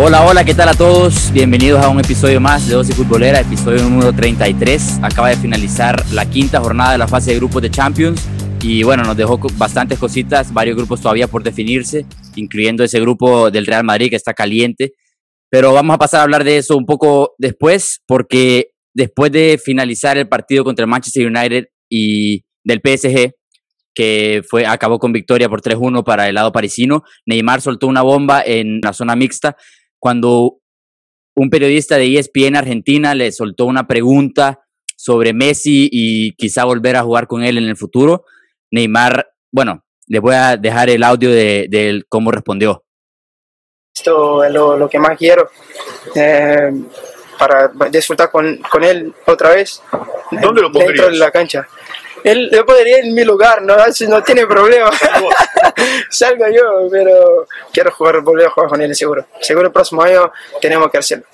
Hola, 0.00 0.24
hola, 0.24 0.44
¿qué 0.44 0.54
tal 0.54 0.68
a 0.68 0.74
todos? 0.74 1.32
Bienvenidos 1.32 1.84
a 1.84 1.88
un 1.88 1.98
episodio 1.98 2.40
más 2.40 2.68
de 2.68 2.74
Doce 2.74 2.92
Futbolera, 2.92 3.40
episodio 3.40 3.82
número 3.82 4.12
33. 4.12 5.00
Acaba 5.02 5.30
de 5.30 5.36
finalizar 5.36 6.00
la 6.12 6.24
quinta 6.24 6.60
jornada 6.60 6.92
de 6.92 6.98
la 6.98 7.08
fase 7.08 7.32
de 7.32 7.38
grupos 7.38 7.62
de 7.62 7.68
Champions 7.68 8.24
y 8.62 8.84
bueno, 8.84 9.02
nos 9.02 9.16
dejó 9.16 9.40
bastantes 9.56 9.98
cositas, 9.98 10.54
varios 10.54 10.76
grupos 10.76 11.00
todavía 11.00 11.26
por 11.26 11.42
definirse, 11.42 12.06
incluyendo 12.36 12.84
ese 12.84 13.00
grupo 13.00 13.50
del 13.50 13.66
Real 13.66 13.82
Madrid 13.82 14.10
que 14.10 14.14
está 14.14 14.34
caliente. 14.34 14.92
Pero 15.50 15.72
vamos 15.72 15.96
a 15.96 15.98
pasar 15.98 16.20
a 16.20 16.22
hablar 16.22 16.44
de 16.44 16.58
eso 16.58 16.76
un 16.76 16.86
poco 16.86 17.34
después, 17.36 18.00
porque 18.06 18.68
después 18.94 19.32
de 19.32 19.58
finalizar 19.60 20.16
el 20.16 20.28
partido 20.28 20.62
contra 20.62 20.84
el 20.84 20.90
Manchester 20.90 21.26
United 21.26 21.64
y 21.90 22.44
del 22.62 22.80
PSG, 22.84 23.32
que 23.96 24.42
fue, 24.48 24.64
acabó 24.64 25.00
con 25.00 25.12
victoria 25.12 25.48
por 25.48 25.60
3-1 25.60 26.04
para 26.04 26.28
el 26.28 26.36
lado 26.36 26.52
parisino, 26.52 27.02
Neymar 27.26 27.60
soltó 27.60 27.88
una 27.88 28.02
bomba 28.02 28.44
en 28.46 28.78
la 28.80 28.92
zona 28.92 29.16
mixta 29.16 29.56
cuando 29.98 30.58
un 31.36 31.50
periodista 31.50 31.96
de 31.96 32.18
ESPN 32.18 32.56
Argentina 32.56 33.14
le 33.14 33.30
soltó 33.32 33.66
una 33.66 33.86
pregunta 33.86 34.60
sobre 34.96 35.32
Messi 35.32 35.88
y 35.90 36.34
quizá 36.34 36.64
volver 36.64 36.96
a 36.96 37.02
jugar 37.02 37.26
con 37.26 37.44
él 37.44 37.58
en 37.58 37.64
el 37.64 37.76
futuro, 37.76 38.24
Neymar, 38.70 39.28
bueno, 39.52 39.84
les 40.08 40.20
voy 40.20 40.34
a 40.34 40.56
dejar 40.56 40.90
el 40.90 41.04
audio 41.04 41.30
de, 41.30 42.02
cómo 42.08 42.30
respondió. 42.30 42.84
Esto 43.94 44.44
es 44.44 44.52
lo, 44.52 44.88
que 44.88 44.98
más 44.98 45.16
quiero. 45.16 45.48
Eh, 46.14 46.72
para 47.38 47.70
disfrutar 47.90 48.30
con, 48.30 48.56
con, 48.70 48.82
él 48.84 49.14
otra 49.26 49.50
vez. 49.50 49.82
¿Dónde 50.30 50.62
lo 50.62 50.72
pondrías? 50.72 50.94
Dentro 50.94 51.10
de 51.10 51.18
la 51.18 51.30
cancha. 51.30 51.68
Él, 52.24 52.50
yo 52.52 52.64
podría 52.64 52.98
ir 52.98 53.04
en 53.06 53.14
mi 53.14 53.24
lugar, 53.24 53.62
no, 53.62 53.76
no 54.08 54.22
tiene 54.22 54.46
problema. 54.46 54.90
Salgo 56.10 56.46
yo, 56.48 56.88
pero 56.90 57.46
quiero 57.72 57.90
jugar, 57.92 58.20
volver 58.22 58.46
a 58.46 58.50
jugar 58.50 58.70
con 58.70 58.82
él 58.82 58.94
seguro. 58.94 59.26
Seguro 59.40 59.66
el 59.66 59.72
próximo 59.72 60.02
año 60.02 60.32
tenemos 60.60 60.90
que 60.90 60.98
hacerlo. 60.98 61.26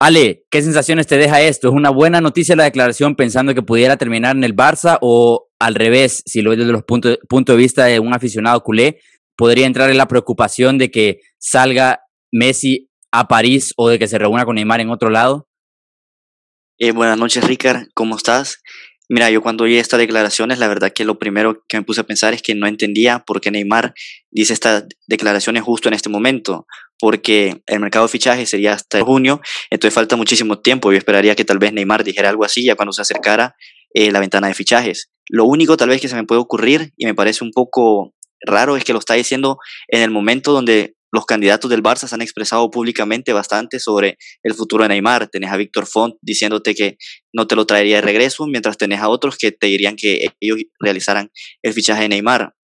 Ale, 0.00 0.44
¿qué 0.50 0.60
sensaciones 0.60 1.06
te 1.06 1.16
deja 1.16 1.40
esto? 1.40 1.68
¿Es 1.68 1.74
una 1.74 1.90
buena 1.90 2.20
noticia 2.20 2.56
la 2.56 2.64
declaración 2.64 3.14
pensando 3.16 3.54
que 3.54 3.62
pudiera 3.62 3.96
terminar 3.96 4.36
en 4.36 4.44
el 4.44 4.54
Barça 4.54 4.98
o 5.00 5.48
al 5.58 5.74
revés, 5.74 6.22
si 6.26 6.42
lo 6.42 6.50
ves 6.50 6.58
desde 6.58 6.72
los 6.72 6.82
puntos 6.82 7.18
punto 7.28 7.52
de 7.52 7.58
vista 7.58 7.84
de 7.86 8.00
un 8.00 8.12
aficionado 8.12 8.62
culé, 8.62 9.00
podría 9.36 9.66
entrar 9.66 9.90
en 9.90 9.96
la 9.96 10.08
preocupación 10.08 10.78
de 10.78 10.90
que 10.90 11.20
salga 11.38 12.00
Messi 12.32 12.90
a 13.12 13.28
París 13.28 13.72
o 13.76 13.88
de 13.88 13.98
que 13.98 14.08
se 14.08 14.18
reúna 14.18 14.44
con 14.44 14.56
Neymar 14.56 14.80
en 14.80 14.90
otro 14.90 15.08
lado? 15.08 15.48
Eh, 16.78 16.90
buenas 16.90 17.16
noches, 17.16 17.44
Ricard, 17.44 17.86
¿cómo 17.94 18.16
estás? 18.16 18.60
Mira, 19.08 19.30
yo 19.30 19.42
cuando 19.42 19.64
oí 19.64 19.76
estas 19.76 19.98
declaraciones, 19.98 20.58
la 20.58 20.66
verdad 20.66 20.92
que 20.92 21.04
lo 21.04 21.18
primero 21.18 21.62
que 21.68 21.76
me 21.76 21.82
puse 21.82 22.00
a 22.00 22.04
pensar 22.04 22.32
es 22.32 22.40
que 22.40 22.54
no 22.54 22.66
entendía 22.66 23.18
por 23.18 23.40
qué 23.40 23.50
Neymar 23.50 23.92
dice 24.30 24.54
estas 24.54 24.84
declaraciones 25.06 25.62
justo 25.62 25.88
en 25.88 25.94
este 25.94 26.08
momento, 26.08 26.66
porque 26.98 27.62
el 27.66 27.80
mercado 27.80 28.06
de 28.06 28.12
fichajes 28.12 28.48
sería 28.48 28.72
hasta 28.72 29.00
junio, 29.02 29.42
entonces 29.70 29.94
falta 29.94 30.16
muchísimo 30.16 30.60
tiempo. 30.60 30.90
Yo 30.90 30.98
esperaría 30.98 31.34
que 31.34 31.44
tal 31.44 31.58
vez 31.58 31.72
Neymar 31.74 32.02
dijera 32.02 32.30
algo 32.30 32.44
así 32.44 32.64
ya 32.64 32.76
cuando 32.76 32.92
se 32.92 33.02
acercara 33.02 33.54
eh, 33.92 34.10
la 34.10 34.20
ventana 34.20 34.48
de 34.48 34.54
fichajes. 34.54 35.10
Lo 35.28 35.44
único 35.44 35.76
tal 35.76 35.90
vez 35.90 36.00
que 36.00 36.08
se 36.08 36.16
me 36.16 36.24
puede 36.24 36.40
ocurrir, 36.40 36.92
y 36.96 37.04
me 37.04 37.14
parece 37.14 37.44
un 37.44 37.50
poco 37.52 38.14
raro, 38.40 38.76
es 38.76 38.84
que 38.84 38.94
lo 38.94 38.98
está 39.00 39.14
diciendo 39.14 39.58
en 39.88 40.02
el 40.02 40.10
momento 40.10 40.52
donde 40.52 40.96
los 41.14 41.26
candidatos 41.26 41.70
del 41.70 41.80
Barça 41.80 42.08
se 42.08 42.14
han 42.16 42.22
expresado 42.22 42.68
públicamente 42.72 43.32
bastante 43.32 43.78
sobre 43.78 44.18
el 44.42 44.52
futuro 44.52 44.82
de 44.82 44.88
Neymar. 44.88 45.28
Tenés 45.28 45.52
a 45.52 45.56
Víctor 45.56 45.86
Font 45.86 46.16
diciéndote 46.20 46.74
que 46.74 46.96
no 47.32 47.46
te 47.46 47.54
lo 47.54 47.66
traería 47.66 47.96
de 47.96 48.02
regreso, 48.02 48.48
mientras 48.48 48.76
tenés 48.76 48.98
a 48.98 49.08
otros 49.08 49.38
que 49.38 49.52
te 49.52 49.68
dirían 49.68 49.94
que 49.94 50.26
ellos 50.40 50.58
realizaran 50.80 51.30
el 51.62 51.72
fichaje 51.72 52.02
de 52.02 52.08
Neymar. 52.08 52.56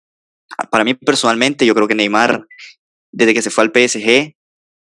Para 0.71 0.83
mí 0.83 0.95
personalmente, 0.95 1.63
yo 1.67 1.75
creo 1.75 1.87
que 1.87 1.93
Neymar, 1.93 2.47
desde 3.11 3.35
que 3.35 3.43
se 3.43 3.51
fue 3.51 3.65
al 3.65 3.71
PSG, 3.71 4.33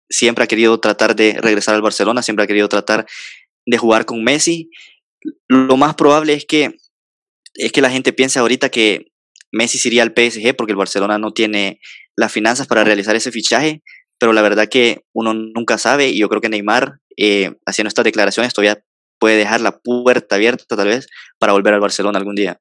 siempre 0.07 0.43
ha 0.43 0.47
querido 0.47 0.79
tratar 0.79 1.15
de 1.15 1.39
regresar 1.41 1.73
al 1.73 1.81
Barcelona, 1.81 2.21
siempre 2.21 2.43
ha 2.43 2.47
querido 2.47 2.69
tratar 2.69 3.07
de 3.65 3.77
jugar 3.79 4.05
con 4.05 4.23
Messi. 4.23 4.69
Lo 5.47 5.77
más 5.77 5.95
probable 5.95 6.33
es 6.33 6.45
que, 6.45 6.75
es 7.55 7.71
que 7.71 7.81
la 7.81 7.89
gente 7.89 8.13
piense 8.13 8.37
ahorita 8.37 8.69
que 8.69 9.07
Messi 9.51 9.77
sería 9.77 10.03
al 10.03 10.13
PSG 10.15 10.55
porque 10.55 10.71
el 10.71 10.77
Barcelona 10.77 11.17
no 11.17 11.31
tiene 11.31 11.79
las 12.15 12.31
finanzas 12.31 12.67
para 12.67 12.83
realizar 12.83 13.15
ese 13.15 13.31
fichaje, 13.31 13.83
pero 14.19 14.33
la 14.33 14.41
verdad 14.41 14.67
que 14.69 15.03
uno 15.13 15.33
nunca 15.33 15.77
sabe 15.77 16.09
y 16.09 16.19
yo 16.19 16.29
creo 16.29 16.41
que 16.41 16.49
Neymar, 16.49 16.99
eh, 17.17 17.55
haciendo 17.65 17.87
estas 17.87 18.05
declaraciones, 18.05 18.53
todavía 18.53 18.83
puede 19.19 19.37
dejar 19.37 19.61
la 19.61 19.79
puerta 19.79 20.35
abierta 20.35 20.75
tal 20.75 20.87
vez 20.87 21.07
para 21.39 21.53
volver 21.53 21.73
al 21.73 21.79
Barcelona 21.79 22.19
algún 22.19 22.35
día. 22.35 22.59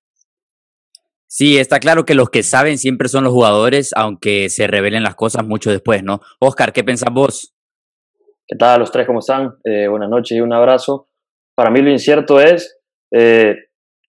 Sí, 1.29 1.59
está 1.59 1.81
claro 1.81 2.05
que 2.05 2.15
los 2.15 2.31
que 2.31 2.43
saben 2.43 2.79
siempre 2.79 3.09
son 3.09 3.25
los 3.25 3.33
jugadores, 3.33 3.91
aunque 3.97 4.49
se 4.49 4.67
revelen 4.67 5.03
las 5.03 5.17
cosas 5.17 5.45
mucho 5.45 5.71
después, 5.71 6.03
¿no? 6.03 6.21
Oscar, 6.39 6.73
¿qué 6.73 6.85
pensás 6.85 7.13
vos? 7.13 7.53
¿Qué 8.47 8.57
tal 8.57 8.81
los 8.81 8.93
tres? 8.93 9.07
¿Cómo 9.07 9.19
están? 9.19 9.57
Eh, 9.65 9.89
buenas 9.89 10.09
noches 10.09 10.39
y 10.39 10.41
un 10.41 10.53
abrazo. 10.53 11.09
Para 11.57 11.71
mí 11.71 11.83
lo 11.83 11.91
incierto 11.91 12.41
es 12.41 12.79
eh, 13.13 13.57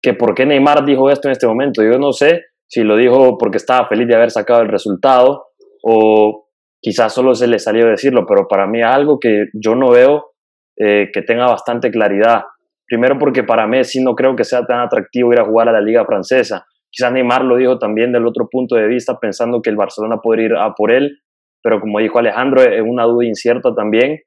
que 0.03 0.15
por 0.15 0.35
qué 0.35 0.45
Neymar 0.45 0.85
dijo 0.85 1.09
esto 1.09 1.29
en 1.29 1.33
este 1.33 1.47
momento. 1.47 1.83
Yo 1.85 1.99
no 1.99 2.13
sé 2.13 2.43
si 2.75 2.83
lo 2.83 2.97
dijo 2.97 3.39
porque 3.39 3.59
estaba 3.59 3.87
feliz 3.87 4.09
de 4.09 4.17
haber 4.17 4.33
sacado 4.33 4.61
el 4.61 4.69
resultado 4.69 5.47
o 5.85 6.49
quizás 6.83 7.15
solo 7.15 7.33
se 7.37 7.47
le 7.47 7.61
salió 7.61 7.87
decirlo, 7.87 8.27
pero 8.27 8.49
para 8.49 8.67
mí 8.67 8.83
algo 8.83 9.21
que 9.21 9.47
yo 9.53 9.77
no 9.77 9.91
veo 9.91 10.33
eh, 10.77 11.09
que 11.13 11.23
tenga 11.23 11.47
bastante 11.47 11.93
claridad. 11.93 12.43
Primero 12.85 13.17
porque 13.17 13.45
para 13.45 13.69
Messi 13.69 14.03
no 14.03 14.17
creo 14.17 14.35
que 14.35 14.43
sea 14.43 14.67
tan 14.67 14.81
atractivo 14.81 15.33
ir 15.33 15.39
a 15.39 15.45
jugar 15.45 15.69
a 15.69 15.73
la 15.73 15.81
liga 15.81 16.05
francesa. 16.05 16.67
Quizás 16.91 17.13
Neymar 17.13 17.45
lo 17.45 17.57
dijo 17.57 17.79
también 17.79 18.11
del 18.11 18.27
otro 18.27 18.49
punto 18.51 18.75
de 18.75 18.89
vista, 18.89 19.21
pensando 19.21 19.63
que 19.63 19.71
el 19.71 19.77
Barcelona 19.77 20.17
podría 20.21 20.47
ir 20.47 20.55
a 20.57 20.75
por 20.75 20.91
él, 20.91 21.21
pero 21.63 21.81
como 21.81 22.01
dijo 22.01 22.19
Alejandro, 22.19 22.61
es 22.61 22.83
una 22.85 23.05
duda 23.05 23.25
incierta 23.25 23.73
también 23.73 24.19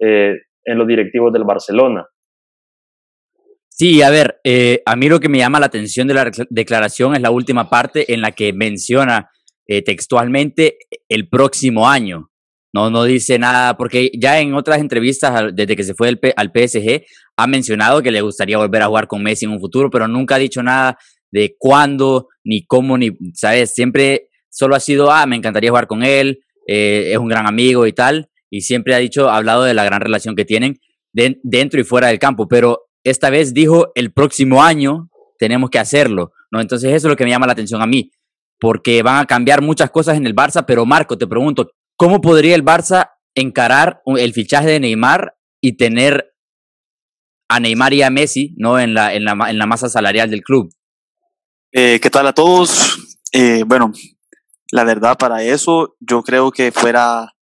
eh, 0.00 0.36
en 0.64 0.78
los 0.78 0.86
directivos 0.86 1.32
del 1.32 1.42
Barcelona. 1.42 2.06
Sí, 3.78 4.00
a 4.00 4.08
ver, 4.08 4.40
eh, 4.42 4.80
a 4.86 4.96
mí 4.96 5.06
lo 5.06 5.20
que 5.20 5.28
me 5.28 5.36
llama 5.36 5.60
la 5.60 5.66
atención 5.66 6.08
de 6.08 6.14
la 6.14 6.30
declaración 6.48 7.14
es 7.14 7.20
la 7.20 7.30
última 7.30 7.68
parte 7.68 8.10
en 8.14 8.22
la 8.22 8.32
que 8.32 8.54
menciona 8.54 9.28
eh, 9.66 9.82
textualmente 9.82 10.78
el 11.10 11.28
próximo 11.28 11.86
año. 11.86 12.30
No, 12.72 12.88
no 12.88 13.04
dice 13.04 13.38
nada, 13.38 13.76
porque 13.76 14.10
ya 14.18 14.40
en 14.40 14.54
otras 14.54 14.78
entrevistas, 14.78 15.52
desde 15.52 15.76
que 15.76 15.84
se 15.84 15.92
fue 15.92 16.08
al 16.08 16.52
PSG, 16.54 17.04
ha 17.36 17.46
mencionado 17.46 18.02
que 18.02 18.10
le 18.10 18.22
gustaría 18.22 18.56
volver 18.56 18.80
a 18.80 18.86
jugar 18.86 19.08
con 19.08 19.22
Messi 19.22 19.44
en 19.44 19.50
un 19.50 19.60
futuro, 19.60 19.90
pero 19.90 20.08
nunca 20.08 20.36
ha 20.36 20.38
dicho 20.38 20.62
nada 20.62 20.96
de 21.30 21.54
cuándo, 21.58 22.28
ni 22.44 22.64
cómo, 22.64 22.96
ni, 22.96 23.10
¿sabes? 23.34 23.74
Siempre 23.74 24.30
solo 24.48 24.74
ha 24.74 24.80
sido, 24.80 25.10
ah, 25.10 25.26
me 25.26 25.36
encantaría 25.36 25.68
jugar 25.68 25.86
con 25.86 26.02
él, 26.02 26.40
eh, 26.66 27.10
es 27.12 27.18
un 27.18 27.28
gran 27.28 27.46
amigo 27.46 27.86
y 27.86 27.92
tal, 27.92 28.30
y 28.48 28.62
siempre 28.62 28.94
ha 28.94 28.98
dicho, 28.98 29.28
ha 29.28 29.36
hablado 29.36 29.64
de 29.64 29.74
la 29.74 29.84
gran 29.84 30.00
relación 30.00 30.34
que 30.34 30.46
tienen 30.46 30.80
dentro 31.12 31.78
y 31.78 31.84
fuera 31.84 32.08
del 32.08 32.18
campo, 32.18 32.48
pero 32.48 32.85
esta 33.10 33.30
vez 33.30 33.54
dijo 33.54 33.92
el 33.94 34.12
próximo 34.12 34.64
año 34.64 35.08
tenemos 35.38 35.70
que 35.70 35.78
hacerlo, 35.78 36.32
¿no? 36.50 36.60
Entonces 36.60 36.92
eso 36.92 37.06
es 37.06 37.10
lo 37.10 37.16
que 37.16 37.24
me 37.24 37.30
llama 37.30 37.46
la 37.46 37.52
atención 37.52 37.80
a 37.80 37.86
mí, 37.86 38.10
porque 38.58 39.02
van 39.02 39.18
a 39.18 39.26
cambiar 39.26 39.62
muchas 39.62 39.90
cosas 39.90 40.16
en 40.16 40.26
el 40.26 40.34
Barça, 40.34 40.64
pero 40.66 40.84
Marco, 40.84 41.16
te 41.16 41.26
pregunto, 41.28 41.70
¿cómo 41.96 42.20
podría 42.20 42.56
el 42.56 42.64
Barça 42.64 43.10
encarar 43.34 44.02
el 44.06 44.32
fichaje 44.32 44.66
de 44.66 44.80
Neymar 44.80 45.36
y 45.60 45.76
tener 45.76 46.34
a 47.48 47.60
Neymar 47.60 47.94
y 47.94 48.02
a 48.02 48.10
Messi, 48.10 48.54
¿no? 48.56 48.80
En 48.80 48.92
la, 48.92 49.14
en 49.14 49.24
la, 49.24 49.36
en 49.48 49.58
la 49.58 49.66
masa 49.66 49.88
salarial 49.88 50.28
del 50.28 50.42
club. 50.42 50.72
Eh, 51.70 52.00
¿Qué 52.02 52.10
tal 52.10 52.26
a 52.26 52.32
todos? 52.32 52.98
Eh, 53.32 53.62
bueno, 53.64 53.92
la 54.72 54.82
verdad 54.82 55.16
para 55.16 55.44
eso 55.44 55.96
yo 56.00 56.24
creo 56.24 56.50
que 56.50 56.72
fuera 56.72 57.34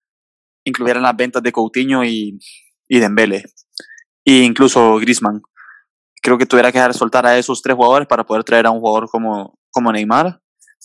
incluyeran 0.65 1.03
las 1.03 1.16
ventas 1.16 1.42
de 1.42 1.53
Coutinho 1.53 2.04
y, 2.04 2.39
y 2.86 2.98
Dembele 2.98 3.44
e 4.24 4.42
incluso 4.42 4.97
Griezmann 4.97 5.42
creo 6.24 6.38
que 6.38 6.47
tuviera 6.47 6.72
que 6.72 6.78
dejar 6.78 6.94
soltar 6.94 7.26
a 7.26 7.38
esos 7.38 7.60
tres 7.60 7.76
jugadores 7.76 8.09
para 8.09 8.24
poder 8.24 8.44
traer 8.44 8.65
a 8.66 8.71
un 8.71 8.80
jugador 8.80 9.10
como, 9.10 9.59
como 9.71 9.92
Neymar, 9.92 10.41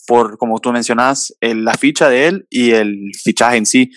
por, 0.06 0.36
como 0.36 0.58
tú 0.60 0.70
mencionas, 0.70 1.34
la 1.40 1.72
ficha 1.74 2.10
de 2.10 2.26
él 2.26 2.46
y 2.50 2.72
el 2.72 3.10
fichaje 3.24 3.56
en 3.56 3.64
sí. 3.64 3.90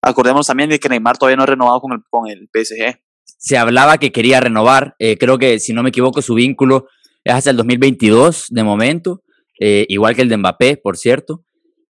Acordemos 0.00 0.46
también 0.46 0.70
de 0.70 0.80
que 0.80 0.88
Neymar 0.88 1.18
todavía 1.18 1.36
no 1.36 1.42
ha 1.42 1.46
renovado 1.46 1.82
con 1.82 1.92
el, 1.92 1.98
con 2.08 2.28
el 2.28 2.48
PSG. 2.52 2.98
Se 3.24 3.58
hablaba 3.58 3.98
que 3.98 4.10
quería 4.10 4.40
renovar, 4.40 4.94
eh, 4.98 5.18
creo 5.18 5.36
que 5.36 5.60
si 5.60 5.74
no 5.74 5.82
me 5.82 5.90
equivoco 5.90 6.22
su 6.22 6.32
vínculo 6.34 6.86
es 7.24 7.34
hasta 7.34 7.50
el 7.50 7.58
2022 7.58 8.46
de 8.48 8.64
momento, 8.64 9.22
eh, 9.60 9.84
igual 9.90 10.16
que 10.16 10.22
el 10.22 10.30
de 10.30 10.38
Mbappé, 10.38 10.78
por 10.78 10.96
cierto, 10.96 11.44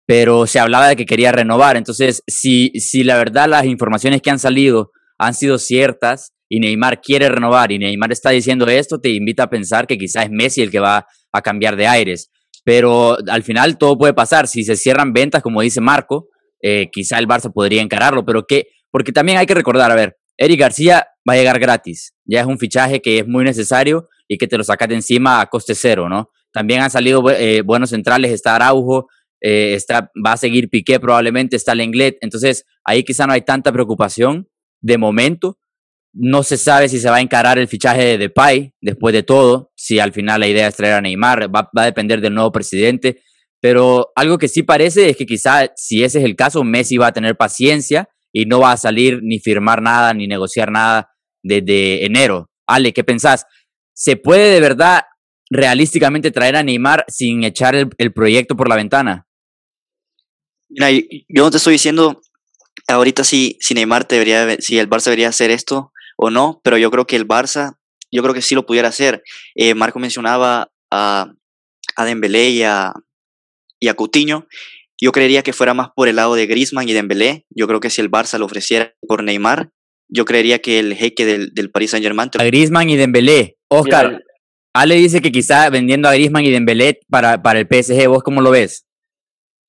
pero 0.04 0.48
se 0.48 0.58
hablaba 0.58 0.88
de 0.88 0.96
que 0.96 1.06
quería 1.06 1.30
renovar. 1.30 1.76
Entonces, 1.76 2.24
si, 2.26 2.72
si 2.80 3.04
la 3.04 3.16
verdad 3.16 3.48
las 3.48 3.66
informaciones 3.66 4.20
que 4.20 4.30
han 4.30 4.40
salido 4.40 4.90
han 5.16 5.34
sido 5.34 5.58
ciertas, 5.58 6.32
y 6.50 6.58
Neymar 6.58 7.00
quiere 7.00 7.28
renovar 7.28 7.70
y 7.70 7.78
Neymar 7.78 8.10
está 8.10 8.30
diciendo 8.30 8.66
esto, 8.66 9.00
te 9.00 9.08
invita 9.10 9.44
a 9.44 9.50
pensar 9.50 9.86
que 9.86 9.96
quizás 9.96 10.24
es 10.24 10.30
Messi 10.30 10.62
el 10.62 10.70
que 10.70 10.80
va 10.80 11.06
a 11.32 11.42
cambiar 11.42 11.76
de 11.76 11.86
aires. 11.86 12.30
Pero 12.64 13.16
al 13.28 13.44
final 13.44 13.78
todo 13.78 13.96
puede 13.96 14.12
pasar. 14.12 14.48
Si 14.48 14.64
se 14.64 14.74
cierran 14.74 15.12
ventas, 15.12 15.42
como 15.42 15.62
dice 15.62 15.80
Marco, 15.80 16.28
eh, 16.60 16.88
quizá 16.90 17.18
el 17.18 17.28
Barça 17.28 17.52
podría 17.52 17.80
encararlo. 17.80 18.26
Pero 18.26 18.46
qué, 18.46 18.66
porque 18.90 19.12
también 19.12 19.38
hay 19.38 19.46
que 19.46 19.54
recordar, 19.54 19.92
a 19.92 19.94
ver, 19.94 20.16
Eric 20.36 20.58
García 20.58 21.06
va 21.26 21.34
a 21.34 21.36
llegar 21.36 21.60
gratis. 21.60 22.14
Ya 22.24 22.40
es 22.40 22.46
un 22.46 22.58
fichaje 22.58 23.00
que 23.00 23.20
es 23.20 23.28
muy 23.28 23.44
necesario 23.44 24.08
y 24.26 24.36
que 24.36 24.48
te 24.48 24.58
lo 24.58 24.64
sacas 24.64 24.88
de 24.88 24.96
encima 24.96 25.40
a 25.40 25.46
coste 25.46 25.76
cero, 25.76 26.08
¿no? 26.08 26.30
También 26.52 26.80
han 26.80 26.90
salido 26.90 27.22
eh, 27.30 27.62
buenos 27.62 27.90
centrales, 27.90 28.32
está 28.32 28.56
Araujo, 28.56 29.06
eh, 29.40 29.74
está, 29.74 30.10
va 30.26 30.32
a 30.32 30.36
seguir 30.36 30.68
Piqué 30.68 30.98
probablemente, 30.98 31.54
está 31.54 31.76
Lenglet, 31.76 32.18
entonces 32.22 32.64
ahí 32.84 33.04
quizá 33.04 33.26
no 33.26 33.32
hay 33.34 33.42
tanta 33.42 33.72
preocupación 33.72 34.48
de 34.80 34.98
momento. 34.98 35.58
No 36.12 36.42
se 36.42 36.56
sabe 36.56 36.88
si 36.88 36.98
se 36.98 37.08
va 37.08 37.16
a 37.16 37.20
encarar 37.20 37.58
el 37.58 37.68
fichaje 37.68 38.04
de 38.04 38.18
Depay 38.18 38.74
después 38.80 39.12
de 39.12 39.22
todo, 39.22 39.70
si 39.76 40.00
al 40.00 40.12
final 40.12 40.40
la 40.40 40.48
idea 40.48 40.66
es 40.66 40.74
traer 40.74 40.94
a 40.94 41.00
Neymar, 41.00 41.54
va, 41.54 41.70
va 41.76 41.82
a 41.82 41.84
depender 41.84 42.20
del 42.20 42.34
nuevo 42.34 42.50
presidente, 42.50 43.22
pero 43.60 44.10
algo 44.16 44.38
que 44.38 44.48
sí 44.48 44.62
parece 44.62 45.10
es 45.10 45.16
que 45.16 45.26
quizá 45.26 45.70
si 45.76 46.02
ese 46.02 46.18
es 46.18 46.24
el 46.24 46.34
caso, 46.34 46.64
Messi 46.64 46.96
va 46.96 47.08
a 47.08 47.12
tener 47.12 47.36
paciencia 47.36 48.08
y 48.32 48.46
no 48.46 48.60
va 48.60 48.72
a 48.72 48.76
salir 48.76 49.20
ni 49.22 49.38
firmar 49.38 49.82
nada 49.82 50.14
ni 50.14 50.26
negociar 50.26 50.70
nada 50.70 51.10
desde 51.42 52.04
enero. 52.04 52.50
Ale, 52.66 52.92
¿qué 52.92 53.04
pensás? 53.04 53.44
¿Se 53.92 54.16
puede 54.16 54.50
de 54.50 54.60
verdad 54.60 55.02
realísticamente 55.50 56.30
traer 56.30 56.56
a 56.56 56.62
Neymar 56.62 57.04
sin 57.08 57.44
echar 57.44 57.74
el, 57.74 58.12
proyecto 58.12 58.56
por 58.56 58.68
la 58.68 58.76
ventana? 58.76 59.26
Yo 60.68 61.44
no 61.44 61.50
te 61.50 61.56
estoy 61.58 61.74
diciendo 61.74 62.22
ahorita 62.86 63.24
si, 63.24 63.58
si 63.60 63.74
Neymar 63.74 64.06
debería, 64.06 64.56
si 64.60 64.78
el 64.78 64.88
Barça 64.88 65.06
debería 65.06 65.28
hacer 65.28 65.50
esto 65.50 65.92
o 66.22 66.30
no, 66.30 66.60
pero 66.62 66.76
yo 66.76 66.90
creo 66.90 67.06
que 67.06 67.16
el 67.16 67.26
Barça, 67.26 67.78
yo 68.12 68.22
creo 68.22 68.34
que 68.34 68.42
sí 68.42 68.54
lo 68.54 68.66
pudiera 68.66 68.88
hacer. 68.88 69.22
Eh, 69.54 69.74
Marco 69.74 69.98
mencionaba 69.98 70.70
a, 70.92 71.32
a 71.96 72.04
Dembélé 72.04 72.50
y 72.50 72.62
a, 72.62 72.92
y 73.80 73.88
a 73.88 73.94
Coutinho. 73.94 74.46
Yo 75.00 75.12
creería 75.12 75.42
que 75.42 75.54
fuera 75.54 75.72
más 75.72 75.88
por 75.96 76.08
el 76.08 76.16
lado 76.16 76.34
de 76.34 76.46
Griezmann 76.46 76.86
y 76.86 76.92
Dembélé. 76.92 77.46
Yo 77.48 77.66
creo 77.66 77.80
que 77.80 77.88
si 77.88 78.02
el 78.02 78.10
Barça 78.10 78.38
lo 78.38 78.44
ofreciera 78.44 78.94
por 79.08 79.24
Neymar, 79.24 79.70
yo 80.10 80.26
creería 80.26 80.58
que 80.58 80.78
el 80.78 80.94
jeque 80.94 81.24
del, 81.24 81.54
del 81.54 81.70
Paris 81.70 81.92
Saint-Germain... 81.92 82.28
A 82.38 82.44
Griezmann 82.44 82.90
y 82.90 82.96
Dembélé. 82.96 83.56
Oscar, 83.70 84.22
Ale 84.74 84.96
dice 84.96 85.22
que 85.22 85.32
quizá 85.32 85.70
vendiendo 85.70 86.06
a 86.06 86.12
Griezmann 86.12 86.44
y 86.44 86.50
Dembélé 86.50 87.00
para, 87.08 87.40
para 87.40 87.60
el 87.60 87.66
PSG, 87.66 88.08
¿vos 88.08 88.22
cómo 88.22 88.42
lo 88.42 88.50
ves? 88.50 88.86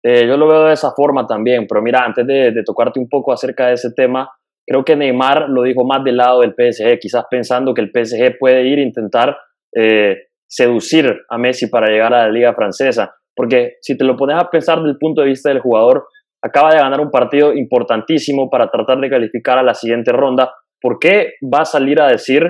Eh, 0.03 0.27
yo 0.27 0.35
lo 0.35 0.49
veo 0.49 0.65
de 0.65 0.73
esa 0.73 0.91
forma 0.91 1.25
también, 1.25 1.65
pero 1.65 1.81
mira, 1.81 2.03
antes 2.03 2.27
de, 2.27 2.51
de, 2.51 2.63
tocarte 2.65 2.99
un 2.99 3.07
poco 3.07 3.31
acerca 3.31 3.67
de 3.67 3.75
ese 3.75 3.91
tema, 3.95 4.29
creo 4.71 4.85
que 4.85 4.95
Neymar 4.95 5.49
lo 5.49 5.63
dijo 5.63 5.83
más 5.83 6.01
del 6.01 6.15
lado 6.15 6.39
del 6.39 6.53
PSG, 6.53 6.97
quizás 6.97 7.25
pensando 7.29 7.73
que 7.73 7.81
el 7.81 7.91
PSG 7.91 8.37
puede 8.39 8.65
ir 8.65 8.79
a 8.79 8.83
intentar 8.83 9.37
eh, 9.75 10.15
seducir 10.47 11.23
a 11.29 11.37
Messi 11.37 11.67
para 11.67 11.91
llegar 11.91 12.13
a 12.13 12.25
la 12.25 12.31
liga 12.31 12.53
francesa, 12.53 13.13
porque 13.35 13.73
si 13.81 13.97
te 13.97 14.05
lo 14.05 14.15
pones 14.15 14.37
a 14.37 14.49
pensar 14.49 14.77
desde 14.77 14.91
el 14.91 14.97
punto 14.97 15.21
de 15.21 15.27
vista 15.27 15.49
del 15.49 15.59
jugador, 15.59 16.07
acaba 16.41 16.71
de 16.71 16.77
ganar 16.77 17.01
un 17.01 17.11
partido 17.11 17.53
importantísimo 17.53 18.49
para 18.49 18.71
tratar 18.71 19.01
de 19.01 19.09
calificar 19.09 19.57
a 19.57 19.63
la 19.63 19.73
siguiente 19.73 20.13
ronda. 20.13 20.53
¿Por 20.79 20.99
qué 20.99 21.33
va 21.53 21.63
a 21.63 21.65
salir 21.65 21.99
a 21.99 22.07
decir 22.07 22.43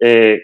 eh, 0.00 0.38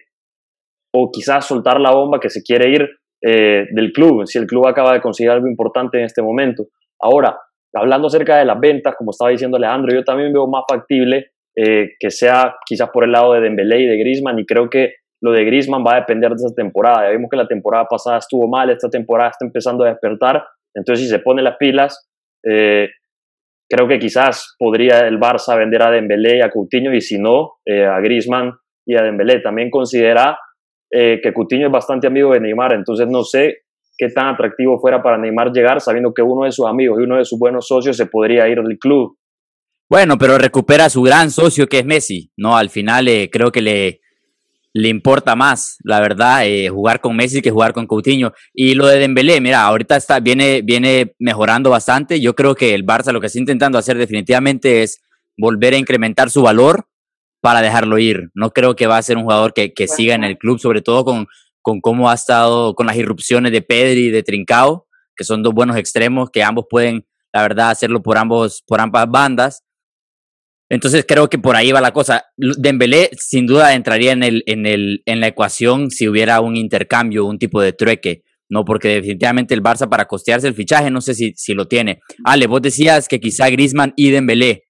o 0.95 1.11
quizás 1.11 1.47
soltar 1.47 1.81
la 1.81 1.93
bomba 1.93 2.21
que 2.21 2.29
se 2.29 2.43
quiere 2.43 2.69
ir 2.69 2.91
eh, 3.23 3.69
del 3.71 3.91
club, 3.93 4.27
si 4.27 4.39
el 4.39 4.47
club 4.47 4.67
acaba 4.67 4.93
de 4.93 5.01
conseguir 5.01 5.31
algo 5.31 5.49
importante 5.49 5.99
en 5.99 6.05
este 6.05 6.21
momento? 6.21 6.65
Ahora, 7.01 7.39
hablando 7.75 8.09
acerca 8.09 8.39
de 8.39 8.45
las 8.45 8.59
ventas, 8.61 8.95
como 8.97 9.11
estaba 9.11 9.31
diciendo 9.31 9.57
Alejandro, 9.57 9.95
yo 9.95 10.05
también 10.05 10.33
veo 10.33 10.47
más 10.47 10.65
factible 10.69 11.33
eh, 11.57 11.91
que 11.99 12.11
sea 12.11 12.57
quizás 12.65 12.91
por 12.91 13.05
el 13.05 13.13
lado 13.13 13.35
de 13.35 13.41
Dembélé 13.41 13.81
y 13.81 13.87
de 13.87 13.99
Griezmann 13.99 14.39
y 14.39 14.47
creo 14.47 14.71
que 14.71 14.95
lo 15.23 15.33
de 15.33 15.45
Griezmann 15.45 15.85
va 15.87 15.93
a 15.93 16.01
depender 16.01 16.31
de 16.31 16.37
esa 16.37 16.55
temporada. 16.55 17.05
Ya 17.05 17.11
vimos 17.11 17.29
que 17.31 17.37
la 17.37 17.47
temporada 17.47 17.85
pasada 17.87 18.19
estuvo 18.19 18.49
mal, 18.49 18.71
esta 18.71 18.89
temporada 18.89 19.31
está 19.31 19.45
empezando 19.45 19.85
a 19.85 19.89
despertar, 19.89 20.45
entonces 20.75 21.05
si 21.05 21.11
se 21.11 21.19
pone 21.19 21.43
las 21.43 21.57
pilas, 21.59 22.09
eh, 22.45 22.89
creo 23.69 23.87
que 23.87 23.99
quizás 23.99 24.55
podría 24.59 25.01
el 25.01 25.19
Barça 25.19 25.57
vender 25.57 25.83
a 25.83 25.91
Dembélé 25.91 26.39
y 26.39 26.41
a 26.41 26.51
Coutinho 26.51 26.93
y 26.93 27.01
si 27.01 27.19
no, 27.19 27.55
eh, 27.67 27.85
a 27.85 28.01
Griezmann 28.01 28.53
y 28.87 28.97
a 28.97 29.03
Dembélé. 29.03 29.41
También 29.41 29.71
considera 29.71 30.39
que 30.95 31.33
Coutinho 31.33 31.69
es 31.69 31.73
bastante 31.73 32.07
amigo 32.07 32.35
de 32.35 32.41
Neymar, 32.41 32.75
entonces 32.75 33.09
no 33.09 33.25
sé 33.25 33.63
qué 34.03 34.13
tan 34.13 34.27
atractivo 34.27 34.81
fuera 34.81 35.01
para 35.01 35.17
Neymar 35.17 35.53
llegar 35.53 35.81
sabiendo 35.81 36.13
que 36.13 36.23
uno 36.23 36.45
de 36.45 36.51
sus 36.51 36.67
amigos 36.67 36.99
y 36.99 37.05
uno 37.05 37.19
de 37.19 37.25
sus 37.25 37.39
buenos 37.39 37.69
socios 37.69 37.97
se 37.97 38.07
podría 38.07 38.49
ir 38.49 38.61
del 38.61 38.77
club. 38.77 39.17
Bueno, 39.89 40.19
pero 40.19 40.39
recupera 40.39 40.87
a 40.87 40.91
su 40.91 41.03
gran 41.03 41.31
socio 41.31 41.69
que 41.69 41.79
es 41.79 41.85
Messi, 41.85 42.33
¿no? 42.37 42.57
Al 42.57 42.69
final 42.69 43.07
creo 43.31 43.53
que 43.53 43.63
le, 43.63 44.01
le 44.73 44.89
importa 44.89 45.37
más, 45.37 45.77
la 45.85 46.01
verdad, 46.01 46.45
eh, 46.45 46.69
jugar 46.69 47.01
con 47.01 47.15
Messi 47.15 47.43
que 47.43 47.53
jugar 47.53 47.73
con 47.73 47.87
Coutinho. 47.87 48.33
Y 48.53 48.75
lo 48.75 48.89
de 48.89 48.99
Dembélé, 48.99 49.41
mira, 49.41 49.63
ahorita 49.63 49.95
está, 49.97 50.19
viene, 50.19 50.63
viene 50.63 51.15
mejorando 51.21 51.71
bastante. 51.71 52.21
Yo 52.21 52.35
creo 52.35 52.57
que 52.57 52.75
el 52.75 52.85
Barça 52.85 53.13
lo 53.13 53.21
que 53.21 53.29
está 53.29 53.39
intentando 53.39 53.79
hacer 53.79 53.99
definitivamente 53.99 54.83
es 54.83 55.01
volver 55.37 55.75
a 55.75 55.79
incrementar 55.79 56.29
su 56.29 56.43
valor 56.43 56.87
para 57.41 57.61
dejarlo 57.61 57.99
ir. 57.99 58.31
No 58.35 58.51
creo 58.51 58.75
que 58.75 58.89
va 58.89 58.97
a 58.97 59.03
ser 59.03 59.17
un 59.17 59.25
jugador 59.25 59.53
que, 59.53 59.73
que 59.73 59.87
siga 59.87 60.17
en 60.17 60.25
el 60.25 60.39
club, 60.39 60.59
sobre 60.59 60.83
todo 60.83 61.05
con, 61.05 61.29
con 61.63 61.81
cómo 61.81 62.11
ha 62.11 62.15
estado 62.15 62.75
con 62.75 62.87
las 62.87 62.97
irrupciones 62.97 63.53
de 63.53 63.63
Pedri 63.63 64.07
y 64.07 64.11
de 64.11 64.23
Trincao, 64.23 64.87
que 65.17 65.25
son 65.25 65.43
dos 65.43 65.55
buenos 65.55 65.77
extremos, 65.77 66.31
que 66.31 66.43
ambos 66.43 66.67
pueden, 66.69 67.07
la 67.33 67.43
verdad, 67.43 67.71
hacerlo 67.71 68.03
por, 68.03 68.19
ambos, 68.19 68.63
por 68.67 68.81
ambas 68.81 69.09
bandas. 69.09 69.63
Entonces 70.69 71.05
creo 71.07 71.29
que 71.29 71.39
por 71.39 71.55
ahí 71.55 71.71
va 71.71 71.81
la 71.81 71.93
cosa. 71.93 72.25
Dembélé 72.37 73.11
sin 73.19 73.47
duda 73.47 73.75
entraría 73.75 74.13
en, 74.13 74.23
el, 74.23 74.43
en, 74.47 74.67
el, 74.67 75.03
en 75.05 75.21
la 75.21 75.29
ecuación 75.29 75.91
si 75.91 76.09
hubiera 76.09 76.41
un 76.41 76.57
intercambio, 76.57 77.27
un 77.27 77.39
tipo 77.39 77.61
de 77.61 77.75
trueque, 77.75 78.23
¿no? 78.49 78.65
Porque 78.65 78.89
definitivamente 78.89 79.55
el 79.55 79.63
Barça 79.63 79.89
para 79.89 80.07
costearse 80.07 80.49
el 80.49 80.55
fichaje 80.55 80.91
no 80.91 81.03
sé 81.03 81.15
si, 81.15 81.35
si 81.37 81.53
lo 81.53 81.69
tiene. 81.69 82.01
Ale, 82.25 82.47
vos 82.47 82.63
decías 82.63 83.07
que 83.07 83.21
quizá 83.21 83.51
Grisman 83.51 83.93
y 83.97 84.11
Dembélé. 84.11 84.65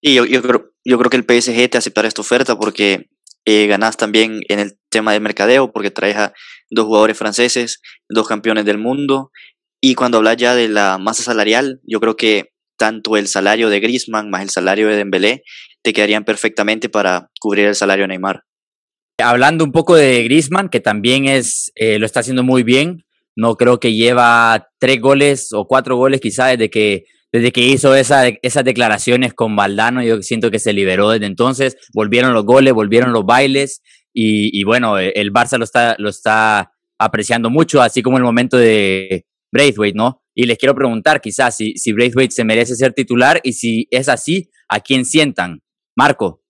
Y 0.00 0.14
yo, 0.14 0.24
yo, 0.24 0.42
creo, 0.42 0.72
yo 0.84 0.98
creo 0.98 1.10
que 1.10 1.16
el 1.18 1.24
PSG 1.24 1.70
te 1.70 1.78
aceptará 1.78 2.08
esta 2.08 2.22
oferta 2.22 2.58
porque 2.58 3.10
eh, 3.44 3.66
ganás 3.66 3.96
también 3.96 4.40
en 4.48 4.58
el 4.58 4.78
tema 4.90 5.12
del 5.12 5.22
mercadeo 5.22 5.72
porque 5.72 5.90
traes 5.90 6.16
a 6.16 6.32
dos 6.70 6.86
jugadores 6.86 7.18
franceses, 7.18 7.80
dos 8.08 8.26
campeones 8.26 8.64
del 8.64 8.78
mundo. 8.78 9.30
Y 9.80 9.94
cuando 9.94 10.18
hablas 10.18 10.36
ya 10.36 10.54
de 10.54 10.68
la 10.68 10.98
masa 10.98 11.22
salarial, 11.22 11.80
yo 11.84 12.00
creo 12.00 12.16
que 12.16 12.52
tanto 12.78 13.16
el 13.16 13.28
salario 13.28 13.68
de 13.68 13.80
Griezmann 13.80 14.30
más 14.30 14.42
el 14.42 14.50
salario 14.50 14.88
de 14.88 14.96
Dembélé 14.96 15.42
te 15.82 15.92
quedarían 15.92 16.24
perfectamente 16.24 16.88
para 16.88 17.30
cubrir 17.38 17.66
el 17.66 17.74
salario 17.74 18.04
de 18.04 18.08
Neymar. 18.08 18.44
Hablando 19.18 19.64
un 19.64 19.72
poco 19.72 19.94
de 19.94 20.24
Griezmann, 20.24 20.70
que 20.70 20.80
también 20.80 21.26
es, 21.26 21.70
eh, 21.76 21.98
lo 21.98 22.06
está 22.06 22.20
haciendo 22.20 22.42
muy 22.42 22.62
bien, 22.62 23.04
no 23.36 23.56
creo 23.56 23.78
que 23.78 23.94
lleva 23.94 24.68
tres 24.78 25.00
goles 25.00 25.52
o 25.52 25.66
cuatro 25.66 25.96
goles 25.96 26.20
quizás 26.20 26.52
desde 26.52 26.70
que, 26.70 27.04
desde 27.34 27.50
que 27.50 27.62
hizo 27.62 27.96
esa, 27.96 28.28
esas 28.28 28.62
declaraciones 28.62 29.34
con 29.34 29.56
Valdano, 29.56 30.04
yo 30.04 30.22
siento 30.22 30.52
que 30.52 30.60
se 30.60 30.72
liberó 30.72 31.10
desde 31.10 31.26
entonces, 31.26 31.76
volvieron 31.92 32.32
los 32.32 32.44
goles, 32.44 32.72
volvieron 32.72 33.12
los 33.12 33.26
bailes 33.26 33.82
y, 34.12 34.62
bueno, 34.62 35.00
el 35.00 35.32
Barça 35.32 35.58
lo 35.58 35.64
está, 35.64 35.96
lo 35.98 36.10
está 36.10 36.70
apreciando 36.96 37.50
mucho, 37.50 37.82
así 37.82 38.02
como 38.02 38.18
el 38.18 38.22
momento 38.22 38.56
de 38.56 39.26
Braithwaite, 39.50 39.96
¿no? 39.96 40.22
Y 40.32 40.46
les 40.46 40.56
quiero 40.58 40.76
preguntar 40.76 41.20
quizás 41.20 41.56
si, 41.56 41.76
si 41.76 41.92
Braithwaite 41.92 42.32
se 42.32 42.44
merece 42.44 42.76
ser 42.76 42.92
titular 42.92 43.40
y 43.42 43.54
si 43.54 43.88
es 43.90 44.08
así, 44.08 44.48
¿a 44.68 44.78
quién 44.78 45.04
sientan? 45.04 45.60
Marco. 45.96 46.40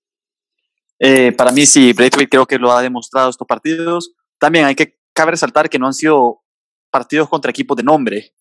Eh, 0.98 1.32
para 1.32 1.50
mí 1.50 1.64
sí, 1.64 1.94
Braithwaite 1.94 2.28
creo 2.28 2.44
que 2.44 2.58
lo 2.58 2.72
ha 2.72 2.82
demostrado 2.82 3.30
estos 3.30 3.46
partidos. 3.48 4.12
También 4.38 4.66
hay 4.66 4.74
que 4.74 4.98
cabe 5.14 5.30
resaltar 5.30 5.70
que 5.70 5.78
no 5.78 5.86
han 5.86 5.94
sido 5.94 6.42
partidos 6.90 7.30
contra 7.30 7.50
equipos 7.50 7.74
de 7.74 7.84
nombre, 7.84 8.34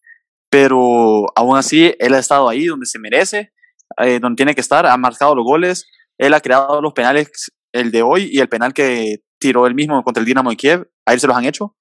pero 0.54 1.26
aún 1.36 1.58
así 1.58 1.96
él 1.98 2.14
ha 2.14 2.20
estado 2.20 2.48
ahí 2.48 2.68
donde 2.68 2.86
se 2.86 3.00
merece, 3.00 3.52
eh, 3.98 4.20
donde 4.20 4.36
tiene 4.36 4.54
que 4.54 4.62
estar, 4.62 4.86
ha 4.86 4.96
marcado 4.98 5.34
los 5.34 5.44
goles, 5.44 5.88
él 6.20 6.32
ha 6.36 6.42
creado 6.42 6.80
los 6.80 6.94
penales, 6.94 7.52
el 7.72 7.90
de 7.90 8.04
hoy 8.04 8.30
y 8.32 8.38
el 8.38 8.50
penal 8.50 8.72
que 8.72 9.24
tiró 9.40 9.66
él 9.66 9.74
mismo 9.74 10.04
contra 10.04 10.22
el 10.22 10.28
Dinamo 10.28 10.52
de 10.52 10.56
Kiev, 10.56 10.88
a 11.08 11.14
él 11.14 11.20
se 11.20 11.26
los 11.26 11.36
han 11.36 11.46
hecho. 11.46 11.76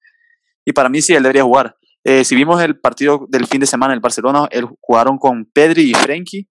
Y 0.65 0.73
para 0.73 0.89
mí 0.89 1.03
sí, 1.03 1.13
él 1.13 1.21
debería 1.21 1.43
jugar. 1.43 1.77
Eh, 2.03 2.23
si 2.23 2.35
vimos 2.35 2.63
el 2.63 2.79
partido 2.79 3.27
del 3.29 3.45
fin 3.45 3.59
de 3.59 3.67
semana 3.67 3.93
en 3.93 3.97
el 3.97 4.01
Barcelona, 4.01 4.47
él, 4.49 4.67
jugaron 4.81 5.19
con 5.19 5.45
Pedri 5.45 5.91
y 5.91 5.93
Frenkie 5.93 6.49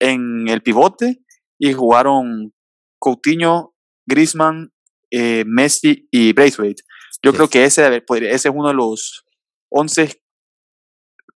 en 0.00 0.48
el 0.48 0.62
pivote 0.62 1.20
y 1.56 1.72
jugaron 1.72 2.52
Coutinho, 2.98 3.76
Griezmann, 4.08 4.72
eh, 5.12 5.44
Messi 5.46 6.08
y 6.10 6.32
Braithwaite. 6.32 6.82
Yo 7.22 7.32
creo 7.32 7.46
que 7.46 7.64
ese, 7.64 7.86
ese 7.96 8.48
es 8.48 8.52
uno 8.52 8.66
de 8.66 8.74
los 8.74 9.24
11 9.68 10.20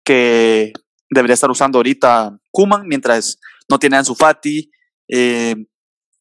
que 0.05 0.71
debería 1.09 1.33
estar 1.33 1.51
usando 1.51 1.79
ahorita 1.79 2.37
Kuman 2.51 2.87
mientras 2.87 3.37
no 3.69 3.79
tiene 3.79 3.97
a 3.97 3.99
Ansu 3.99 4.15
Fati, 4.15 4.71
eh, 5.09 5.55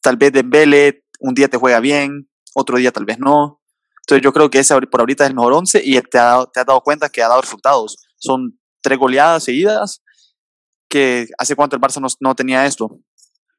tal 0.00 0.16
vez 0.16 0.32
Dembele 0.32 1.04
un 1.20 1.34
día 1.34 1.48
te 1.48 1.56
juega 1.56 1.80
bien, 1.80 2.28
otro 2.54 2.76
día 2.76 2.90
tal 2.90 3.04
vez 3.04 3.18
no. 3.18 3.60
Entonces 4.02 4.22
yo 4.22 4.32
creo 4.32 4.50
que 4.50 4.58
ese 4.58 4.78
por 4.82 5.00
ahorita 5.00 5.24
es 5.24 5.30
el 5.30 5.36
mejor 5.36 5.54
11 5.54 5.82
y 5.84 6.00
te, 6.02 6.18
has 6.18 6.46
dado 6.54 6.80
cuenta 6.80 7.08
que 7.08 7.22
ha 7.22 7.28
dado 7.28 7.40
resultados. 7.40 7.96
Son 8.16 8.58
tres 8.82 8.98
goleadas 8.98 9.44
seguidas, 9.44 10.02
que 10.88 11.26
hace 11.38 11.56
cuánto 11.56 11.76
el 11.76 11.82
Barça 11.82 12.16
no, 12.20 12.34
tenía 12.34 12.66
esto. 12.66 13.00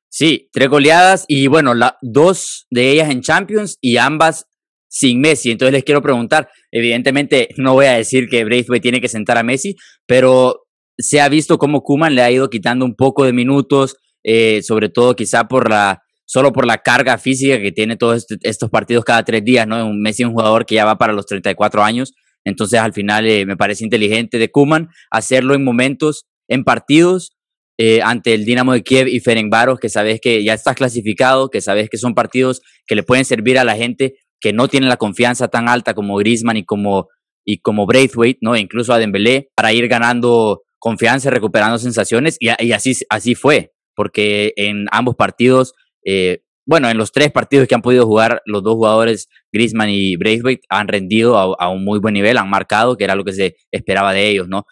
Sí, 0.09 0.49
tres 0.51 0.69
goleadas 0.69 1.25
y 1.27 1.47
bueno, 1.47 1.73
la, 1.73 1.97
dos 2.01 2.67
de 2.69 2.91
ellas 2.91 3.09
en 3.09 3.21
Champions 3.21 3.77
y 3.81 3.97
ambas 3.97 4.47
sin 4.87 5.19
Messi. 5.19 5.51
Entonces 5.51 5.73
les 5.73 5.83
quiero 5.83 6.01
preguntar, 6.01 6.49
evidentemente 6.71 7.49
no 7.57 7.73
voy 7.73 7.85
a 7.85 7.93
decir 7.93 8.27
que 8.29 8.43
Braithwaite 8.43 8.81
tiene 8.81 9.01
que 9.01 9.07
sentar 9.07 9.37
a 9.37 9.43
Messi, 9.43 9.75
pero 10.05 10.65
se 10.97 11.21
ha 11.21 11.29
visto 11.29 11.57
cómo 11.57 11.81
Kuman 11.81 12.15
le 12.15 12.21
ha 12.21 12.31
ido 12.31 12.49
quitando 12.49 12.85
un 12.85 12.95
poco 12.95 13.25
de 13.25 13.33
minutos, 13.33 13.97
eh, 14.23 14.61
sobre 14.63 14.89
todo 14.89 15.15
quizá 15.15 15.47
por 15.47 15.69
la 15.69 16.01
solo 16.27 16.51
por 16.51 16.65
la 16.65 16.79
carga 16.79 17.17
física 17.17 17.61
que 17.61 17.71
tiene 17.71 17.97
todos 17.97 18.17
este, 18.17 18.37
estos 18.49 18.69
partidos 18.69 19.05
cada 19.05 19.23
tres 19.23 19.43
días, 19.43 19.67
¿no? 19.67 19.85
Un 19.87 20.01
Messi, 20.01 20.23
un 20.23 20.31
jugador 20.31 20.65
que 20.65 20.75
ya 20.75 20.85
va 20.85 20.97
para 20.97 21.13
los 21.13 21.25
34 21.27 21.83
años, 21.83 22.13
Entonces, 22.43 22.79
al 22.79 22.93
final, 22.93 23.27
eh, 23.27 23.45
me 23.45 23.57
parece 23.57 23.83
inteligente 23.83 24.37
de 24.37 24.51
Kuman 24.51 24.89
hacerlo 25.09 25.55
en 25.55 25.63
momentos, 25.63 26.25
en 26.47 26.63
partidos, 26.63 27.35
eh, 27.77 28.01
ante 28.03 28.33
el 28.33 28.45
Dinamo 28.45 28.73
de 28.73 28.83
Kiev 28.83 29.07
y 29.07 29.19
Ferencváros, 29.19 29.79
que 29.79 29.89
sabes 29.89 30.19
que 30.21 30.43
ya 30.43 30.53
estás 30.53 30.75
clasificado, 30.75 31.49
que 31.49 31.59
sabes 31.59 31.89
que 31.89 31.97
son 31.97 32.13
partidos 32.13 32.61
que 32.87 32.95
le 32.95 33.03
pueden 33.03 33.25
servir 33.25 33.57
a 33.57 33.63
la 33.63 33.75
gente 33.75 34.15
que 34.39 34.53
no 34.53 34.67
tiene 34.67 34.87
la 34.87 34.97
confianza 34.97 35.47
tan 35.47 35.69
alta 35.69 35.93
como 35.93 36.17
Griezmann 36.17 36.57
y 36.57 36.65
como, 36.65 37.09
y 37.45 37.59
como 37.59 37.85
Braithwaite, 37.85 38.39
¿no? 38.41 38.55
incluso 38.55 38.93
a 38.93 38.99
Dembélé, 38.99 39.49
para 39.55 39.73
ir 39.73 39.87
ganando 39.87 40.63
confianza, 40.79 41.29
recuperando 41.29 41.77
sensaciones, 41.77 42.37
y, 42.39 42.49
y 42.63 42.71
así, 42.73 42.93
así 43.09 43.35
fue, 43.35 43.71
porque 43.95 44.53
en 44.55 44.85
ambos 44.91 45.15
partidos 45.15 45.73
eh, 46.05 46.43
bueno, 46.67 46.89
en 46.89 46.97
los 46.97 47.11
tres 47.11 47.31
partidos 47.31 47.67
que 47.67 47.75
han 47.75 47.81
podido 47.81 48.05
jugar 48.05 48.41
los 48.45 48.63
dos 48.63 48.75
jugadores, 48.75 49.27
Griezmann 49.51 49.89
y 49.89 50.15
Braithwaite, 50.15 50.65
han 50.69 50.87
rendido 50.87 51.37
a, 51.37 51.69
un 51.69 51.83
muy 51.83 51.99
buen 51.99 52.13
nivel, 52.13 52.37
han 52.37 52.49
marcado, 52.49 52.97
que 52.97 53.03
era 53.03 53.15
lo 53.15 53.23
que 53.23 53.33
se 53.33 53.55
esperaba 53.71 54.13
de 54.13 54.29
ellos, 54.29 54.47
¿no? 54.47 54.65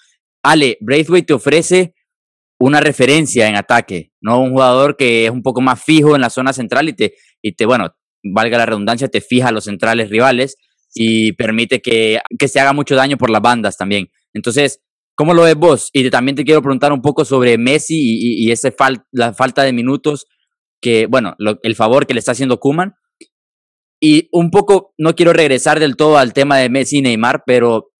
Ale, 0.43 0.77
Braithwaite 0.81 1.27
te 1.27 1.33
ofrece 1.33 1.93
una 2.59 2.79
referencia 2.79 3.47
en 3.47 3.55
ataque, 3.55 4.11
¿no? 4.21 4.39
Un 4.41 4.51
jugador 4.51 4.97
que 4.97 5.25
es 5.25 5.31
un 5.31 5.43
poco 5.43 5.61
más 5.61 5.83
fijo 5.83 6.15
en 6.15 6.21
la 6.21 6.29
zona 6.29 6.53
central 6.53 6.89
y 6.89 6.93
te, 6.93 7.13
y 7.41 7.53
te 7.53 7.65
bueno, 7.65 7.93
valga 8.23 8.57
la 8.57 8.65
redundancia, 8.65 9.07
te 9.07 9.21
fija 9.21 9.49
a 9.49 9.51
los 9.51 9.65
centrales 9.65 10.09
rivales 10.09 10.57
y 10.93 11.33
permite 11.33 11.81
que, 11.81 12.19
que 12.39 12.47
se 12.47 12.59
haga 12.59 12.73
mucho 12.73 12.95
daño 12.95 13.17
por 13.17 13.29
las 13.29 13.41
bandas 13.41 13.77
también. 13.77 14.09
Entonces, 14.33 14.81
¿cómo 15.15 15.33
lo 15.33 15.43
ves 15.43 15.55
vos? 15.55 15.89
Y 15.93 16.09
también 16.09 16.35
te 16.35 16.43
quiero 16.43 16.61
preguntar 16.61 16.91
un 16.91 17.01
poco 17.01 17.25
sobre 17.25 17.57
Messi 17.57 17.95
y, 17.97 18.51
ese 18.51 18.73
la 19.11 19.33
falta 19.33 19.63
de 19.63 19.73
minutos 19.73 20.27
que, 20.81 21.07
bueno, 21.07 21.35
el 21.63 21.75
favor 21.75 22.05
que 22.05 22.13
le 22.13 22.19
está 22.19 22.33
haciendo 22.33 22.59
Kuman. 22.59 22.95
Y 23.99 24.27
un 24.33 24.51
poco, 24.51 24.93
no 24.97 25.15
quiero 25.15 25.31
regresar 25.31 25.79
del 25.79 25.95
todo 25.95 26.17
al 26.17 26.33
tema 26.33 26.57
de 26.57 26.69
Messi 26.69 26.97
y 26.97 27.01
Neymar, 27.01 27.43
pero 27.45 27.91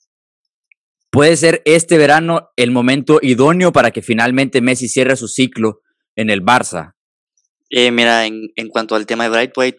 puede 1.10 1.38
ser 1.38 1.62
este 1.64 1.98
verano 1.98 2.50
el 2.58 2.72
momento 2.72 3.20
idóneo 3.22 3.72
para 3.72 3.92
que 3.92 4.02
finalmente 4.02 4.62
Messi 4.62 4.90
cierre 4.90 5.16
su 5.16 5.28
ciclo 5.28 5.80
en 6.16 6.30
el 6.30 6.44
Barça. 6.44 6.94
Eh, 7.70 7.90
mira, 7.92 8.26
en, 8.26 8.52
en, 8.56 8.68
cuanto 8.68 8.96
al 8.96 9.06
tema 9.06 9.24
de 9.24 9.30
Brightway, 9.30 9.76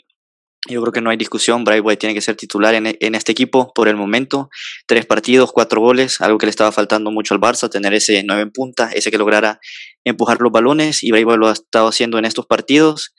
yo 0.68 0.80
creo 0.80 0.92
que 0.92 1.00
no 1.00 1.11
hay 1.11 1.16
discusión, 1.16 1.64
Brightway 1.64 1.97
tiene 1.97 2.14
que 2.14 2.21
ser 2.21 2.37
titular 2.37 2.75
en, 2.75 2.97
en, 2.99 3.14
este 3.14 3.33
equipo 3.33 3.73
por 3.75 3.88
el 3.88 3.97
momento. 3.97 4.49
Tres 4.87 5.04
partidos, 5.04 5.52
cuatro 5.52 5.80
goles, 5.80 6.21
algo 6.21 6.38
que 6.38 6.47
le 6.47 6.50
estaba 6.50 6.73
faltando 6.73 7.11
mucho 7.11 7.35
al 7.35 7.40
Barça, 7.40 7.68
tener 7.68 7.92
ese 7.92 8.23
nueve 8.25 8.42
en 8.42 8.50
punta, 8.50 8.90
ese 8.92 9.11
que 9.11 9.18
lograra 9.18 9.61
empujar 10.04 10.40
los 10.40 10.52
balones, 10.52 11.02
y 11.02 11.11
Brightway 11.11 11.37
lo 11.37 11.49
ha 11.49 11.52
estado 11.52 11.88
haciendo 11.88 12.18
en 12.18 12.25
estos 12.25 12.47
partidos. 12.47 13.14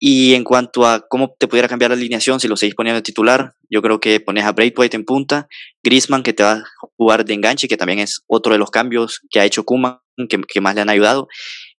Y 0.00 0.34
en 0.34 0.44
cuanto 0.44 0.86
a 0.86 1.04
cómo 1.08 1.34
te 1.38 1.48
pudiera 1.48 1.68
cambiar 1.68 1.90
la 1.90 1.96
alineación 1.96 2.38
si 2.38 2.46
lo 2.46 2.56
seguís 2.56 2.76
poniendo 2.76 3.02
titular, 3.02 3.54
yo 3.68 3.82
creo 3.82 3.98
que 3.98 4.20
pones 4.20 4.44
a 4.44 4.52
Braithwaite 4.52 4.96
en 4.96 5.04
punta, 5.04 5.48
Griezmann 5.82 6.22
que 6.22 6.32
te 6.32 6.44
va 6.44 6.52
a 6.52 6.64
jugar 6.96 7.24
de 7.24 7.34
enganche, 7.34 7.66
que 7.66 7.76
también 7.76 7.98
es 7.98 8.22
otro 8.28 8.52
de 8.52 8.58
los 8.58 8.70
cambios 8.70 9.20
que 9.28 9.40
ha 9.40 9.44
hecho 9.44 9.64
Kuman, 9.64 9.98
que, 10.28 10.40
que 10.46 10.60
más 10.60 10.76
le 10.76 10.82
han 10.82 10.88
ayudado, 10.88 11.26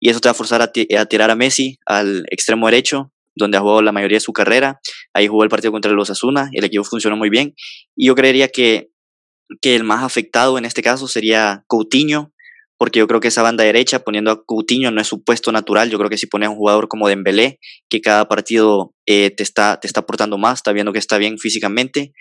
y 0.01 0.09
eso 0.09 0.19
te 0.19 0.27
va 0.27 0.31
a 0.31 0.35
forzar 0.35 0.61
a 0.61 1.05
tirar 1.05 1.31
a 1.31 1.35
Messi 1.35 1.79
al 1.85 2.25
extremo 2.29 2.67
derecho, 2.67 3.13
donde 3.39 3.57
ha 3.57 3.61
jugado 3.61 3.81
la 3.81 3.91
mayoría 3.91 4.17
de 4.17 4.21
su 4.21 4.33
carrera. 4.33 4.79
Ahí 5.13 5.27
jugó 5.27 5.43
el 5.43 5.49
partido 5.49 5.71
contra 5.71 5.91
los 5.91 6.09
Asuna, 6.11 6.49
el 6.53 6.63
equipo 6.63 6.83
funcionó 6.83 7.17
muy 7.17 7.29
bien. 7.29 7.55
Y 7.95 8.07
yo 8.07 8.15
creería 8.15 8.49
que, 8.49 8.89
que 9.61 9.75
el 9.75 9.83
más 9.83 10.03
afectado 10.03 10.57
en 10.57 10.65
este 10.65 10.83
caso 10.83 11.07
sería 11.07 11.63
Coutinho, 11.67 12.31
porque 12.77 12.99
yo 12.99 13.07
creo 13.07 13.19
que 13.19 13.29
esa 13.29 13.41
banda 13.41 13.63
derecha, 13.63 13.99
poniendo 13.99 14.31
a 14.31 14.43
Coutinho, 14.45 14.91
no 14.91 15.01
es 15.01 15.07
su 15.07 15.23
puesto 15.23 15.51
natural. 15.51 15.89
Yo 15.89 15.97
creo 15.97 16.09
que 16.09 16.17
si 16.17 16.27
pones 16.27 16.47
a 16.47 16.51
un 16.51 16.57
jugador 16.57 16.87
como 16.87 17.07
Dembélé, 17.07 17.59
que 17.89 17.99
cada 17.99 18.27
partido 18.27 18.93
eh, 19.05 19.31
te, 19.31 19.43
está, 19.43 19.79
te 19.79 19.87
está 19.87 20.01
aportando 20.01 20.37
más, 20.37 20.59
está 20.59 20.71
viendo 20.71 20.93
que 20.93 20.99
está 20.99 21.17
bien 21.17 21.37
físicamente. 21.37 22.13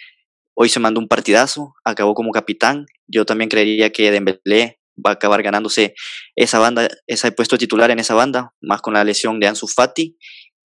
Hoy 0.56 0.68
se 0.68 0.80
mandó 0.80 0.98
un 0.98 1.06
partidazo, 1.06 1.74
acabó 1.84 2.14
como 2.14 2.32
capitán. 2.32 2.86
Yo 3.06 3.24
también 3.24 3.48
creería 3.48 3.90
que 3.90 4.10
Dembélé 4.10 4.78
va 5.04 5.10
a 5.10 5.14
acabar 5.14 5.42
ganándose 5.42 5.94
esa 6.34 6.58
banda, 6.58 6.88
ese 7.06 7.30
puesto 7.32 7.58
titular 7.58 7.90
en 7.90 7.98
esa 7.98 8.14
banda, 8.14 8.52
más 8.60 8.80
con 8.80 8.94
la 8.94 9.04
lesión 9.04 9.40
de 9.40 9.46
Ansu 9.46 9.68
Fati. 9.68 10.16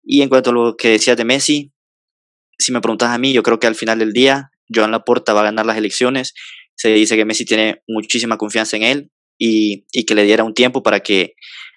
Y 0.03 0.23
en 0.23 0.29
cuanto 0.29 0.51
a 0.51 0.53
lo 0.53 0.77
que 0.77 0.89
decías 0.89 1.17
de 1.17 1.25
Messi, 1.25 1.73
si 2.59 2.73
me 2.73 2.81
preguntas 2.81 3.11
a 3.11 3.19
mí, 3.19 3.33
yo 3.33 3.43
creo 3.43 3.59
que 3.59 3.67
al 3.67 3.75
final 3.75 3.99
del 3.99 4.13
día, 4.13 4.51
Joan 4.73 4.91
Laporta 4.91 5.33
va 5.33 5.41
a 5.41 5.45
ganar 5.45 5.67
las 5.67 5.77
elecciones. 5.77 6.35
Se 6.75 6.89
dice 6.89 7.17
que 7.17 7.25
Messi 7.25 7.45
tiene 7.45 7.83
muchísima 7.87 8.39
confianza 8.39 8.77
en 8.77 8.83
él 8.83 9.11
y, 9.39 9.85
que 10.05 10.15
le 10.15 10.25
diera 10.25 10.45
un 10.45 10.55
tiempo 10.55 10.83
para 10.83 11.01
que 11.01 11.35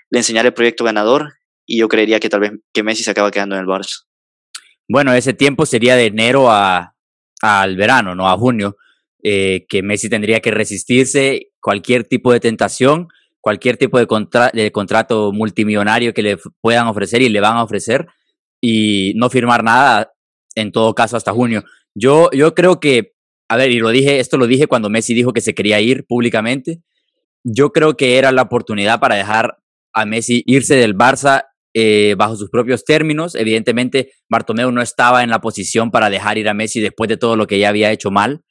le 0.10 0.20
enseñara 0.20 0.48
el 0.48 0.54
proyecto 0.54 0.84
ganador. 0.84 1.34
Y 1.66 1.80
yo 1.80 1.88
creería 1.88 2.20
que 2.20 2.30
tal 2.30 2.42
vez 2.42 2.52
que 2.74 2.84
Messi 2.84 3.04
se 3.04 3.12
acaba 3.12 3.32
quedando 3.32 3.56
en 3.56 3.62
el 3.62 3.68
Barça. 3.68 4.06
Bueno, 4.88 5.14
ese 5.14 5.34
tiempo 5.34 5.66
sería 5.66 5.96
de 5.96 6.06
enero 6.06 6.52
a, 6.52 6.96
al 7.42 7.76
verano, 7.76 8.14
no 8.14 8.30
a 8.30 8.38
junio, 8.38 8.78
eh, 9.24 9.66
que 9.68 9.82
Messi 9.82 10.10
tendría 10.10 10.42
que 10.42 10.52
resistirse 10.52 11.48
cualquier 11.60 12.04
tipo 12.04 12.32
de 12.32 12.40
tentación 12.40 13.08
cualquier 13.46 13.78
tipo 13.78 14.00
de, 14.00 14.08
de 14.54 14.72
contrato 14.72 15.32
multimillonario 15.32 16.16
que 16.16 16.24
le 16.24 16.38
puedan 16.62 16.88
ofrecer 16.88 17.22
y 17.22 17.30
le 17.30 17.40
van 17.40 17.58
a 17.58 17.64
ofrecer 17.64 18.08
y 18.60 19.14
no 19.18 19.30
firmar 19.30 19.64
nada, 19.64 20.12
en 20.56 20.72
todo 20.72 20.96
caso, 20.96 21.16
hasta 21.16 21.32
junio. 21.32 21.64
Yo, 21.94 22.32
yo 22.32 22.56
creo 22.56 22.80
que, 22.80 23.14
a 23.48 23.56
ver, 23.56 23.70
y 23.70 23.78
lo 23.78 23.90
dije, 23.90 24.20
esto 24.20 24.38
lo 24.38 24.48
dije 24.48 24.66
cuando 24.66 24.90
Messi 24.90 25.14
dijo 25.14 25.32
que 25.32 25.42
se 25.42 25.54
quería 25.54 25.80
ir 25.80 26.08
públicamente. 26.08 26.82
Yo 27.44 27.72
creo 27.72 27.96
que 27.96 28.18
era 28.18 28.32
la 28.32 28.42
oportunidad 28.42 29.00
para 29.00 29.14
dejar 29.14 29.60
a 29.94 30.08
Messi 30.08 30.42
irse 30.48 30.76
del 30.76 30.98
Barça 30.98 31.44
eh, 31.76 32.16
bajo 32.18 32.36
sus 32.38 32.50
propios 32.50 32.84
términos. 32.84 33.36
Evidentemente, 33.36 34.14
Bartomeu 34.28 34.72
no 34.72 34.82
estaba 34.82 35.22
en 35.22 35.30
la 35.30 35.40
posición 35.40 35.92
para 35.92 36.10
dejar 36.10 36.40
ir 36.40 36.50
a 36.50 36.56
Messi 36.56 36.82
después 36.82 37.10
de 37.10 37.18
todo 37.18 37.36
lo 37.36 37.46
que 37.46 37.60
ya 37.60 37.70
había 37.70 37.92
hecho 37.92 38.10
mal, 38.10 38.42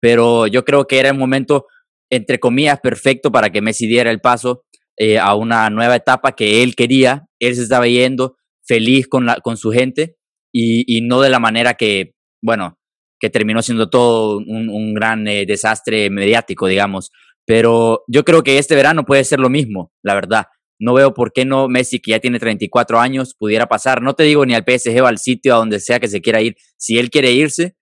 pero 0.00 0.46
yo 0.46 0.64
creo 0.64 0.86
que 0.86 1.00
era 1.00 1.10
el 1.10 1.18
momento 1.18 1.66
entre 2.10 2.38
comillas, 2.38 2.80
perfecto 2.80 3.30
para 3.30 3.50
que 3.50 3.60
Messi 3.60 3.86
diera 3.86 4.10
el 4.10 4.20
paso 4.20 4.64
eh, 4.96 5.18
a 5.18 5.34
una 5.34 5.70
nueva 5.70 5.96
etapa 5.96 6.32
que 6.32 6.62
él 6.62 6.74
quería. 6.74 7.26
Él 7.38 7.54
se 7.54 7.62
estaba 7.62 7.86
yendo 7.86 8.36
feliz 8.66 9.06
con, 9.08 9.26
la, 9.26 9.36
con 9.36 9.56
su 9.56 9.70
gente 9.70 10.16
y, 10.52 11.00
no 11.02 11.20
de 11.20 11.30
la 11.30 11.38
manera 11.38 11.74
que, 11.74 12.14
bueno, 12.42 12.78
que 13.20 13.30
terminó 13.30 13.62
siendo 13.62 13.90
todo 13.90 14.38
un, 14.38 14.94
gran 14.94 15.26
eh, 15.28 15.46
desastre 15.46 16.10
mediático, 16.10 16.66
digamos. 16.66 17.10
Pero 17.46 18.04
yo 18.08 18.24
creo 18.24 18.42
que 18.42 18.58
este 18.58 18.74
verano 18.74 19.04
puede 19.04 19.24
ser 19.24 19.40
lo 19.40 19.50
mismo, 19.50 19.92
la 20.02 20.14
verdad. 20.14 20.46
No 20.80 20.94
veo 20.94 21.14
por 21.14 21.32
qué 21.32 21.44
no 21.44 21.68
Messi, 21.68 22.00
que 22.00 22.12
ya 22.12 22.20
tiene 22.20 22.38
34 22.38 23.00
años, 23.00 23.34
pudiera 23.38 23.66
pasar. 23.66 24.02
No 24.02 24.14
te 24.14 24.24
digo 24.24 24.46
ni 24.46 24.54
al 24.54 24.64
PSG 24.64 25.00
o 25.02 25.06
al 25.06 25.18
sitio 25.18 25.54
a 25.54 25.58
donde 25.58 25.80
sea 25.80 25.98
que 25.98 26.08
se 26.08 26.20
quiera 26.20 26.40
ir. 26.40 26.56
Si 26.76 26.98
él 26.98 27.10
quiere 27.10 27.32
irse, 27.32 27.76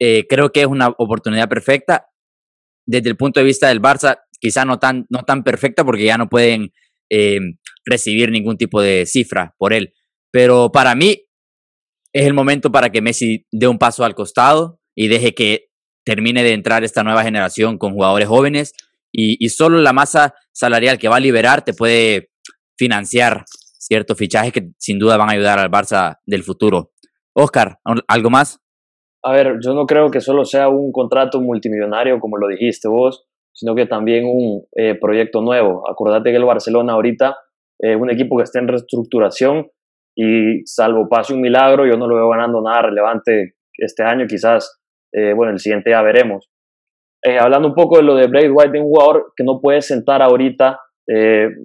eh, 0.00 0.26
creo 0.28 0.50
que 0.50 0.62
es 0.62 0.66
una 0.66 0.88
oportunidad 0.98 1.48
perfecta 1.48 2.09
desde 2.86 3.10
el 3.10 3.16
punto 3.16 3.40
de 3.40 3.46
vista 3.46 3.68
del 3.68 3.80
Barça, 3.80 4.20
quizá 4.40 4.64
no 4.64 4.78
tan, 4.78 5.06
no 5.10 5.22
tan 5.22 5.42
perfecta 5.42 5.84
porque 5.84 6.04
ya 6.04 6.18
no 6.18 6.28
pueden 6.28 6.72
eh, 7.10 7.40
recibir 7.84 8.30
ningún 8.30 8.56
tipo 8.56 8.80
de 8.80 9.06
cifra 9.06 9.54
por 9.58 9.72
él. 9.72 9.92
Pero 10.30 10.70
para 10.72 10.94
mí 10.94 11.26
es 12.12 12.26
el 12.26 12.34
momento 12.34 12.72
para 12.72 12.90
que 12.90 13.02
Messi 13.02 13.46
dé 13.50 13.68
un 13.68 13.78
paso 13.78 14.04
al 14.04 14.14
costado 14.14 14.80
y 14.94 15.08
deje 15.08 15.34
que 15.34 15.68
termine 16.04 16.42
de 16.42 16.52
entrar 16.52 16.84
esta 16.84 17.02
nueva 17.02 17.22
generación 17.22 17.78
con 17.78 17.92
jugadores 17.92 18.28
jóvenes 18.28 18.72
y, 19.12 19.44
y 19.44 19.48
solo 19.50 19.78
la 19.80 19.92
masa 19.92 20.34
salarial 20.52 20.98
que 20.98 21.08
va 21.08 21.16
a 21.16 21.20
liberar 21.20 21.64
te 21.64 21.74
puede 21.74 22.30
financiar 22.78 23.44
ciertos 23.78 24.16
fichajes 24.16 24.52
que 24.52 24.70
sin 24.78 24.98
duda 24.98 25.16
van 25.16 25.28
a 25.28 25.32
ayudar 25.32 25.58
al 25.58 25.70
Barça 25.70 26.18
del 26.24 26.44
futuro. 26.44 26.92
Oscar, 27.32 27.78
¿algo 28.06 28.30
más? 28.30 28.60
A 29.22 29.32
ver, 29.32 29.58
yo 29.62 29.74
no 29.74 29.86
creo 29.86 30.10
que 30.10 30.20
solo 30.20 30.44
sea 30.44 30.68
un 30.68 30.92
contrato 30.92 31.40
multimillonario, 31.40 32.18
como 32.20 32.38
lo 32.38 32.48
dijiste 32.48 32.88
vos, 32.88 33.26
sino 33.52 33.74
que 33.74 33.86
también 33.86 34.24
un 34.24 34.64
eh, 34.74 34.94
proyecto 34.94 35.42
nuevo. 35.42 35.88
Acordate 35.90 36.30
que 36.30 36.36
el 36.36 36.44
Barcelona 36.44 36.94
ahorita 36.94 37.36
es 37.78 37.96
un 37.96 38.10
equipo 38.10 38.36
que 38.36 38.44
está 38.44 38.60
en 38.60 38.68
reestructuración 38.68 39.68
y 40.16 40.64
salvo 40.64 41.08
pase 41.08 41.34
un 41.34 41.40
milagro, 41.40 41.86
yo 41.86 41.96
no 41.96 42.06
lo 42.06 42.16
veo 42.16 42.28
ganando 42.30 42.62
nada 42.62 42.82
relevante 42.82 43.54
este 43.74 44.02
año, 44.02 44.26
quizás, 44.26 44.80
eh, 45.12 45.32
bueno, 45.34 45.52
el 45.52 45.58
siguiente 45.58 45.90
ya 45.90 46.02
veremos. 46.02 46.50
Eh, 47.22 47.38
hablando 47.38 47.68
un 47.68 47.74
poco 47.74 47.98
de 47.98 48.02
lo 48.02 48.14
de 48.14 48.26
Blade 48.26 48.50
White, 48.50 48.78
un 48.80 48.86
jugador 48.86 49.32
que 49.36 49.44
no 49.44 49.60
puede 49.60 49.82
sentar 49.82 50.22
ahorita, 50.22 50.80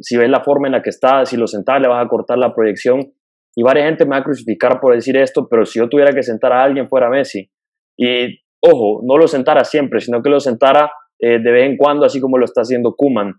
si 0.02 0.18
ves 0.18 0.28
la 0.28 0.42
forma 0.42 0.68
en 0.68 0.72
la 0.72 0.82
que 0.82 0.90
está, 0.90 1.24
si 1.24 1.38
lo 1.38 1.46
sentas 1.46 1.80
le 1.80 1.88
vas 1.88 2.04
a 2.04 2.10
cortar 2.10 2.40
la 2.40 2.56
proyección, 2.56 3.14
y 3.56 3.64
varias 3.64 3.88
gente 3.88 4.06
me 4.06 4.12
va 4.12 4.18
a 4.18 4.24
crucificar 4.24 4.80
por 4.80 4.94
decir 4.94 5.16
esto, 5.18 5.48
pero 5.50 5.66
si 5.66 5.80
yo 5.80 5.88
tuviera 5.88 6.12
que 6.14 6.24
sentar 6.24 6.52
a 6.52 6.64
alguien 6.64 6.90
fuera 6.90 7.10
Messi, 7.10 7.50
y 7.98 8.40
ojo, 8.62 9.02
no 9.04 9.18
lo 9.18 9.28
sentara 9.28 9.64
siempre, 9.64 10.02
sino 10.02 10.22
que 10.22 10.30
lo 10.30 10.40
sentara 10.40 10.92
eh, 11.20 11.40
de 11.40 11.52
vez 11.52 11.66
en 11.66 11.78
cuando, 11.78 12.06
así 12.06 12.20
como 12.20 12.38
lo 12.38 12.46
está 12.46 12.62
haciendo 12.62 12.94
Kuman. 12.96 13.34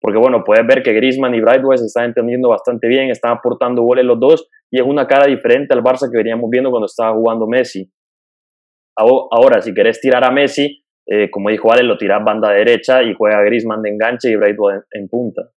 Porque 0.00 0.18
bueno, 0.18 0.44
puedes 0.44 0.66
ver 0.66 0.82
que 0.82 0.92
Griezmann 0.92 1.34
y 1.34 1.40
Brightway 1.40 1.78
se 1.78 1.86
están 1.86 2.04
entendiendo 2.04 2.50
bastante 2.50 2.86
bien, 2.86 3.10
están 3.10 3.32
aportando 3.32 3.82
goles 3.82 4.04
los 4.04 4.20
dos, 4.20 4.48
y 4.70 4.80
es 4.80 4.86
una 4.86 5.06
cara 5.06 5.26
diferente 5.26 5.74
al 5.74 5.82
Barça 5.82 6.10
que 6.10 6.18
veníamos 6.18 6.50
viendo 6.50 6.70
cuando 6.70 6.86
estaba 6.86 7.14
jugando 7.14 7.46
Messi. 7.46 7.90
Ahora, 8.96 9.62
si 9.62 9.72
querés 9.72 10.00
tirar 10.00 10.24
a 10.24 10.30
Messi, 10.30 10.84
eh, 11.06 11.30
como 11.30 11.48
dijo 11.48 11.72
Ale, 11.72 11.84
lo 11.84 11.96
tiras 11.96 12.22
banda 12.22 12.50
derecha 12.50 13.02
y 13.02 13.14
juega 13.14 13.42
Griezmann 13.42 13.80
de 13.80 13.90
enganche 13.90 14.30
y 14.30 14.36
Brightway 14.36 14.80
en 14.90 15.08
punta. 15.08 15.50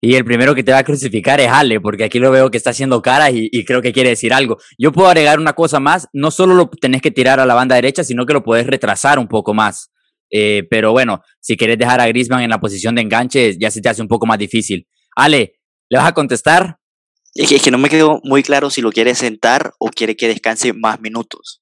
Y 0.00 0.14
el 0.14 0.24
primero 0.24 0.54
que 0.54 0.62
te 0.62 0.70
va 0.70 0.78
a 0.78 0.84
crucificar 0.84 1.40
es 1.40 1.48
Ale, 1.48 1.80
porque 1.80 2.04
aquí 2.04 2.20
lo 2.20 2.30
veo 2.30 2.50
que 2.50 2.56
está 2.56 2.70
haciendo 2.70 3.02
caras 3.02 3.30
y, 3.32 3.64
creo 3.64 3.82
que 3.82 3.92
quiere 3.92 4.10
decir 4.10 4.32
algo. 4.32 4.58
Yo 4.78 4.92
puedo 4.92 5.08
agregar 5.08 5.40
una 5.40 5.54
cosa 5.54 5.80
más, 5.80 6.06
no 6.12 6.30
solo 6.30 6.54
lo 6.54 6.68
tenés 6.68 7.02
que 7.02 7.10
tirar 7.10 7.40
a 7.40 7.46
la 7.46 7.54
banda 7.54 7.74
derecha, 7.74 8.04
sino 8.04 8.24
que 8.24 8.32
lo 8.32 8.44
puedes 8.44 8.66
retrasar 8.66 9.18
un 9.18 9.26
poco 9.26 9.54
más. 9.54 9.90
Eh, 10.30 10.66
pero 10.70 10.92
bueno, 10.92 11.22
si 11.40 11.56
quieres 11.56 11.78
dejar 11.78 12.00
a 12.00 12.06
Griezmann 12.06 12.42
en 12.42 12.50
la 12.50 12.60
posición 12.60 12.94
de 12.94 13.02
enganche, 13.02 13.58
ya 13.58 13.70
se 13.70 13.80
te 13.80 13.88
hace 13.88 14.02
un 14.02 14.08
poco 14.08 14.26
más 14.26 14.38
difícil. 14.38 14.86
Ale, 15.16 15.54
¿le 15.88 15.98
vas 15.98 16.06
a 16.06 16.14
contestar? 16.14 16.76
Es 17.34 17.48
que, 17.48 17.56
es 17.56 17.62
que 17.62 17.70
no 17.70 17.78
me 17.78 17.88
quedó 17.88 18.20
muy 18.22 18.42
claro 18.42 18.70
si 18.70 18.80
lo 18.82 18.92
quiere 18.92 19.14
sentar 19.16 19.72
o 19.78 19.88
quiere 19.88 20.16
que 20.16 20.28
descanse 20.28 20.72
más 20.74 21.00
minutos. 21.00 21.60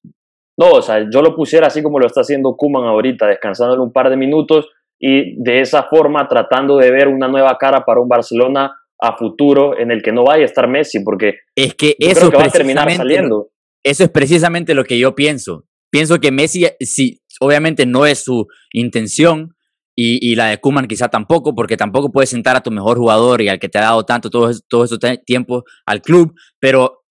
No, 0.59 0.73
o 0.73 0.83
sea, 0.83 1.07
yo 1.11 1.23
lo 1.23 1.35
pusiera 1.35 1.69
así 1.69 1.83
como 1.83 1.99
lo 1.99 2.07
está 2.07 2.21
haciendo 2.21 2.55
Kuman 2.57 2.85
ahorita, 2.85 3.27
descansándole 3.27 3.83
un 3.83 3.93
par 3.93 4.11
de 4.11 4.17
minutos 4.17 4.67
y 4.99 5.43
de 5.43 5.61
esa 5.61 5.85
forma 5.85 6.27
tratando 6.29 6.77
de 6.79 6.91
ver 6.91 7.09
una 7.09 7.29
nueva 7.29 7.57
cara 7.59 7.85
para 7.85 8.01
un 8.01 8.09
Barcelona 8.09 8.73
a 9.01 9.17
futuro 9.17 9.79
en 9.79 9.91
el 9.91 10.03
que 10.03 10.13
no 10.13 10.25
vaya 10.25 10.43
a 10.43 10.47
estar 10.47 10.69
Messi, 10.69 11.01
porque 11.05 11.35
Es 11.55 11.75
que 11.75 11.95
eso 11.99 12.21
creo 12.21 12.31
que 12.31 12.37
va 12.39 12.45
a 12.45 12.49
terminar 12.51 12.91
saliendo. 12.93 13.51
Eso 13.85 14.05
es 14.05 14.11
precisamente 14.11 14.75
lo 14.75 14.85
que 14.85 14.99
yo 14.99 15.15
pienso. 15.15 15.65
Pienso 15.91 16.19
que 16.19 16.33
Messi, 16.33 16.67
si 16.81 17.21
obviamente 17.41 17.85
no 17.87 18.07
es 18.07 18.25
su 18.25 18.47
intención, 18.73 19.51
y, 19.99 20.19
y 20.31 20.35
la 20.35 20.49
de 20.49 20.59
Kuman 20.59 20.87
quizá 20.89 21.09
tampoco, 21.09 21.55
porque 21.55 21.77
tampoco 21.77 22.11
puedes 22.13 22.29
sentar 22.29 22.55
a 22.57 22.61
tu 22.63 22.71
mejor 22.71 22.99
jugador 22.99 23.41
y 23.41 23.49
al 23.49 23.59
que 23.59 23.69
te 23.71 23.79
ha 23.79 23.83
dado 23.83 24.05
tanto 24.05 24.29
todo, 24.29 24.51
todo 24.69 24.85
ese 24.85 24.99
te- 24.99 25.19
tiempo 25.25 25.63
al 25.87 26.03
club, 26.03 26.35
pero 26.61 27.03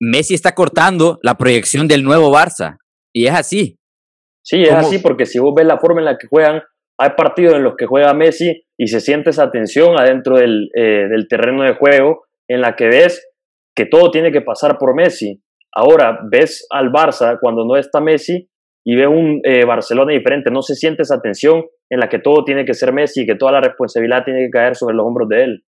Messi 0.00 0.32
está 0.34 0.54
cortando 0.54 1.18
la 1.22 1.36
proyección 1.36 1.86
del 1.88 2.02
nuevo 2.02 2.30
Barça. 2.32 2.78
Y 3.14 3.26
es 3.26 3.34
así. 3.34 3.78
Sí, 4.42 4.62
es 4.62 4.70
¿Cómo? 4.70 4.80
así 4.80 4.98
porque 4.98 5.26
si 5.26 5.38
vos 5.38 5.52
ves 5.54 5.66
la 5.66 5.78
forma 5.78 6.00
en 6.00 6.06
la 6.06 6.16
que 6.16 6.26
juegan, 6.26 6.62
hay 6.98 7.10
partidos 7.16 7.54
en 7.54 7.64
los 7.64 7.74
que 7.76 7.86
juega 7.86 8.14
Messi 8.14 8.64
y 8.78 8.88
se 8.88 9.00
siente 9.00 9.30
esa 9.30 9.50
tensión 9.50 9.98
adentro 9.98 10.36
del, 10.36 10.70
eh, 10.74 11.08
del 11.08 11.26
terreno 11.28 11.62
de 11.62 11.74
juego 11.74 12.24
en 12.48 12.60
la 12.60 12.76
que 12.76 12.86
ves 12.86 13.26
que 13.74 13.86
todo 13.86 14.10
tiene 14.10 14.32
que 14.32 14.42
pasar 14.42 14.78
por 14.78 14.94
Messi. 14.94 15.42
Ahora 15.74 16.20
ves 16.30 16.66
al 16.70 16.90
Barça 16.90 17.38
cuando 17.40 17.64
no 17.64 17.76
está 17.76 18.00
Messi 18.00 18.48
y 18.84 18.96
ves 18.96 19.08
un 19.08 19.40
eh, 19.44 19.64
Barcelona 19.64 20.12
diferente. 20.12 20.50
No 20.50 20.62
se 20.62 20.74
siente 20.74 21.02
esa 21.02 21.20
tensión 21.20 21.64
en 21.88 22.00
la 22.00 22.08
que 22.08 22.18
todo 22.18 22.44
tiene 22.44 22.64
que 22.64 22.74
ser 22.74 22.92
Messi 22.92 23.22
y 23.22 23.26
que 23.26 23.36
toda 23.36 23.52
la 23.52 23.60
responsabilidad 23.60 24.24
tiene 24.24 24.44
que 24.46 24.50
caer 24.50 24.76
sobre 24.76 24.94
los 24.94 25.06
hombros 25.06 25.28
de 25.28 25.44
él. 25.44 25.64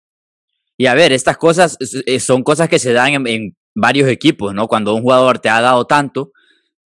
Y 0.78 0.88
a 0.88 0.96
ver, 0.96 1.14
estas 1.14 1.38
cosas 1.38 1.78
eh, 2.06 2.20
son 2.20 2.44
cosas 2.44 2.68
que 2.68 2.80
se 2.80 2.94
dan 2.94 3.14
en, 3.14 3.28
en 3.28 3.56
varios 3.76 4.10
equipos, 4.10 4.54
¿no? 4.54 4.68
Cuando 4.68 4.94
un 4.96 5.02
jugador 5.02 5.40
te 5.40 5.50
ha 5.50 5.62
dado 5.62 5.86
tanto, 5.86 6.32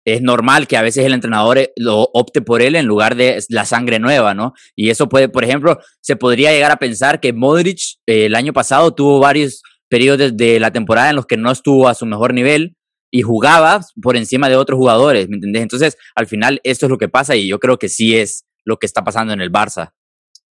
es 0.07 0.21
normal 0.21 0.67
que 0.67 0.77
a 0.77 0.81
veces 0.81 1.05
el 1.05 1.13
entrenador 1.13 1.57
eh, 1.57 1.73
lo 1.75 2.03
opte 2.13 2.41
por 2.41 2.61
él 2.61 2.77
en 2.77 2.85
lugar 2.85 3.15
de 3.15 3.43
la 3.49 3.65
sangre 3.65 3.99
nueva, 3.99 4.33
¿no? 4.33 4.53
Y 4.73 4.89
eso 4.89 5.09
puede, 5.09 5.27
por 5.27 5.43
ejemplo, 5.43 5.79
se 5.99 6.15
podría 6.15 6.53
llegar 6.53 6.71
a 6.71 6.77
pensar 6.77 7.19
que 7.19 7.33
Modric 7.33 7.79
eh, 8.05 8.27
el 8.27 8.35
año 8.35 8.53
pasado 8.53 8.95
tuvo 8.95 9.19
varios 9.19 9.63
periodos 9.89 10.37
de 10.37 10.61
la 10.61 10.71
temporada 10.71 11.09
en 11.09 11.17
los 11.17 11.25
que 11.25 11.35
no 11.35 11.51
estuvo 11.51 11.89
a 11.89 11.93
su 11.93 12.05
mejor 12.05 12.33
nivel 12.33 12.77
y 13.11 13.21
jugaba 13.21 13.81
por 14.01 14.15
encima 14.15 14.47
de 14.47 14.55
otros 14.55 14.77
jugadores, 14.77 15.27
¿me 15.27 15.35
entendés? 15.35 15.63
Entonces, 15.63 15.97
al 16.15 16.25
final, 16.25 16.61
esto 16.63 16.85
es 16.85 16.89
lo 16.89 16.97
que 16.97 17.09
pasa 17.09 17.35
y 17.35 17.49
yo 17.49 17.59
creo 17.59 17.77
que 17.77 17.89
sí 17.89 18.17
es 18.17 18.47
lo 18.63 18.77
que 18.77 18.85
está 18.85 19.03
pasando 19.03 19.33
en 19.33 19.41
el 19.41 19.51
Barça. 19.51 19.91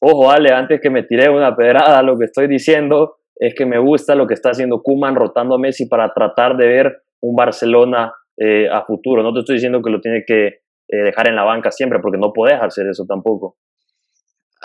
Ojo, 0.00 0.32
Ale, 0.32 0.52
antes 0.52 0.80
que 0.80 0.90
me 0.90 1.04
tire 1.04 1.30
una 1.30 1.54
pedrada, 1.54 2.02
lo 2.02 2.18
que 2.18 2.24
estoy 2.24 2.48
diciendo 2.48 3.18
es 3.36 3.54
que 3.54 3.66
me 3.66 3.78
gusta 3.78 4.16
lo 4.16 4.26
que 4.26 4.34
está 4.34 4.50
haciendo 4.50 4.82
Kuman 4.82 5.14
rotando 5.14 5.54
a 5.54 5.58
Messi 5.58 5.86
para 5.86 6.12
tratar 6.12 6.56
de 6.56 6.66
ver 6.66 7.02
un 7.20 7.36
Barcelona 7.36 8.12
eh, 8.38 8.68
a 8.70 8.84
futuro. 8.84 9.22
No 9.22 9.32
te 9.32 9.40
estoy 9.40 9.56
diciendo 9.56 9.80
que 9.82 9.90
lo 9.90 10.00
tiene 10.00 10.24
que 10.26 10.46
eh, 10.46 10.96
dejar 11.04 11.28
en 11.28 11.36
la 11.36 11.44
banca 11.44 11.70
siempre, 11.70 11.98
porque 12.00 12.18
no 12.18 12.32
podés 12.32 12.60
hacer 12.60 12.86
eso 12.88 13.04
tampoco. 13.08 13.56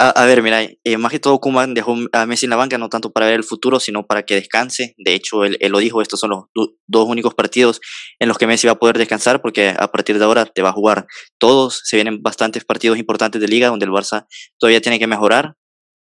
A, 0.01 0.11
a 0.11 0.25
ver, 0.25 0.41
mira, 0.41 0.61
eh, 0.63 0.97
más 0.97 1.11
que 1.11 1.19
todo 1.19 1.39
Koeman 1.41 1.73
dejó 1.73 1.93
a 2.13 2.25
Messi 2.25 2.45
en 2.45 2.51
la 2.51 2.55
banca 2.55 2.77
no 2.77 2.87
tanto 2.87 3.11
para 3.11 3.25
ver 3.25 3.35
el 3.35 3.43
futuro, 3.43 3.81
sino 3.81 4.05
para 4.07 4.23
que 4.23 4.35
descanse. 4.35 4.93
De 4.97 5.13
hecho, 5.13 5.43
él, 5.43 5.57
él 5.59 5.73
lo 5.73 5.79
dijo, 5.79 6.01
estos 6.01 6.21
son 6.21 6.29
los 6.29 6.43
du- 6.55 6.77
dos 6.87 7.05
únicos 7.05 7.33
partidos 7.35 7.81
en 8.17 8.29
los 8.29 8.37
que 8.37 8.47
Messi 8.47 8.65
va 8.67 8.73
a 8.73 8.79
poder 8.79 8.97
descansar, 8.97 9.41
porque 9.41 9.73
a 9.77 9.91
partir 9.91 10.17
de 10.17 10.23
ahora 10.23 10.45
te 10.45 10.61
va 10.61 10.69
a 10.69 10.73
jugar 10.73 11.05
todos. 11.37 11.81
Se 11.83 11.97
vienen 11.97 12.21
bastantes 12.21 12.63
partidos 12.63 12.97
importantes 12.97 13.41
de 13.41 13.47
liga 13.49 13.67
donde 13.67 13.85
el 13.85 13.91
Barça 13.91 14.25
todavía 14.57 14.79
tiene 14.79 14.99
que 14.99 15.07
mejorar. 15.07 15.55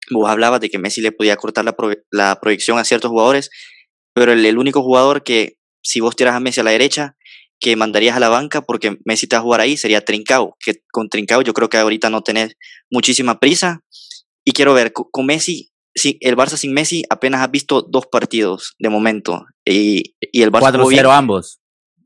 Vos 0.10 0.28
hablabas 0.30 0.62
de 0.62 0.70
que 0.70 0.80
Messi 0.80 1.02
le 1.02 1.12
podía 1.12 1.36
cortar 1.36 1.64
la, 1.66 1.74
pro- 1.74 1.94
la 2.10 2.40
proyección 2.42 2.80
a 2.80 2.86
ciertos 2.86 3.12
jugadores, 3.12 3.52
pero 4.16 4.32
el, 4.32 4.44
el 4.44 4.58
único 4.58 4.82
jugador 4.82 5.22
que, 5.24 5.58
si 5.84 6.00
vos 6.00 6.16
tiras 6.16 6.34
a 6.34 6.40
Messi 6.40 6.60
a 6.60 6.64
la 6.64 6.72
derecha, 6.72 7.16
que 7.66 7.76
mandarías 7.76 8.16
a 8.16 8.20
la 8.20 8.30
banca 8.30 8.62
porque 8.62 9.00
Messi 9.06 9.26
te 9.26 9.36
va 9.36 9.40
a 9.40 9.42
jugar 9.42 9.60
ahí 9.60 9.76
sería 9.76 10.06
Trincao, 10.06 10.56
que 10.64 10.84
con 10.92 11.10
Trincao 11.10 11.42
yo 11.42 11.52
creo 11.52 11.68
que 11.68 11.78
ahorita 11.78 12.12
no 12.12 12.22
tenés 12.22 12.54
muchísima 12.92 13.40
prisa. 13.40 13.80
Y 14.46 14.52
quiero 14.52 14.76
ver, 14.76 14.94
co- 14.94 15.10
con 15.10 15.26
Messi, 15.26 15.72
sí, 15.96 16.20
el 16.22 16.38
Barça 16.38 16.58
sin 16.58 16.74
Messi 16.74 17.02
apenas 17.10 17.42
has 17.42 17.50
visto 17.50 17.82
dos 17.82 18.06
partidos 18.06 18.76
de 18.78 18.90
momento. 18.90 19.46
Y, 19.68 20.14
y 20.32 20.44
el 20.44 20.52
Barça 20.52 20.74
jugó 20.74 20.90
bien. 20.90 21.04
4-0 21.06 21.18
ambos. 21.18 21.60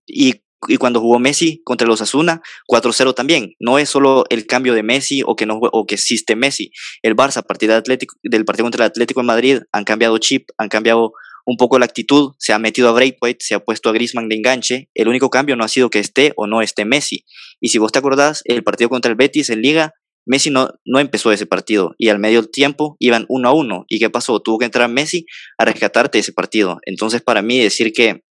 Y, 0.07 0.35
y 0.69 0.77
cuando 0.77 1.01
jugó 1.01 1.19
Messi 1.19 1.61
contra 1.65 1.85
los 1.85 1.99
Asuna, 2.01 2.41
4-0 2.71 3.13
también. 3.13 3.51
No 3.59 3.79
es 3.79 3.89
solo 3.89 4.23
el 4.29 4.45
cambio 4.45 4.73
de 4.73 4.83
Messi 4.83 5.23
o 5.25 5.35
que, 5.35 5.45
no, 5.45 5.59
o 5.61 5.85
que 5.85 5.95
existe 5.95 6.37
Messi. 6.37 6.71
El 7.01 7.17
Barça, 7.17 7.39
a 7.39 7.41
partir 7.41 7.67
del, 7.67 7.79
Atlético, 7.79 8.15
del 8.23 8.45
partido 8.45 8.63
contra 8.63 8.85
el 8.85 8.91
Atlético 8.91 9.19
de 9.19 9.27
Madrid, 9.27 9.59
han 9.73 9.83
cambiado 9.83 10.17
chip, 10.19 10.47
han 10.57 10.69
cambiado 10.69 11.11
un 11.49 11.57
poco 11.57 11.79
la 11.79 11.85
actitud, 11.85 12.33
se 12.37 12.53
ha 12.53 12.59
metido 12.59 12.89
a 12.89 12.91
Braithwaite, 12.91 13.43
se 13.43 13.55
ha 13.55 13.59
puesto 13.59 13.89
a 13.89 13.91
Griezmann 13.91 14.29
de 14.29 14.35
enganche. 14.35 14.89
El 14.93 15.07
único 15.07 15.29
cambio 15.29 15.55
no 15.55 15.63
ha 15.63 15.67
sido 15.67 15.89
que 15.89 15.99
esté 15.99 16.31
o 16.35 16.45
no 16.45 16.61
esté 16.61 16.85
Messi. 16.85 17.25
Y 17.59 17.69
si 17.69 17.79
vos 17.79 17.91
te 17.91 17.99
acordás, 17.99 18.41
el 18.45 18.63
partido 18.63 18.89
contra 18.89 19.09
el 19.09 19.17
Betis 19.17 19.49
en 19.49 19.61
Liga, 19.61 19.93
Messi 20.27 20.51
no, 20.51 20.69
no 20.85 20.99
empezó 20.99 21.31
ese 21.31 21.47
partido 21.47 21.95
y 21.97 22.09
al 22.09 22.19
medio 22.19 22.43
tiempo 22.43 22.95
iban 22.99 23.25
uno 23.29 23.49
a 23.49 23.53
uno. 23.53 23.85
¿Y 23.87 23.97
qué 23.97 24.11
pasó? 24.11 24.39
Tuvo 24.41 24.59
que 24.59 24.65
entrar 24.65 24.87
Messi 24.89 25.25
a 25.57 25.65
rescatarte 25.65 26.19
ese 26.19 26.33
partido. 26.33 26.77
Entonces, 26.85 27.23
para 27.23 27.41
mí, 27.41 27.57
decir 27.57 27.93
que, 27.93 28.21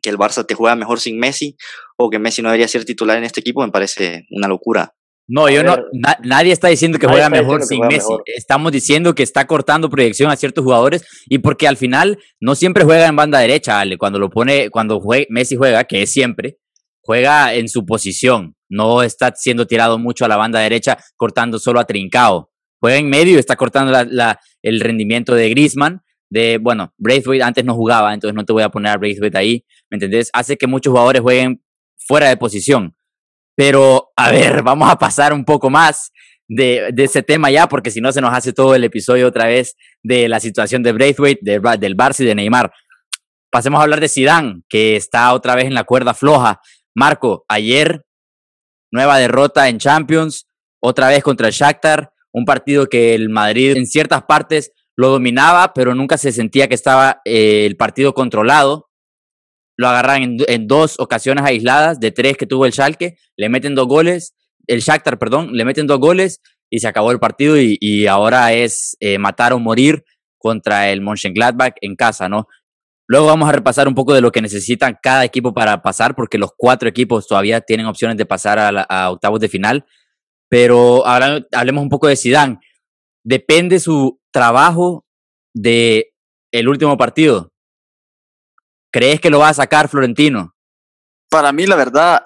que 0.00 0.08
el 0.08 0.16
Barça 0.16 0.46
te 0.46 0.54
juega 0.54 0.74
mejor 0.74 1.00
sin 1.00 1.18
Messi 1.18 1.56
o 1.98 2.08
que 2.08 2.18
Messi 2.18 2.40
no 2.40 2.48
debería 2.48 2.68
ser 2.68 2.86
titular 2.86 3.18
en 3.18 3.24
este 3.24 3.40
equipo 3.40 3.60
me 3.60 3.70
parece 3.70 4.26
una 4.30 4.48
locura. 4.48 4.94
No, 5.26 5.48
yo 5.48 5.62
no, 5.62 5.76
na- 5.92 6.18
nadie 6.22 6.52
está 6.52 6.68
diciendo 6.68 6.98
que 6.98 7.06
juega 7.06 7.30
mejor 7.30 7.60
que 7.60 7.66
sin 7.66 7.78
juega 7.78 7.90
Messi. 7.96 8.08
mejor. 8.10 8.22
Estamos 8.26 8.72
diciendo 8.72 9.14
que 9.14 9.22
está 9.22 9.46
cortando 9.46 9.88
proyección 9.88 10.30
a 10.30 10.36
ciertos 10.36 10.62
jugadores 10.64 11.04
y 11.26 11.38
porque 11.38 11.66
al 11.66 11.76
final 11.78 12.18
no 12.40 12.54
siempre 12.54 12.84
juega 12.84 13.06
en 13.06 13.16
banda 13.16 13.38
derecha, 13.38 13.80
Ale. 13.80 13.96
Cuando 13.96 14.18
lo 14.18 14.28
pone, 14.28 14.68
cuando 14.70 15.00
Messi 15.30 15.56
juega, 15.56 15.84
que 15.84 16.02
es 16.02 16.12
siempre, 16.12 16.58
juega 17.02 17.54
en 17.54 17.68
su 17.68 17.86
posición. 17.86 18.54
No 18.68 19.02
está 19.02 19.32
siendo 19.34 19.66
tirado 19.66 19.98
mucho 19.98 20.24
a 20.24 20.28
la 20.28 20.36
banda 20.36 20.60
derecha, 20.60 20.98
cortando 21.16 21.58
solo 21.58 21.80
a 21.80 21.84
Trincao. 21.86 22.50
Juega 22.80 22.98
en 22.98 23.08
medio 23.08 23.36
y 23.36 23.38
está 23.38 23.56
cortando 23.56 23.92
la- 23.92 24.04
la- 24.04 24.40
el 24.62 24.80
rendimiento 24.80 25.34
de 25.34 25.48
Griezmann. 25.50 26.02
De, 26.30 26.58
bueno, 26.58 26.92
Braithwaite 26.98 27.44
antes 27.44 27.64
no 27.64 27.74
jugaba, 27.74 28.12
entonces 28.12 28.34
no 28.34 28.44
te 28.44 28.52
voy 28.52 28.62
a 28.62 28.68
poner 28.68 28.92
a 28.92 28.96
Braithwaite 28.96 29.38
ahí, 29.38 29.64
¿me 29.90 29.96
entendés? 29.96 30.30
Hace 30.32 30.56
que 30.56 30.66
muchos 30.66 30.90
jugadores 30.90 31.22
jueguen 31.22 31.62
fuera 31.96 32.28
de 32.28 32.36
posición. 32.36 32.94
Pero, 33.56 34.12
a 34.16 34.30
ver, 34.30 34.62
vamos 34.62 34.90
a 34.90 34.98
pasar 34.98 35.32
un 35.32 35.44
poco 35.44 35.70
más 35.70 36.10
de, 36.48 36.90
de 36.92 37.04
ese 37.04 37.22
tema 37.22 37.50
ya, 37.50 37.68
porque 37.68 37.90
si 37.90 38.00
no 38.00 38.12
se 38.12 38.20
nos 38.20 38.32
hace 38.32 38.52
todo 38.52 38.74
el 38.74 38.84
episodio 38.84 39.28
otra 39.28 39.46
vez 39.46 39.76
de 40.02 40.28
la 40.28 40.40
situación 40.40 40.82
de 40.82 40.92
Braithwaite, 40.92 41.40
del 41.42 41.96
Barça 41.96 42.20
y 42.20 42.26
de 42.26 42.34
Neymar. 42.34 42.72
Pasemos 43.50 43.78
a 43.78 43.84
hablar 43.84 44.00
de 44.00 44.08
Zidane, 44.08 44.62
que 44.68 44.96
está 44.96 45.32
otra 45.32 45.54
vez 45.54 45.66
en 45.66 45.74
la 45.74 45.84
cuerda 45.84 46.14
floja. 46.14 46.60
Marco, 46.94 47.44
ayer, 47.48 48.04
nueva 48.90 49.18
derrota 49.18 49.68
en 49.68 49.78
Champions, 49.78 50.48
otra 50.82 51.08
vez 51.08 51.22
contra 51.22 51.48
el 51.48 51.54
Shakhtar, 51.54 52.10
un 52.32 52.44
partido 52.44 52.88
que 52.88 53.14
el 53.14 53.28
Madrid 53.28 53.76
en 53.76 53.86
ciertas 53.86 54.24
partes 54.24 54.72
lo 54.96 55.08
dominaba, 55.08 55.72
pero 55.72 55.94
nunca 55.94 56.18
se 56.18 56.32
sentía 56.32 56.68
que 56.68 56.74
estaba 56.74 57.20
eh, 57.24 57.64
el 57.66 57.76
partido 57.76 58.12
controlado 58.12 58.88
lo 59.76 59.88
agarran 59.88 60.36
en, 60.46 60.66
dos 60.66 60.98
ocasiones 60.98 61.44
aisladas, 61.44 62.00
de 62.00 62.10
tres 62.10 62.36
que 62.36 62.46
tuvo 62.46 62.66
el 62.66 62.72
Schalke, 62.72 63.16
le 63.36 63.48
meten 63.48 63.74
dos 63.74 63.86
goles, 63.86 64.34
el 64.66 64.80
Shakhtar, 64.80 65.18
perdón, 65.18 65.50
le 65.52 65.64
meten 65.64 65.86
dos 65.86 65.98
goles 65.98 66.40
y 66.70 66.78
se 66.78 66.88
acabó 66.88 67.10
el 67.10 67.18
partido 67.18 67.58
y, 67.58 67.76
y 67.80 68.06
ahora 68.06 68.52
es 68.52 68.96
eh, 69.00 69.18
matar 69.18 69.52
o 69.52 69.58
morir 69.58 70.04
contra 70.38 70.90
el 70.90 71.00
Mönchengladbach 71.00 71.74
en 71.80 71.96
casa, 71.96 72.28
¿no? 72.28 72.46
Luego 73.06 73.26
vamos 73.26 73.48
a 73.48 73.52
repasar 73.52 73.86
un 73.86 73.94
poco 73.94 74.14
de 74.14 74.20
lo 74.20 74.32
que 74.32 74.40
necesitan 74.40 74.98
cada 75.02 75.24
equipo 75.24 75.52
para 75.52 75.82
pasar, 75.82 76.14
porque 76.14 76.38
los 76.38 76.50
cuatro 76.56 76.88
equipos 76.88 77.26
todavía 77.26 77.60
tienen 77.60 77.86
opciones 77.86 78.16
de 78.16 78.24
pasar 78.24 78.58
a, 78.58 78.72
la, 78.72 78.82
a 78.82 79.10
octavos 79.10 79.40
de 79.40 79.48
final. 79.48 79.84
Pero 80.48 81.06
ahora 81.06 81.44
hablemos 81.52 81.82
un 81.82 81.90
poco 81.90 82.08
de 82.08 82.16
Zidane. 82.16 82.58
Depende 83.22 83.78
su 83.78 84.20
trabajo 84.32 85.04
de 85.54 86.12
el 86.52 86.68
último 86.68 86.96
partido. 86.96 87.53
¿Crees 88.94 89.20
que 89.20 89.28
lo 89.28 89.40
va 89.40 89.48
a 89.48 89.54
sacar 89.54 89.88
Florentino? 89.88 90.54
Para 91.28 91.50
mí, 91.50 91.66
la 91.66 91.74
verdad, 91.74 92.22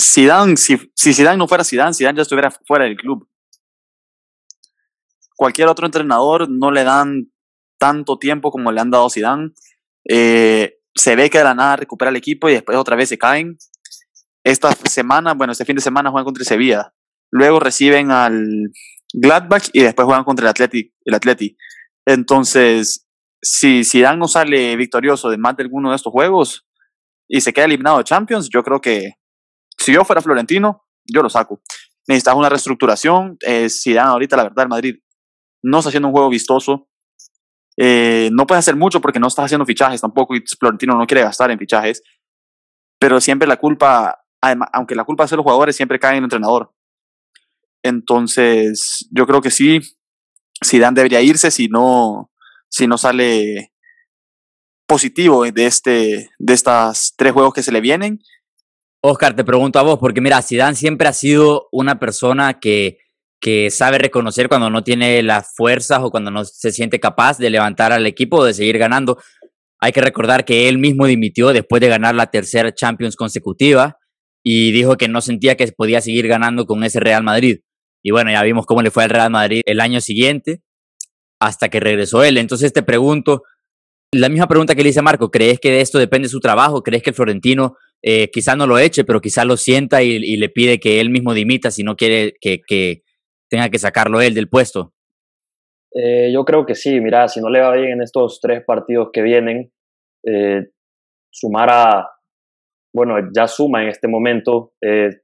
Zidane, 0.00 0.56
si, 0.56 0.78
si 0.94 1.12
Zidane 1.12 1.36
no 1.36 1.46
fuera 1.46 1.62
Zidane, 1.62 1.92
Zidane 1.92 2.16
ya 2.16 2.22
estuviera 2.22 2.50
fuera 2.66 2.86
del 2.86 2.96
club. 2.96 3.28
Cualquier 5.36 5.68
otro 5.68 5.84
entrenador 5.84 6.48
no 6.48 6.70
le 6.70 6.84
dan 6.84 7.30
tanto 7.78 8.18
tiempo 8.18 8.50
como 8.50 8.72
le 8.72 8.80
han 8.80 8.90
dado 8.90 9.10
Zidane. 9.10 9.50
Eh, 10.08 10.78
se 10.94 11.16
ve 11.16 11.28
que 11.28 11.36
de 11.36 11.44
la 11.44 11.54
nada 11.54 11.76
recupera 11.76 12.08
el 12.08 12.16
equipo 12.16 12.48
y 12.48 12.54
después 12.54 12.78
otra 12.78 12.96
vez 12.96 13.10
se 13.10 13.18
caen. 13.18 13.58
Esta 14.42 14.72
semana, 14.72 15.34
bueno, 15.34 15.52
este 15.52 15.66
fin 15.66 15.76
de 15.76 15.82
semana 15.82 16.10
juegan 16.10 16.24
contra 16.24 16.40
el 16.40 16.48
Sevilla. 16.48 16.94
Luego 17.30 17.60
reciben 17.60 18.10
al 18.10 18.72
Gladbach 19.12 19.68
y 19.74 19.82
después 19.82 20.06
juegan 20.06 20.24
contra 20.24 20.44
el 20.44 20.48
Atleti. 20.48 20.94
El. 21.04 21.56
Entonces, 22.06 23.05
si 23.42 23.84
Zidane 23.84 24.18
no 24.18 24.28
sale 24.28 24.76
victorioso 24.76 25.28
de 25.28 25.38
más 25.38 25.56
de 25.56 25.64
alguno 25.64 25.90
de 25.90 25.96
estos 25.96 26.12
juegos 26.12 26.66
y 27.28 27.40
se 27.40 27.52
queda 27.52 27.66
eliminado 27.66 27.98
de 27.98 28.04
Champions, 28.04 28.48
yo 28.52 28.62
creo 28.62 28.80
que 28.80 29.14
si 29.78 29.92
yo 29.92 30.04
fuera 30.04 30.22
Florentino, 30.22 30.84
yo 31.04 31.22
lo 31.22 31.30
saco. 31.30 31.60
necesitas 32.08 32.34
una 32.34 32.48
reestructuración. 32.48 33.36
Eh, 33.40 33.68
Zidane 33.68 34.10
ahorita, 34.10 34.36
la 34.36 34.44
verdad, 34.44 34.64
el 34.64 34.68
Madrid 34.68 34.94
no 35.62 35.78
está 35.78 35.88
haciendo 35.88 36.08
un 36.08 36.14
juego 36.14 36.28
vistoso. 36.28 36.88
Eh, 37.76 38.30
no 38.32 38.46
puede 38.46 38.60
hacer 38.60 38.76
mucho 38.76 39.00
porque 39.00 39.20
no 39.20 39.26
está 39.26 39.44
haciendo 39.44 39.66
fichajes 39.66 40.00
tampoco 40.00 40.34
y 40.34 40.42
Florentino 40.58 40.94
no 40.94 41.06
quiere 41.06 41.22
gastar 41.22 41.50
en 41.50 41.58
fichajes. 41.58 42.02
Pero 42.98 43.20
siempre 43.20 43.46
la 43.46 43.58
culpa, 43.58 44.18
aunque 44.72 44.94
la 44.94 45.04
culpa 45.04 45.26
de 45.26 45.36
los 45.36 45.42
jugadores, 45.42 45.76
siempre 45.76 45.98
cae 45.98 46.12
en 46.12 46.18
el 46.18 46.24
entrenador. 46.24 46.72
Entonces, 47.82 49.06
yo 49.10 49.26
creo 49.26 49.42
que 49.42 49.50
sí, 49.50 49.80
Zidane 50.64 50.94
debería 50.94 51.20
irse 51.20 51.50
si 51.50 51.68
no, 51.68 52.30
si 52.76 52.86
no 52.86 52.98
sale 52.98 53.72
positivo 54.86 55.50
de, 55.50 55.66
este, 55.66 56.28
de 56.38 56.52
estas 56.52 57.14
tres 57.16 57.32
juegos 57.32 57.54
que 57.54 57.62
se 57.62 57.72
le 57.72 57.80
vienen. 57.80 58.20
Oscar, 59.02 59.34
te 59.34 59.44
pregunto 59.44 59.78
a 59.78 59.82
vos, 59.82 59.98
porque 59.98 60.20
mira, 60.20 60.42
Zidane 60.42 60.76
siempre 60.76 61.08
ha 61.08 61.14
sido 61.14 61.68
una 61.72 61.98
persona 61.98 62.60
que, 62.60 62.98
que 63.40 63.70
sabe 63.70 63.96
reconocer 63.96 64.48
cuando 64.48 64.68
no 64.68 64.84
tiene 64.84 65.22
las 65.22 65.54
fuerzas 65.54 66.00
o 66.02 66.10
cuando 66.10 66.30
no 66.30 66.44
se 66.44 66.70
siente 66.70 67.00
capaz 67.00 67.38
de 67.38 67.48
levantar 67.48 67.92
al 67.92 68.06
equipo 68.06 68.38
o 68.38 68.44
de 68.44 68.52
seguir 68.52 68.76
ganando. 68.76 69.18
Hay 69.80 69.92
que 69.92 70.02
recordar 70.02 70.44
que 70.44 70.68
él 70.68 70.76
mismo 70.76 71.06
dimitió 71.06 71.54
después 71.54 71.80
de 71.80 71.88
ganar 71.88 72.14
la 72.14 72.26
tercera 72.26 72.74
Champions 72.74 73.16
consecutiva 73.16 73.96
y 74.44 74.70
dijo 74.72 74.96
que 74.98 75.08
no 75.08 75.22
sentía 75.22 75.56
que 75.56 75.66
podía 75.72 76.02
seguir 76.02 76.28
ganando 76.28 76.66
con 76.66 76.84
ese 76.84 77.00
Real 77.00 77.22
Madrid. 77.22 77.60
Y 78.02 78.10
bueno, 78.10 78.30
ya 78.30 78.42
vimos 78.42 78.66
cómo 78.66 78.82
le 78.82 78.90
fue 78.90 79.04
al 79.04 79.10
Real 79.10 79.30
Madrid 79.30 79.62
el 79.64 79.80
año 79.80 80.02
siguiente 80.02 80.62
hasta 81.40 81.68
que 81.68 81.80
regresó 81.80 82.24
él. 82.24 82.38
Entonces 82.38 82.72
te 82.72 82.82
pregunto, 82.82 83.42
la 84.12 84.28
misma 84.28 84.46
pregunta 84.46 84.74
que 84.74 84.82
le 84.82 84.90
hice 84.90 85.02
Marco, 85.02 85.30
¿crees 85.30 85.60
que 85.60 85.70
de 85.70 85.80
esto 85.80 85.98
depende 85.98 86.28
su 86.28 86.40
trabajo? 86.40 86.82
¿Crees 86.82 87.02
que 87.02 87.10
el 87.10 87.16
Florentino 87.16 87.76
eh, 88.02 88.30
quizá 88.30 88.56
no 88.56 88.66
lo 88.66 88.78
eche, 88.78 89.04
pero 89.04 89.20
quizá 89.20 89.44
lo 89.44 89.56
sienta 89.56 90.02
y, 90.02 90.36
le 90.36 90.48
pide 90.48 90.78
que 90.78 91.00
él 91.00 91.10
mismo 91.10 91.34
dimita 91.34 91.70
si 91.70 91.82
no 91.82 91.96
quiere 91.96 92.34
que, 92.40 93.02
tenga 93.48 93.68
que 93.68 93.78
sacarlo 93.78 94.20
él 94.20 94.34
del 94.34 94.48
puesto? 94.48 94.92
Eh, 95.94 96.30
yo 96.32 96.44
creo 96.44 96.66
que 96.66 96.74
sí, 96.74 97.00
mira, 97.00 97.28
si 97.28 97.40
no 97.40 97.48
le 97.48 97.60
va 97.60 97.74
bien 97.74 97.92
en 97.92 98.02
estos 98.02 98.40
tres 98.40 98.62
partidos 98.64 99.08
que 99.12 99.22
vienen, 99.22 99.72
eh, 100.24 100.66
sumar 101.30 101.70
a, 101.70 102.10
bueno, 102.94 103.16
ya 103.34 103.46
suma 103.46 103.82
en 103.82 103.88
este 103.88 104.08
momento 104.08 104.72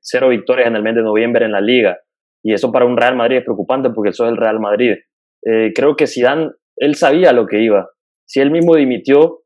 cero 0.00 0.28
victorias 0.28 0.68
en 0.68 0.76
el 0.76 0.82
mes 0.82 0.94
de 0.94 1.02
noviembre 1.02 1.44
en 1.44 1.52
la 1.52 1.60
liga. 1.60 1.98
Y 2.44 2.52
eso 2.52 2.72
para 2.72 2.84
un 2.84 2.96
Real 2.96 3.16
Madrid 3.16 3.38
es 3.38 3.44
preocupante 3.44 3.90
porque 3.90 4.10
eso 4.10 4.24
es 4.24 4.32
el 4.32 4.36
Real 4.36 4.58
Madrid. 4.60 4.94
Creo 5.42 5.96
que 5.96 6.06
Zidane, 6.06 6.50
él 6.76 6.94
sabía 6.94 7.32
lo 7.32 7.46
que 7.46 7.60
iba. 7.62 7.88
Si 8.26 8.40
él 8.40 8.50
mismo 8.50 8.76
dimitió 8.76 9.42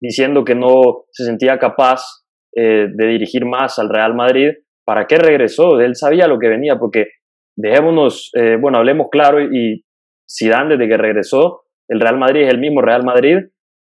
diciendo 0.00 0.44
que 0.44 0.54
no 0.54 1.04
se 1.12 1.24
sentía 1.24 1.58
capaz 1.58 2.02
eh, 2.56 2.88
de 2.92 3.06
dirigir 3.06 3.46
más 3.46 3.78
al 3.78 3.88
Real 3.88 4.14
Madrid, 4.14 4.50
¿para 4.84 5.06
qué 5.06 5.16
regresó? 5.16 5.80
Él 5.80 5.96
sabía 5.96 6.26
lo 6.26 6.38
que 6.38 6.48
venía, 6.48 6.76
porque 6.78 7.06
dejémonos, 7.56 8.30
eh, 8.34 8.56
bueno, 8.60 8.78
hablemos 8.78 9.08
claro 9.10 9.40
y 9.40 9.84
Zidane 10.30 10.76
desde 10.76 10.88
que 10.88 10.96
regresó, 10.96 11.62
el 11.88 12.00
Real 12.00 12.18
Madrid 12.18 12.42
es 12.42 12.52
el 12.52 12.58
mismo 12.58 12.82
Real 12.82 13.02
Madrid 13.04 13.38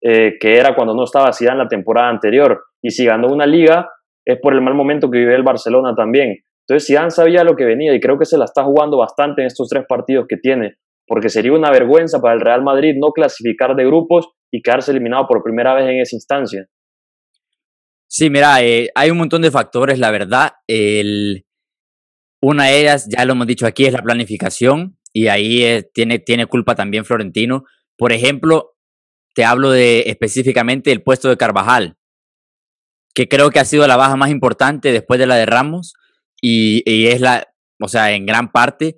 eh, 0.01 0.37
que 0.39 0.57
era 0.57 0.75
cuando 0.75 0.93
no 0.93 1.03
estaba 1.03 1.33
Zidane 1.33 1.59
la 1.59 1.67
temporada 1.67 2.09
anterior. 2.09 2.61
Y 2.81 2.91
si 2.91 3.05
ganó 3.05 3.27
una 3.27 3.45
liga 3.45 3.89
es 4.25 4.37
por 4.41 4.53
el 4.53 4.61
mal 4.61 4.75
momento 4.75 5.09
que 5.09 5.17
vive 5.17 5.35
el 5.35 5.43
Barcelona 5.43 5.95
también. 5.95 6.37
Entonces 6.67 6.87
Zidane 6.87 7.09
sabía 7.09 7.43
lo 7.43 7.55
que 7.55 7.65
venía 7.65 7.93
y 7.93 7.99
creo 7.99 8.19
que 8.19 8.25
se 8.25 8.37
la 8.37 8.45
está 8.45 8.63
jugando 8.63 8.97
bastante 8.97 9.41
en 9.41 9.47
estos 9.47 9.67
tres 9.67 9.85
partidos 9.87 10.25
que 10.29 10.37
tiene, 10.37 10.75
porque 11.07 11.29
sería 11.29 11.53
una 11.53 11.71
vergüenza 11.71 12.19
para 12.19 12.35
el 12.35 12.41
Real 12.41 12.63
Madrid 12.63 12.95
no 12.97 13.11
clasificar 13.11 13.75
de 13.75 13.85
grupos 13.85 14.29
y 14.51 14.61
quedarse 14.61 14.91
eliminado 14.91 15.27
por 15.27 15.43
primera 15.43 15.73
vez 15.73 15.85
en 15.85 15.99
esa 16.01 16.15
instancia. 16.15 16.67
Sí, 18.07 18.29
mira, 18.29 18.63
eh, 18.63 18.89
hay 18.95 19.09
un 19.09 19.17
montón 19.17 19.41
de 19.41 19.51
factores, 19.51 19.97
la 19.99 20.11
verdad. 20.11 20.53
Una 22.41 22.65
de 22.65 22.79
ellas, 22.79 23.07
ya 23.09 23.25
lo 23.25 23.33
hemos 23.33 23.47
dicho 23.47 23.65
aquí, 23.65 23.85
es 23.85 23.93
la 23.93 24.03
planificación 24.03 24.97
y 25.11 25.27
ahí 25.27 25.83
tiene, 25.93 26.19
tiene 26.19 26.45
culpa 26.45 26.75
también 26.75 27.05
Florentino. 27.05 27.65
Por 27.97 28.11
ejemplo, 28.11 28.75
te 29.33 29.45
hablo 29.45 29.71
de 29.71 30.03
específicamente 30.07 30.91
el 30.91 31.01
puesto 31.01 31.29
de 31.29 31.37
Carvajal, 31.37 31.97
que 33.15 33.27
creo 33.27 33.49
que 33.49 33.59
ha 33.59 33.65
sido 33.65 33.87
la 33.87 33.97
baja 33.97 34.15
más 34.15 34.29
importante 34.29 34.91
después 34.91 35.19
de 35.19 35.25
la 35.25 35.35
de 35.35 35.45
Ramos 35.45 35.93
y 36.39 37.07
es 37.07 37.21
la, 37.21 37.47
o 37.81 37.87
sea, 37.87 38.11
en 38.11 38.25
gran 38.25 38.51
parte 38.51 38.97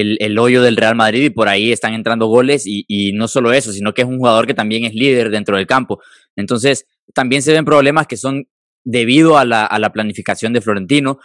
el, 0.00 0.16
el, 0.20 0.38
hoyo 0.38 0.62
del 0.62 0.76
Real 0.76 0.94
Madrid 0.94 1.24
y 1.24 1.30
por 1.30 1.48
ahí 1.48 1.72
están 1.72 1.94
entrando 1.94 2.26
goles 2.26 2.66
y, 2.66 2.84
y 2.88 3.12
no 3.12 3.28
solo 3.28 3.52
eso, 3.52 3.72
sino 3.72 3.94
que 3.94 4.02
es 4.02 4.08
un 4.08 4.18
jugador 4.18 4.46
que 4.46 4.54
también 4.54 4.84
es 4.84 4.94
líder 4.94 5.30
dentro 5.30 5.56
del 5.56 5.66
campo. 5.66 6.00
Entonces, 6.36 6.86
también 7.14 7.42
se 7.42 7.52
ven 7.52 7.64
problemas 7.64 8.06
que 8.06 8.16
son 8.16 8.46
debido 8.84 9.38
a 9.38 9.44
la, 9.44 9.64
a 9.64 9.78
la 9.78 9.92
planificación 9.92 10.52
de 10.52 10.60
Florentino. 10.60 11.18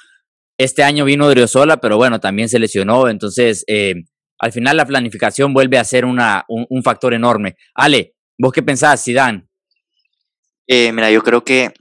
Este 0.58 0.84
año 0.84 1.06
vino 1.06 1.30
Driosola, 1.30 1.78
pero 1.78 1.98
bueno, 1.98 2.20
también 2.20 2.50
se 2.50 2.60
lesionó, 2.60 3.08
entonces 3.08 3.64
eh, 3.68 3.96
al 4.40 4.52
final 4.52 4.78
la 4.78 4.86
planificación 4.86 5.54
vuelve 5.54 5.78
a 5.78 5.84
ser 5.84 6.06
una, 6.06 6.46
un, 6.48 6.84
factor 6.84 7.14
enorme. 7.14 7.56
Ale, 7.74 8.16
¿vos 8.38 8.52
qué 8.52 8.64
pensás, 8.64 9.04
Zidane? 9.04 9.48
Eh, 10.68 10.92
mira, 10.92 11.12
yo 11.12 11.22
creo 11.22 11.44
que 11.44 11.74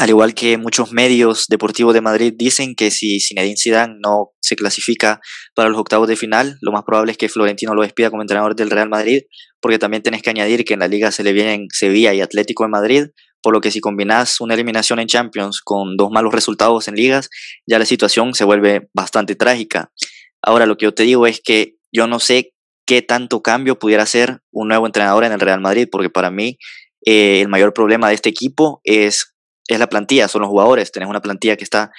al 0.00 0.08
igual 0.08 0.32
que 0.32 0.56
muchos 0.56 0.92
medios 0.92 1.44
deportivos 1.50 1.92
de 1.92 2.00
Madrid 2.00 2.32
dicen 2.34 2.74
que 2.74 2.90
si 2.90 3.20
Zinedine 3.20 3.58
Zidane 3.58 3.96
no 4.00 4.30
se 4.40 4.56
clasifica 4.56 5.20
para 5.54 5.68
los 5.68 5.78
octavos 5.78 6.08
de 6.08 6.16
final, 6.16 6.56
lo 6.62 6.72
más 6.72 6.84
probable 6.84 7.12
es 7.12 7.18
que 7.18 7.28
Florentino 7.28 7.74
lo 7.74 7.82
despida 7.82 8.08
como 8.08 8.22
entrenador 8.22 8.56
del 8.56 8.70
Real 8.70 8.88
Madrid, 8.88 9.24
porque 9.60 9.78
también 9.78 10.02
tenés 10.02 10.22
que 10.22 10.30
añadir 10.30 10.64
que 10.64 10.72
en 10.72 10.80
la 10.80 10.88
liga 10.88 11.12
se 11.12 11.22
le 11.22 11.34
vienen 11.34 11.66
Sevilla 11.70 12.14
y 12.14 12.22
Atlético 12.22 12.64
de 12.64 12.70
Madrid, 12.70 13.04
por 13.42 13.52
lo 13.52 13.60
que 13.60 13.70
si 13.70 13.80
combinas 13.80 14.40
una 14.40 14.54
eliminación 14.54 15.00
en 15.00 15.06
Champions 15.06 15.60
con 15.60 15.98
dos 15.98 16.10
malos 16.10 16.32
resultados 16.32 16.88
en 16.88 16.94
ligas, 16.94 17.28
ya 17.66 17.78
la 17.78 17.84
situación 17.84 18.32
se 18.32 18.44
vuelve 18.44 18.88
bastante 18.94 19.34
trágica. 19.34 19.92
Ahora 20.40 20.64
lo 20.64 20.78
que 20.78 20.84
yo 20.84 20.94
te 20.94 21.02
digo 21.02 21.26
es 21.26 21.42
que 21.44 21.74
yo 21.92 22.06
no 22.06 22.20
sé 22.20 22.54
qué 22.86 23.02
tanto 23.02 23.42
cambio 23.42 23.78
pudiera 23.78 24.04
hacer 24.04 24.40
un 24.50 24.68
nuevo 24.68 24.86
entrenador 24.86 25.24
en 25.24 25.32
el 25.32 25.40
Real 25.40 25.60
Madrid, 25.60 25.88
porque 25.92 26.08
para 26.08 26.30
mí 26.30 26.56
eh, 27.04 27.42
el 27.42 27.48
mayor 27.48 27.74
problema 27.74 28.08
de 28.08 28.14
este 28.14 28.30
equipo 28.30 28.80
es, 28.84 29.34
es 29.74 29.80
la 29.80 29.88
plantilla, 29.88 30.28
son 30.28 30.42
los 30.42 30.50
jugadores. 30.50 30.92
Tenés 30.92 31.08
una 31.08 31.20
plantilla 31.20 31.56
que 31.56 31.64
está 31.64 31.90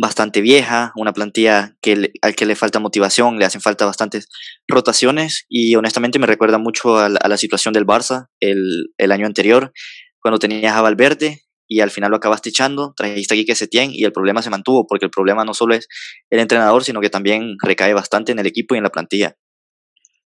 bastante 0.00 0.40
vieja, 0.40 0.92
una 0.94 1.12
plantilla 1.12 1.76
que 1.82 2.12
al 2.22 2.36
que 2.36 2.46
le 2.46 2.54
falta 2.54 2.78
motivación, 2.78 3.38
le 3.38 3.44
hacen 3.44 3.60
falta 3.60 3.84
bastantes 3.84 4.28
rotaciones 4.68 5.44
y 5.48 5.74
honestamente 5.74 6.20
me 6.20 6.26
recuerda 6.26 6.58
mucho 6.58 6.96
a 6.98 7.08
la, 7.08 7.36
situación 7.36 7.74
del 7.74 7.84
Barça 7.84 8.28
el, 8.38 8.92
el 8.96 9.10
año 9.10 9.26
anterior, 9.26 9.72
cuando 10.20 10.38
tenías 10.38 10.74
a 10.74 10.82
Valverde 10.82 11.42
y 11.66 11.80
al 11.80 11.90
final 11.90 12.10
lo 12.10 12.16
acabaste 12.16 12.48
echando, 12.48 12.94
trajiste 12.96 13.34
aquí 13.34 13.44
que 13.44 13.56
se 13.56 13.66
tiene 13.66 13.92
y 13.94 14.04
el 14.04 14.12
problema 14.12 14.40
se 14.40 14.50
mantuvo, 14.50 14.86
porque 14.86 15.04
el 15.04 15.10
problema 15.10 15.44
no 15.44 15.52
solo 15.52 15.74
es 15.74 15.88
el 16.30 16.38
entrenador, 16.38 16.84
sino 16.84 17.00
que 17.00 17.10
también 17.10 17.56
recae 17.62 17.92
bastante 17.92 18.32
en 18.32 18.38
el 18.38 18.46
equipo 18.46 18.74
y 18.74 18.78
en 18.78 18.84
la 18.84 18.90
plantilla. 18.90 19.36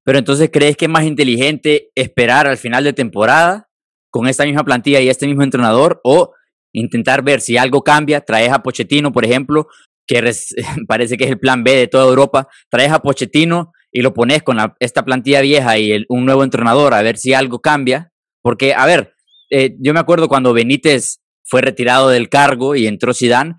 Pero 0.05 0.19
entonces, 0.19 0.51
¿crees 0.53 0.77
que 0.77 0.85
es 0.85 0.91
más 0.91 1.05
inteligente 1.05 1.91
esperar 1.95 2.47
al 2.47 2.59
final 2.59 2.85
de 2.85 2.93
temporada 2.93 3.69
con 4.11 4.29
esta 4.29 4.45
misma 4.45 4.65
plantilla 4.65 5.01
y 5.01 5.09
este 5.09 5.27
mismo 5.27 5.43
entrenador 5.43 6.01
o 6.05 6.33
intentar 6.73 7.23
ver 7.23 7.41
si 7.41 7.57
algo 7.57 7.83
cambia? 7.83 8.21
Traes 8.21 8.51
a 8.53 8.63
Pochettino, 8.63 9.13
por 9.13 9.25
ejemplo, 9.25 9.67
que 10.07 10.33
parece 10.89 11.17
que 11.17 11.25
es 11.25 11.31
el 11.31 11.39
plan 11.39 11.65
B 11.65 11.77
de 11.77 11.89
toda 11.89 12.09
Europa, 12.09 12.49
traes 12.71 12.93
a 12.93 13.01
Pochettino 13.01 13.73
y 13.91 14.01
lo 14.01 14.15
pones 14.15 14.43
con 14.43 14.57
esta 14.81 15.05
plantilla 15.05 15.41
vieja 15.43 15.79
y 15.79 16.05
un 16.09 16.25
nuevo 16.25 16.45
entrenador 16.45 16.95
a 16.95 17.03
ver 17.03 17.19
si 17.19 17.35
algo 17.35 17.61
cambia. 17.61 18.11
Porque, 18.43 18.75
a 18.75 18.87
ver, 18.87 19.15
eh, 19.51 19.77
yo 19.79 19.93
me 19.93 20.01
acuerdo 20.01 20.29
cuando 20.29 20.53
Benítez 20.53 21.21
fue 21.45 21.61
retirado 21.61 22.09
del 22.09 22.29
cargo 22.29 22.75
y 22.75 22.87
entró 22.87 23.13
Zidane, 23.13 23.55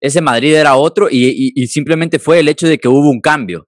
ese 0.00 0.20
Madrid 0.20 0.54
era 0.54 0.76
otro 0.76 1.08
y, 1.10 1.66
simplemente 1.66 2.18
fue 2.18 2.40
el 2.40 2.48
hecho 2.48 2.68
de 2.68 2.78
que 2.78 2.88
hubo 2.88 3.10
un 3.10 3.20
cambio, 3.20 3.66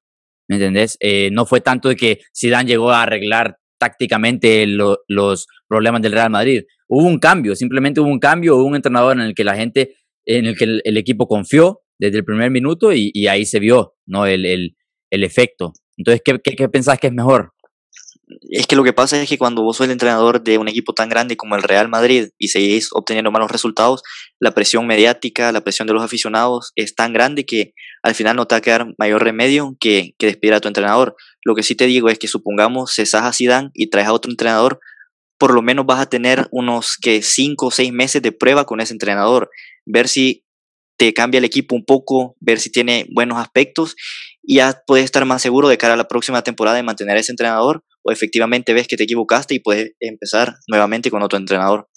¿me 0.49 0.57
entendés? 0.57 0.97
Eh, 1.01 1.31
no 1.33 1.47
fue 1.47 1.61
tanto 1.61 1.89
de 1.89 1.97
que 1.97 2.21
Zidane 2.39 2.69
llegó 2.69 2.91
a 2.91 3.03
arreglar 3.03 3.57
tácticamente 3.79 4.67
los 4.67 5.47
problemas 5.67 6.03
del 6.03 6.13
Real 6.13 6.31
Madrid. 6.31 6.63
Hubo 6.91 7.07
un 7.07 7.19
cambio, 7.19 7.55
simplemente 7.55 8.01
hubo 8.01 8.09
un 8.09 8.19
cambio, 8.19 8.57
hubo 8.57 8.65
un 8.65 8.75
entrenador 8.77 9.17
en 9.17 9.23
el 9.23 9.35
que 9.35 9.45
la 9.45 9.55
gente, 9.55 9.95
en 10.27 10.47
el 10.47 10.57
que 10.57 10.65
el, 10.65 10.97
equipo 10.97 11.27
confió 11.27 11.81
desde 11.99 12.19
el 12.19 12.25
primer 12.25 12.51
minuto 12.51 12.93
y, 12.93 13.27
ahí 13.29 13.47
se 13.47 13.61
vio 13.61 13.95
¿no? 14.07 14.27
el, 14.27 14.45
el, 14.45 14.77
el 15.11 15.25
efecto. 15.25 15.73
Entonces, 15.97 16.21
¿qué, 16.25 16.39
qué, 16.43 16.57
qué 16.57 16.69
pensás 16.69 16.99
que 16.99 17.07
es 17.07 17.13
mejor? 17.13 17.53
es 18.51 18.67
que 18.67 18.77
lo 18.77 18.85
que 18.85 18.93
pasa 18.93 19.21
es 19.21 19.29
que 19.29 19.39
cuando 19.39 19.63
vos 19.63 19.77
sos 19.77 19.87
el 19.87 19.93
entrenador 19.93 20.43
de 20.43 20.59
un 20.59 20.69
equipo 20.69 20.93
tan 20.93 21.09
grande 21.09 21.37
como 21.37 21.57
el 21.57 21.63
Real 21.63 21.89
Madrid 21.89 22.29
y 22.39 22.49
seguís 22.49 22.89
obteniendo 22.93 23.31
malos 23.31 23.51
resultados, 23.51 24.03
la 24.39 24.53
presión 24.53 24.87
mediática, 24.87 25.53
la 25.53 25.63
presión 25.63 25.87
de 25.89 25.95
los 25.95 26.03
aficionados 26.03 26.73
es 26.77 26.95
tan 26.95 27.13
grande 27.13 27.45
que 27.45 27.75
al 28.03 28.15
final 28.15 28.37
no 28.37 28.47
te 28.47 28.55
va 28.55 28.59
a 28.59 28.63
quedar 28.63 28.95
mayor 28.99 29.23
remedio 29.23 29.77
que, 29.81 30.15
que 30.19 30.27
despedir 30.27 30.55
a 30.55 30.61
tu 30.61 30.69
entrenador. 30.69 31.17
Lo 31.45 31.55
que 31.55 31.63
sí 31.63 31.75
te 31.75 31.87
digo 31.87 32.09
es 32.09 32.19
que 32.19 32.29
supongamos 32.29 32.93
cesas 32.95 33.23
a 33.23 33.33
Zidane 33.33 33.71
y 33.75 33.91
traes 33.91 34.09
a 34.09 34.13
otro 34.13 34.31
entrenador, 34.31 34.81
por 35.41 35.55
lo 35.55 35.63
menos 35.63 35.87
vas 35.87 36.01
a 36.01 36.11
tener 36.11 36.47
unos 36.53 36.97
que 37.01 37.23
cinco 37.23 37.67
o 37.67 37.71
seis 37.71 37.93
meses 37.93 38.21
de 38.23 38.31
prueba 38.31 38.67
con 38.67 38.81
ese 38.81 38.93
entrenador, 38.93 39.51
ver 39.87 40.07
si 40.07 40.45
te 40.99 41.13
cambia 41.15 41.39
el 41.39 41.45
equipo 41.45 41.75
un 41.75 41.85
poco, 41.85 42.37
ver 42.41 42.59
si 42.59 42.71
tiene 42.71 43.07
buenos 43.13 43.39
aspectos 43.39 43.97
y 44.43 44.57
ya 44.57 44.83
puedes 44.87 45.07
estar 45.07 45.25
más 45.25 45.41
seguro 45.41 45.69
de 45.69 45.79
cara 45.79 45.95
a 45.95 45.97
la 45.97 46.09
próxima 46.09 46.43
temporada 46.43 46.77
de 46.77 46.83
mantener 46.83 47.17
a 47.17 47.21
ese 47.21 47.33
entrenador 47.33 47.83
o 48.03 48.13
efectivamente 48.13 48.75
ves 48.75 48.87
que 48.87 48.97
te 48.97 49.05
equivocaste 49.05 49.55
y 49.55 49.61
puedes 49.61 49.95
empezar 49.99 50.55
nuevamente 50.69 51.11
con 51.11 51.23
otro 51.23 51.39
entrenador? 51.39 51.89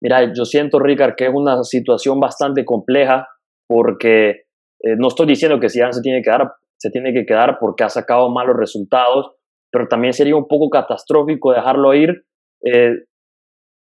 Mira, 0.00 0.32
yo 0.32 0.44
siento, 0.44 0.78
Ricard, 0.78 1.14
que 1.16 1.26
es 1.26 1.32
una 1.34 1.62
situación 1.64 2.20
bastante 2.20 2.64
compleja 2.64 3.26
porque 3.68 4.44
Eh, 4.82 4.96
no 4.96 5.08
estoy 5.08 5.26
diciendo 5.26 5.60
que 5.60 5.68
Zidane 5.68 5.92
se 5.92 6.00
tiene 6.00 6.20
que, 6.20 6.30
quedar, 6.30 6.52
se 6.78 6.90
tiene 6.90 7.12
que 7.12 7.26
quedar 7.26 7.58
porque 7.60 7.84
ha 7.84 7.90
sacado 7.90 8.30
malos 8.30 8.56
resultados, 8.56 9.32
pero 9.70 9.88
también 9.88 10.14
sería 10.14 10.36
un 10.36 10.48
poco 10.48 10.70
catastrófico 10.70 11.52
dejarlo 11.52 11.92
ir, 11.94 12.24
eh, 12.64 13.04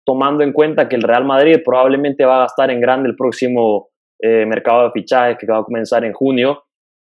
tomando 0.05 0.43
en 0.43 0.53
cuenta 0.53 0.87
que 0.87 0.95
el 0.95 1.03
Real 1.03 1.25
Madrid 1.25 1.61
probablemente 1.63 2.25
va 2.25 2.37
a 2.37 2.41
gastar 2.41 2.69
en 2.71 2.79
grande 2.79 3.09
el 3.09 3.15
próximo 3.15 3.89
eh, 4.21 4.45
mercado 4.45 4.83
de 4.83 4.91
fichajes 4.91 5.37
que 5.39 5.47
va 5.47 5.59
a 5.59 5.63
comenzar 5.63 6.05
en 6.05 6.13
junio. 6.13 6.63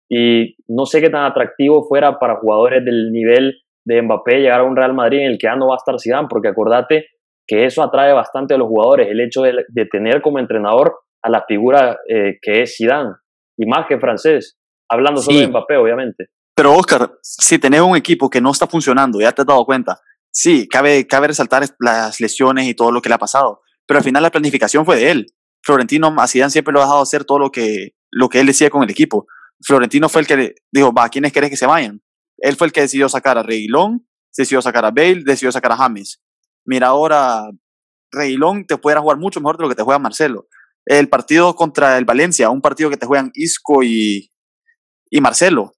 Y 0.10 0.56
no 0.68 0.86
sé 0.86 1.02
qué 1.02 1.10
tan 1.10 1.24
atractivo 1.24 1.84
fuera 1.88 2.20
para 2.20 2.36
jugadores 2.36 2.84
del 2.84 3.12
nivel 3.12 3.62
de 3.86 4.02
Mbappé 4.02 4.40
llegar 4.40 4.62
a 4.62 4.64
un 4.64 4.76
Real 4.76 4.94
Madrid 4.94 5.20
en 5.20 5.32
el 5.32 5.38
que 5.38 5.48
ya 5.48 5.56
no 5.56 5.68
va 5.68 5.76
a 5.76 5.78
estar 5.78 6.00
Zidane, 6.00 6.28
porque 6.30 6.50
acordate 6.50 7.08
que 7.48 7.66
eso 7.66 7.82
atrae 7.82 8.14
bastante 8.14 8.54
a 8.54 8.58
los 8.58 8.68
jugadores, 8.68 9.08
el 9.10 9.20
hecho 9.20 9.42
de, 9.42 9.86
tener 9.92 10.22
como 10.22 10.40
entrenador 10.40 11.00
a 11.24 11.30
la 11.30 11.44
figura 11.48 11.98
eh, 12.08 12.38
que 12.42 12.62
es 12.62 12.76
Zidane, 12.78 13.14
y 13.58 13.66
más 13.66 13.88
que 13.88 14.00
francés, 14.00 14.58
hablando 14.90 15.22
solo 15.22 15.40
de 15.40 15.48
Mbappé, 15.48 15.78
obviamente. 15.78 16.28
Pero 16.56 16.74
Oscar, 16.74 17.12
si 17.22 17.58
tenés 17.58 17.82
un 17.82 17.96
equipo 17.96 18.30
que 18.30 18.42
no 18.42 18.52
está 18.52 18.68
funcionando, 18.68 19.20
ya 19.20 19.32
te 19.32 19.42
has 19.42 19.48
dado 19.48 19.66
cuenta, 19.66 20.00
sí, 20.32 20.68
cabe, 20.68 21.08
cabe 21.08 21.28
resaltar 21.28 21.68
las 21.80 22.20
lesiones 22.20 22.68
y 22.68 22.74
todo 22.74 22.92
lo 22.92 23.02
que 23.02 23.10
le 23.10 23.16
ha 23.16 23.20
pasado, 23.20 23.62
pero 23.86 24.00
al 24.00 24.04
final 24.04 24.24
la 24.24 24.32
planificación 24.32 24.86
fue 24.86 24.98
de 24.98 25.12
él. 25.12 25.26
Florentino 25.64 26.14
a 26.18 26.28
Zidane 26.28 26.52
siempre 26.52 26.74
lo 26.74 26.80
ha 26.80 26.86
dejado 26.86 27.02
hacer 27.02 27.24
todo 27.24 27.38
lo 27.38 27.52
que, 27.52 27.96
lo 28.10 28.30
que 28.30 28.40
él 28.40 28.48
decía 28.48 28.70
con 28.70 28.84
el 28.84 28.90
equipo. 28.90 29.28
Florentino 29.64 30.10
fue 30.10 30.22
el 30.22 30.28
que 30.28 30.56
dijo, 30.72 30.92
va, 30.92 31.10
¿quiénes 31.10 31.32
querés 31.32 31.52
que 31.52 31.58
se 31.58 31.68
vayan? 31.68 32.02
Él 32.38 32.56
fue 32.56 32.68
el 32.68 32.74
que 32.74 32.82
decidió 32.82 33.08
sacar 33.10 33.38
a 33.38 33.44
Reguilón, 33.44 34.08
decidió 34.36 34.62
sacar 34.62 34.86
a 34.86 34.92
Bale, 34.92 35.24
decidió 35.24 35.52
sacar 35.52 35.72
a 35.72 35.78
James. 35.78 36.20
Mira, 36.66 36.88
ahora 36.88 37.44
Reguilón 38.12 38.66
te 38.66 38.78
pudiera 38.78 39.02
jugar 39.02 39.18
mucho 39.18 39.40
mejor 39.40 39.58
de 39.58 39.64
lo 39.64 39.70
que 39.70 39.76
te 39.76 39.84
juega 39.84 40.00
Marcelo. 40.00 40.48
El 40.86 41.10
partido 41.10 41.56
contra 41.56 41.98
el 41.98 42.06
Valencia, 42.06 42.50
un 42.50 42.62
partido 42.62 42.90
que 42.90 42.98
te 42.98 43.06
juegan 43.06 43.32
Isco 43.36 43.84
y, 43.84 44.32
y 45.12 45.22
Marcelo. 45.22 45.74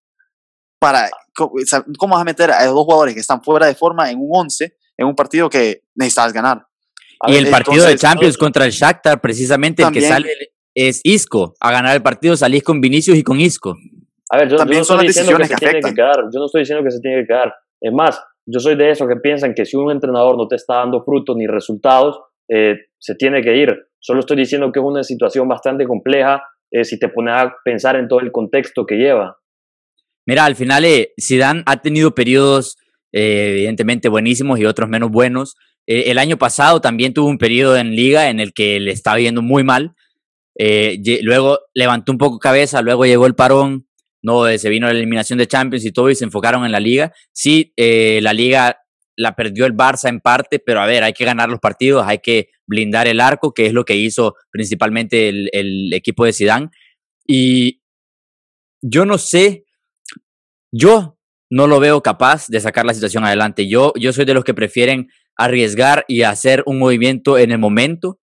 Para, 0.80 1.10
¿Cómo 1.36 2.14
vas 2.14 2.22
a 2.22 2.26
meter 2.26 2.52
a 2.52 2.66
dos 2.66 2.86
jugadores 2.86 3.14
que 3.14 3.20
están 3.20 3.42
fuera 3.42 3.68
de 3.68 3.76
forma 3.76 4.10
en 4.10 4.20
un 4.20 4.30
11 4.32 4.76
en 4.98 5.08
un 5.08 5.16
partido 5.16 5.50
que 5.50 5.84
necesitas 5.96 6.34
ganar? 6.34 6.66
y 7.28 7.36
el 7.36 7.50
partido 7.50 7.86
de 7.86 7.96
Champions 7.96 8.38
contra 8.38 8.66
el 8.66 8.72
Shakhtar, 8.72 9.22
precisamente 9.22 9.84
el 9.84 9.92
que 9.92 10.02
sale 10.02 10.30
es 10.76 11.02
Isco. 11.04 11.54
A 11.60 11.72
ganar 11.72 11.96
el 11.96 12.02
partido 12.02 12.36
salís 12.36 12.64
con 12.64 12.82
Vinicius 12.82 13.18
y 13.18 13.24
con 13.24 13.40
Isco. 13.40 13.76
A 14.30 14.38
ver, 14.38 14.50
yo, 14.50 14.58
También 14.58 14.80
no 14.80 14.84
son 14.84 14.98
estoy 14.98 15.08
diciendo 15.08 15.38
que, 15.38 15.48
se 15.48 15.56
tiene 15.56 15.80
que 15.82 15.94
quedar. 15.94 16.18
Yo 16.34 16.40
no 16.40 16.46
estoy 16.46 16.62
diciendo 16.62 16.84
que 16.84 16.92
se 16.92 17.00
tiene 17.00 17.22
que 17.22 17.28
quedar. 17.28 17.54
Es 17.80 17.94
más, 17.94 18.24
yo 18.46 18.60
soy 18.60 18.76
de 18.76 18.90
esos 18.90 19.08
que 19.08 19.16
piensan 19.18 19.54
que 19.54 19.66
si 19.66 19.78
un 19.78 19.92
entrenador 19.92 20.38
no 20.38 20.48
te 20.48 20.56
está 20.56 20.76
dando 20.76 21.04
frutos 21.04 21.36
ni 21.38 21.48
resultados, 21.48 22.20
eh, 22.50 22.76
se 22.98 23.16
tiene 23.16 23.42
que 23.42 23.56
ir. 23.56 23.74
Solo 24.00 24.22
estoy 24.22 24.38
diciendo 24.38 24.72
que 24.72 24.80
es 24.80 24.86
una 24.86 25.04
situación 25.04 25.48
bastante 25.48 25.86
compleja 25.86 26.44
eh, 26.72 26.84
si 26.84 26.98
te 26.98 27.10
pones 27.10 27.36
a 27.36 27.56
pensar 27.64 27.96
en 27.96 28.08
todo 28.08 28.20
el 28.20 28.32
contexto 28.32 28.86
que 28.86 28.96
lleva. 28.96 29.38
Mira, 30.26 30.46
al 30.46 30.56
final 30.56 30.86
eh, 30.86 31.14
Zidane 31.22 31.64
ha 31.66 31.82
tenido 31.82 32.16
periodos 32.16 32.78
evidentemente 33.12 34.10
buenísimos 34.10 34.60
y 34.60 34.66
otros 34.66 34.90
menos 34.90 35.12
buenos. 35.12 35.56
el 35.86 36.18
año 36.18 36.38
pasado 36.38 36.82
también 36.82 37.14
tuvo 37.14 37.28
un 37.28 37.38
periodo 37.38 37.78
en 37.78 37.96
liga 37.96 38.30
en 38.30 38.40
el 38.40 38.54
que 38.54 38.80
le 38.80 38.92
estaba 38.92 39.20
yendo 39.20 39.44
muy 39.44 39.64
mal. 39.64 39.94
luego 41.22 41.60
levantó 41.76 42.12
un 42.12 42.18
poco 42.18 42.40
cabeza, 42.40 42.82
luego 42.82 43.06
llegó 43.06 43.28
el 43.28 43.36
parón, 43.36 43.86
no, 44.24 44.46
se 44.58 44.70
vino 44.70 44.88
la 44.88 44.94
eliminación 44.94 45.38
de 45.38 45.48
Champions 45.48 45.86
y 45.86 45.92
todo 45.92 46.10
y 46.10 46.16
se 46.16 46.24
enfocaron 46.24 46.66
en 46.66 46.72
la 46.72 46.80
liga. 46.80 47.14
Sí, 47.34 47.74
eh, 47.76 48.20
la 48.24 48.34
liga 48.34 48.80
la 49.18 49.36
perdió 49.36 49.66
el 49.66 49.74
Barça 49.74 50.08
en 50.08 50.22
parte, 50.22 50.60
pero 50.60 50.80
a 50.80 50.88
ver, 50.88 51.04
hay 51.04 51.12
que 51.12 51.26
ganar 51.26 51.50
los 51.50 51.60
partidos, 51.60 52.06
hay 52.08 52.20
que 52.20 52.50
blindar 52.66 53.06
el 53.08 53.20
arco, 53.20 53.54
que 53.54 53.66
es 53.66 53.74
lo 53.74 53.84
que 53.84 53.98
hizo 53.98 54.36
principalmente 54.50 55.28
el, 55.30 55.94
equipo 55.94 56.24
de 56.24 56.32
Sidán. 56.32 56.72
Y 57.28 57.82
yo 58.82 59.06
no 59.06 59.18
sé, 59.18 59.63
yo 60.74 61.18
no 61.52 61.68
lo 61.68 61.80
veo 61.80 62.02
capaz 62.02 62.48
de 62.48 62.60
sacar 62.60 62.84
la 62.84 62.96
situación 62.96 63.24
adelante. 63.24 63.68
Yo, 63.70 63.94
yo 63.96 64.12
soy 64.12 64.26
de 64.26 64.34
los 64.34 64.44
que 64.44 64.56
prefieren 64.56 65.08
arriesgar 65.38 66.04
y 66.08 66.24
hacer 66.24 66.64
un 66.66 66.80
movimiento 66.80 67.38
en 67.38 67.52
el 67.52 67.60
momento, 67.60 68.20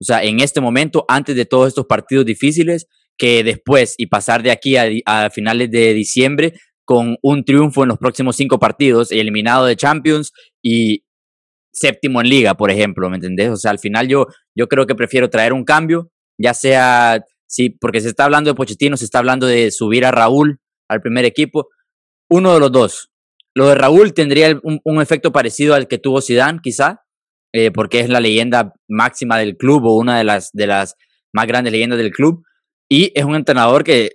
o 0.00 0.04
sea, 0.04 0.24
en 0.24 0.40
este 0.40 0.60
momento, 0.60 1.04
antes 1.08 1.36
de 1.36 1.46
todos 1.46 1.68
estos 1.68 1.86
partidos 1.86 2.26
difíciles, 2.26 2.88
que 3.16 3.44
después 3.44 3.94
y 3.98 4.06
pasar 4.06 4.42
de 4.42 4.50
aquí 4.50 4.76
a, 4.76 5.30
finales 5.30 5.70
de 5.70 5.94
diciembre 5.94 6.54
con 6.84 7.16
un 7.22 7.44
triunfo 7.44 7.84
en 7.84 7.90
los 7.90 7.98
próximos 7.98 8.34
cinco 8.34 8.58
partidos, 8.58 9.12
eliminado 9.12 9.66
de 9.66 9.76
Champions 9.76 10.32
y 10.60 11.04
séptimo 11.72 12.20
en 12.20 12.28
liga, 12.28 12.54
por 12.54 12.72
ejemplo, 12.72 13.08
¿me 13.08 13.16
entendés? 13.16 13.50
O 13.50 13.56
sea, 13.56 13.70
al 13.70 13.78
final 13.78 14.08
yo, 14.08 14.26
yo 14.56 14.66
creo 14.66 14.86
que 14.86 14.96
prefiero 14.96 15.30
traer 15.30 15.52
un 15.52 15.64
cambio, 15.64 16.10
ya 16.36 16.52
sea, 16.52 17.24
sí, 17.46 17.70
porque 17.70 18.00
se 18.00 18.08
está 18.08 18.24
hablando 18.24 18.50
de 18.50 18.56
Pochettino, 18.56 18.96
se 18.96 19.04
está 19.04 19.20
hablando 19.20 19.46
de 19.46 19.70
subir 19.70 20.04
a 20.04 20.10
Raúl 20.10 20.58
al 20.88 21.00
primer 21.00 21.24
equipo, 21.24 21.68
uno 22.28 22.54
de 22.54 22.60
los 22.60 22.72
dos. 22.72 23.10
Lo 23.54 23.68
de 23.68 23.74
Raúl 23.74 24.14
tendría 24.14 24.58
un, 24.62 25.02
efecto 25.02 25.32
parecido 25.32 25.74
al 25.74 25.88
que 25.88 25.98
tuvo 25.98 26.22
Zidane, 26.22 26.60
quizá, 26.62 27.02
eh, 27.52 27.70
porque 27.70 28.00
es 28.00 28.08
la 28.08 28.20
leyenda 28.20 28.72
máxima 28.88 29.36
del 29.38 29.56
club 29.56 29.84
o 29.84 29.96
una 29.96 30.16
de 30.16 30.24
las, 30.24 30.50
de 30.52 30.66
las 30.66 30.96
más 31.32 31.46
grandes 31.46 31.72
leyendas 31.72 31.98
del 31.98 32.10
club. 32.10 32.44
Y 32.88 33.12
es 33.14 33.24
un 33.24 33.34
entrenador 33.34 33.84
que, 33.84 34.12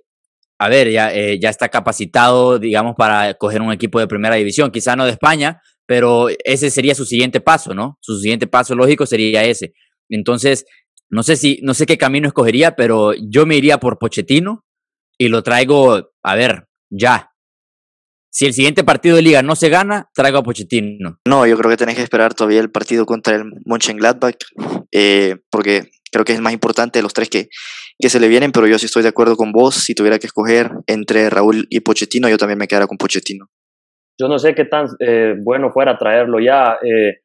a 0.59 0.69
ver, 0.69 0.89
ya, 0.91 1.13
eh, 1.13 1.39
ya 1.39 1.49
está 1.49 1.69
capacitado, 1.69 2.57
digamos, 2.57 2.95
para 2.95 3.35
coger 3.35 3.61
un 3.61 3.71
equipo 3.71 3.99
de 3.99 4.07
primera 4.07 4.35
división, 4.35 4.71
quizá 4.71 4.95
no 4.95 5.05
de 5.05 5.11
España, 5.11 5.61
pero 5.85 6.27
ese 6.43 6.69
sería 6.69 6.95
su 6.95 7.05
siguiente 7.05 7.39
paso, 7.39 7.73
¿no? 7.73 7.97
Su 8.01 8.19
siguiente 8.19 8.47
paso 8.47 8.75
lógico 8.75 9.05
sería 9.05 9.43
ese. 9.43 9.73
Entonces, 10.09 10.65
no 11.09 11.23
sé 11.23 11.37
si, 11.37 11.59
no 11.63 11.73
sé 11.73 11.85
qué 11.85 11.97
camino 11.97 12.27
escogería, 12.27 12.75
pero 12.75 13.13
yo 13.13 13.45
me 13.45 13.55
iría 13.55 13.79
por 13.79 13.97
Pochettino 13.97 14.65
y 15.17 15.29
lo 15.29 15.43
traigo, 15.43 16.11
a 16.23 16.35
ver, 16.35 16.67
ya. 16.89 17.31
Si 18.37 18.45
el 18.45 18.53
siguiente 18.53 18.83
partido 18.83 19.15
de 19.15 19.23
liga 19.23 19.41
no 19.41 19.55
se 19.55 19.67
gana, 19.67 20.11
traigo 20.13 20.37
a 20.37 20.43
Pochettino. 20.43 21.17
No, 21.27 21.47
yo 21.47 21.57
creo 21.57 21.71
que 21.71 21.77
tenés 21.77 21.95
que 21.95 22.03
esperar 22.03 22.35
todavía 22.35 22.59
el 22.59 22.69
partido 22.69 23.07
contra 23.07 23.35
el 23.35 23.45
Mönchengladbach, 23.65 24.35
eh, 24.91 25.37
porque 25.49 25.89
creo 26.11 26.23
que 26.23 26.33
es 26.33 26.37
el 26.37 26.43
más 26.43 26.53
importante 26.53 26.99
de 26.99 27.03
los 27.03 27.13
tres 27.13 27.31
que, 27.31 27.49
que 27.97 28.09
se 28.11 28.19
le 28.19 28.27
vienen, 28.27 28.51
pero 28.51 28.67
yo 28.67 28.77
sí 28.77 28.85
estoy 28.85 29.01
de 29.01 29.09
acuerdo 29.09 29.37
con 29.37 29.51
vos. 29.51 29.73
Si 29.73 29.95
tuviera 29.95 30.19
que 30.19 30.27
escoger 30.27 30.69
entre 30.85 31.31
Raúl 31.31 31.65
y 31.71 31.79
Pochettino, 31.79 32.29
yo 32.29 32.37
también 32.37 32.59
me 32.59 32.67
quedara 32.67 32.85
con 32.85 32.99
Pochettino. 32.99 33.47
Yo 34.21 34.27
no 34.27 34.37
sé 34.37 34.53
qué 34.53 34.65
tan 34.65 34.85
eh, 34.99 35.33
bueno 35.41 35.71
fuera 35.71 35.97
traerlo 35.97 36.39
ya, 36.39 36.77
eh, 36.83 37.21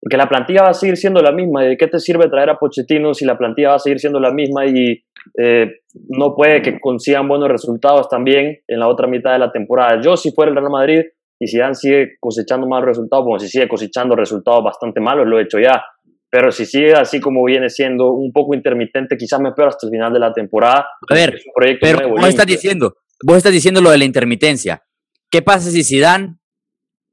porque 0.00 0.16
la 0.16 0.28
plantilla 0.28 0.62
va 0.62 0.70
a 0.70 0.74
seguir 0.74 0.96
siendo 0.96 1.20
la 1.20 1.32
misma. 1.32 1.62
¿De 1.62 1.76
qué 1.76 1.86
te 1.86 2.00
sirve 2.00 2.28
traer 2.28 2.50
a 2.50 2.58
Pochettino 2.58 3.12
si 3.12 3.24
la 3.24 3.36
plantilla 3.36 3.70
va 3.70 3.74
a 3.74 3.78
seguir 3.78 4.00
siendo 4.00 4.18
la 4.18 4.32
misma 4.32 4.66
y 4.66 5.04
eh, 5.38 5.80
no 6.08 6.34
puede 6.34 6.62
que 6.62 6.80
consigan 6.80 7.28
buenos 7.28 7.48
resultados 7.48 8.08
también 8.08 8.58
en 8.66 8.80
la 8.80 8.88
otra 8.88 9.06
mitad 9.06 9.32
de 9.32 9.38
la 9.38 9.52
temporada? 9.52 10.00
Yo, 10.02 10.16
si 10.16 10.32
fuera 10.32 10.50
el 10.50 10.56
Real 10.56 10.70
Madrid 10.70 11.00
y 11.38 11.46
si 11.46 11.58
Dan 11.58 11.74
sigue 11.74 12.16
cosechando 12.18 12.66
malos 12.66 12.86
resultados, 12.86 13.24
como 13.24 13.38
si 13.38 13.48
sigue 13.48 13.68
cosechando 13.68 14.16
resultados 14.16 14.64
bastante 14.64 15.00
malos, 15.00 15.26
lo 15.26 15.38
he 15.38 15.42
hecho 15.42 15.58
ya 15.58 15.82
pero 16.30 16.52
si 16.52 16.64
sigue 16.64 16.92
así 16.94 17.20
como 17.20 17.44
viene 17.44 17.68
siendo 17.68 18.12
un 18.12 18.32
poco 18.32 18.54
intermitente, 18.54 19.16
quizás 19.16 19.40
me 19.40 19.52
peor 19.52 19.68
hasta 19.68 19.86
el 19.88 19.90
final 19.90 20.12
de 20.12 20.20
la 20.20 20.32
temporada. 20.32 20.86
A 21.08 21.14
ver, 21.14 21.40
pero 21.80 22.08
vos 22.08 22.28
estás 22.28 22.46
diciendo, 22.46 22.94
vos 23.24 23.36
estás 23.36 23.52
diciendo 23.52 23.80
lo 23.80 23.90
de 23.90 23.98
la 23.98 24.04
intermitencia. 24.04 24.84
¿Qué 25.28 25.42
pasa 25.42 25.70
si 25.70 25.82
Zidane 25.82 26.36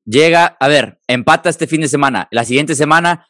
llega, 0.07 0.57
a 0.59 0.67
ver, 0.67 0.99
empata 1.07 1.49
este 1.49 1.67
fin 1.67 1.81
de 1.81 1.87
semana, 1.87 2.27
la 2.31 2.45
siguiente 2.45 2.73
semana 2.73 3.27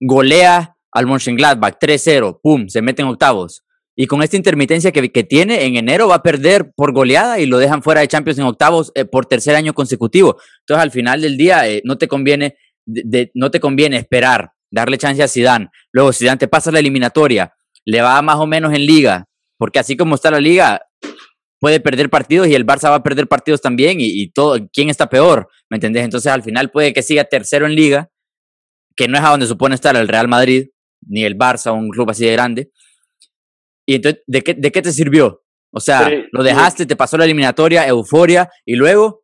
golea 0.00 0.76
al 0.92 1.06
Mönchengladbach 1.06 1.76
3-0, 1.78 2.40
pum, 2.42 2.68
se 2.68 2.80
mete 2.80 3.02
en 3.02 3.08
octavos. 3.08 3.64
Y 3.96 4.06
con 4.06 4.22
esta 4.22 4.36
intermitencia 4.36 4.92
que, 4.92 5.12
que, 5.12 5.24
tiene, 5.24 5.64
en 5.66 5.76
enero 5.76 6.08
va 6.08 6.16
a 6.16 6.22
perder 6.22 6.72
por 6.74 6.92
goleada 6.92 7.38
y 7.38 7.46
lo 7.46 7.58
dejan 7.58 7.82
fuera 7.82 8.00
de 8.00 8.08
Champions 8.08 8.38
en 8.38 8.46
octavos 8.46 8.92
eh, 8.94 9.04
por 9.04 9.26
tercer 9.26 9.56
año 9.56 9.74
consecutivo. 9.74 10.38
Entonces, 10.60 10.82
al 10.82 10.90
final 10.90 11.20
del 11.20 11.36
día, 11.36 11.68
eh, 11.68 11.82
no 11.84 11.98
te 11.98 12.08
conviene, 12.08 12.56
no 13.34 13.50
te 13.50 13.60
conviene 13.60 13.98
esperar 13.98 14.52
darle 14.70 14.96
chance 14.96 15.22
a 15.22 15.28
Zidane. 15.28 15.68
Luego 15.92 16.12
Zidane 16.12 16.38
te 16.38 16.48
pasa 16.48 16.70
la 16.70 16.78
eliminatoria, 16.78 17.52
le 17.84 18.00
va 18.00 18.22
más 18.22 18.36
o 18.36 18.46
menos 18.46 18.72
en 18.72 18.86
liga, 18.86 19.26
porque 19.58 19.80
así 19.80 19.96
como 19.96 20.14
está 20.14 20.30
la 20.30 20.40
liga, 20.40 20.80
puede 21.60 21.78
perder 21.78 22.10
partidos 22.10 22.48
y 22.48 22.54
el 22.54 22.66
Barça 22.66 22.90
va 22.90 22.96
a 22.96 23.02
perder 23.02 23.28
partidos 23.28 23.60
también 23.60 23.98
y, 24.00 24.30
todo, 24.32 24.58
¿quién 24.72 24.88
está 24.88 25.08
peor? 25.08 25.48
¿Me 25.68 25.76
entendés? 25.76 26.04
Entonces 26.04 26.32
al 26.32 26.42
final 26.42 26.70
puede 26.70 26.92
que 26.92 27.02
siga 27.02 27.24
tercero 27.24 27.66
en 27.66 27.74
liga, 27.74 28.10
que 28.96 29.06
no 29.06 29.18
es 29.18 29.24
a 29.24 29.30
donde 29.30 29.46
supone 29.46 29.74
estar 29.74 29.94
el 29.94 30.08
Real 30.08 30.26
Madrid, 30.26 30.68
ni 31.06 31.24
el 31.24 31.36
Barça, 31.36 31.72
un 31.72 31.90
club 31.90 32.10
así 32.10 32.24
de 32.24 32.32
grande. 32.32 32.70
Y 33.86 33.96
entonces, 33.96 34.22
¿de 34.26 34.42
qué, 34.42 34.54
de 34.54 34.72
qué 34.72 34.82
te 34.82 34.92
sirvió? 34.92 35.42
O 35.72 35.80
sea, 35.80 36.10
lo 36.32 36.42
dejaste, 36.42 36.86
te 36.86 36.96
pasó 36.96 37.16
la 37.16 37.24
eliminatoria, 37.24 37.86
euforia, 37.86 38.48
y 38.64 38.74
luego 38.74 39.22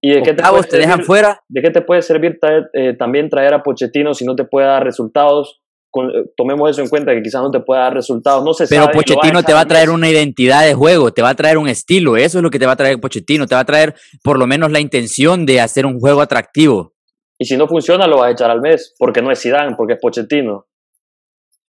¿Y 0.00 0.12
de 0.12 0.22
qué 0.22 0.32
te, 0.32 0.42
te 0.70 0.78
dejan 0.78 1.02
fuera? 1.02 1.42
¿De 1.48 1.60
qué 1.60 1.70
te 1.70 1.82
puede 1.82 2.02
servir 2.02 2.38
eh, 2.72 2.94
también 2.94 3.28
traer 3.28 3.54
a 3.54 3.62
Pochettino 3.62 4.14
si 4.14 4.24
no 4.24 4.36
te 4.36 4.44
puede 4.44 4.68
dar 4.68 4.84
resultados? 4.84 5.60
Eh, 5.94 6.30
tomemos 6.36 6.70
eso 6.70 6.82
en 6.82 6.88
cuenta 6.88 7.14
que 7.14 7.22
quizás 7.22 7.42
no 7.42 7.50
te 7.50 7.60
pueda 7.60 7.82
dar 7.82 7.94
resultados. 7.94 8.44
No 8.44 8.52
se 8.54 8.66
Pero 8.66 8.88
Pochettino 8.90 9.42
te 9.42 9.52
va 9.52 9.60
a 9.60 9.66
traer 9.66 9.90
una 9.90 10.08
identidad 10.08 10.64
de 10.64 10.74
juego, 10.74 11.12
te 11.12 11.22
va 11.22 11.30
a 11.30 11.34
traer 11.34 11.58
un 11.58 11.68
estilo. 11.68 12.16
Eso 12.16 12.38
es 12.38 12.42
lo 12.42 12.50
que 12.50 12.58
te 12.58 12.66
va 12.66 12.72
a 12.72 12.76
traer 12.76 13.00
Pochettino. 13.00 13.46
Te 13.46 13.54
va 13.54 13.62
a 13.62 13.64
traer 13.64 13.94
por 14.22 14.38
lo 14.38 14.46
menos 14.46 14.70
la 14.70 14.80
intención 14.80 15.46
de 15.46 15.60
hacer 15.60 15.86
un 15.86 15.98
juego 15.98 16.20
atractivo. 16.20 16.94
Y 17.38 17.46
si 17.46 17.56
no 17.56 17.68
funciona, 17.68 18.06
lo 18.06 18.18
vas 18.18 18.28
a 18.28 18.32
echar 18.32 18.50
al 18.50 18.60
mes, 18.60 18.94
porque 18.98 19.22
no 19.22 19.30
es 19.30 19.40
Zidane, 19.40 19.76
porque 19.76 19.94
es 19.94 19.98
Pochettino. 20.00 20.66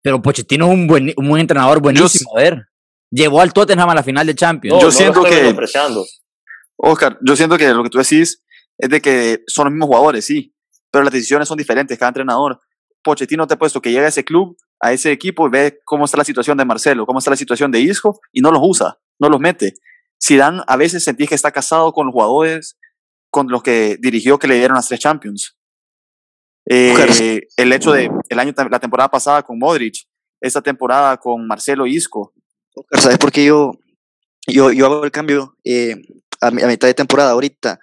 Pero 0.02 0.22
Pochettino 0.22 0.66
es 0.66 0.72
un 0.72 0.86
buen, 0.86 1.12
un 1.16 1.38
entrenador 1.38 1.80
buenísimo, 1.80 2.36
a 2.36 2.40
ver. 2.40 2.68
Llevó 3.10 3.40
al 3.40 3.52
Tottenham 3.52 3.88
a 3.88 3.94
la 3.94 4.02
final 4.02 4.26
de 4.26 4.34
Champions. 4.34 4.74
No, 4.74 4.80
Yo 4.80 4.86
no 4.86 4.92
siento 4.92 5.22
que-. 5.22 5.54
Oscar, 6.76 7.18
yo 7.22 7.36
siento 7.36 7.58
que 7.58 7.68
lo 7.68 7.82
que 7.82 7.90
tú 7.90 7.98
decís 7.98 8.42
es 8.78 8.88
de 8.88 9.00
que 9.00 9.42
son 9.46 9.64
los 9.64 9.72
mismos 9.72 9.88
jugadores, 9.88 10.24
sí, 10.24 10.54
pero 10.90 11.04
las 11.04 11.12
decisiones 11.12 11.48
son 11.48 11.58
diferentes, 11.58 11.98
cada 11.98 12.10
entrenador. 12.10 12.60
Pochettino 13.02 13.46
te 13.46 13.54
ha 13.54 13.58
puesto 13.58 13.80
que 13.80 13.90
llega 13.90 14.06
a 14.06 14.08
ese 14.08 14.24
club, 14.24 14.56
a 14.80 14.92
ese 14.92 15.12
equipo 15.12 15.46
y 15.46 15.50
ve 15.50 15.80
cómo 15.84 16.04
está 16.04 16.16
la 16.16 16.24
situación 16.24 16.56
de 16.58 16.64
Marcelo, 16.64 17.06
cómo 17.06 17.18
está 17.18 17.30
la 17.30 17.36
situación 17.36 17.70
de 17.70 17.80
Isco 17.80 18.20
y 18.32 18.40
no 18.40 18.50
los 18.50 18.60
usa, 18.62 18.98
no 19.18 19.28
los 19.28 19.40
mete. 19.40 19.74
Zidane 20.22 20.62
a 20.66 20.76
veces 20.76 21.04
sentís 21.04 21.28
que 21.28 21.34
está 21.34 21.50
casado 21.50 21.92
con 21.92 22.06
los 22.06 22.12
jugadores 22.12 22.76
con 23.30 23.48
los 23.48 23.62
que 23.62 23.96
dirigió 24.00 24.38
que 24.38 24.48
le 24.48 24.56
dieron 24.56 24.76
las 24.76 24.88
tres 24.88 25.00
Champions. 25.00 25.56
Eh, 26.70 27.40
el 27.56 27.72
hecho 27.72 27.92
de 27.92 28.10
el 28.28 28.38
año 28.38 28.52
la 28.70 28.78
temporada 28.78 29.08
pasada 29.08 29.42
con 29.42 29.58
Modric, 29.58 30.06
esta 30.40 30.60
temporada 30.60 31.16
con 31.16 31.46
Marcelo 31.46 31.86
Isco, 31.86 32.34
¿sabes 32.92 33.18
por 33.18 33.32
qué 33.32 33.46
yo, 33.46 33.72
yo, 34.46 34.70
yo 34.72 34.86
hago 34.86 35.04
el 35.04 35.10
cambio 35.10 35.56
eh, 35.64 35.96
a, 36.40 36.48
a 36.48 36.50
mitad 36.50 36.88
de 36.88 36.94
temporada 36.94 37.30
ahorita? 37.30 37.78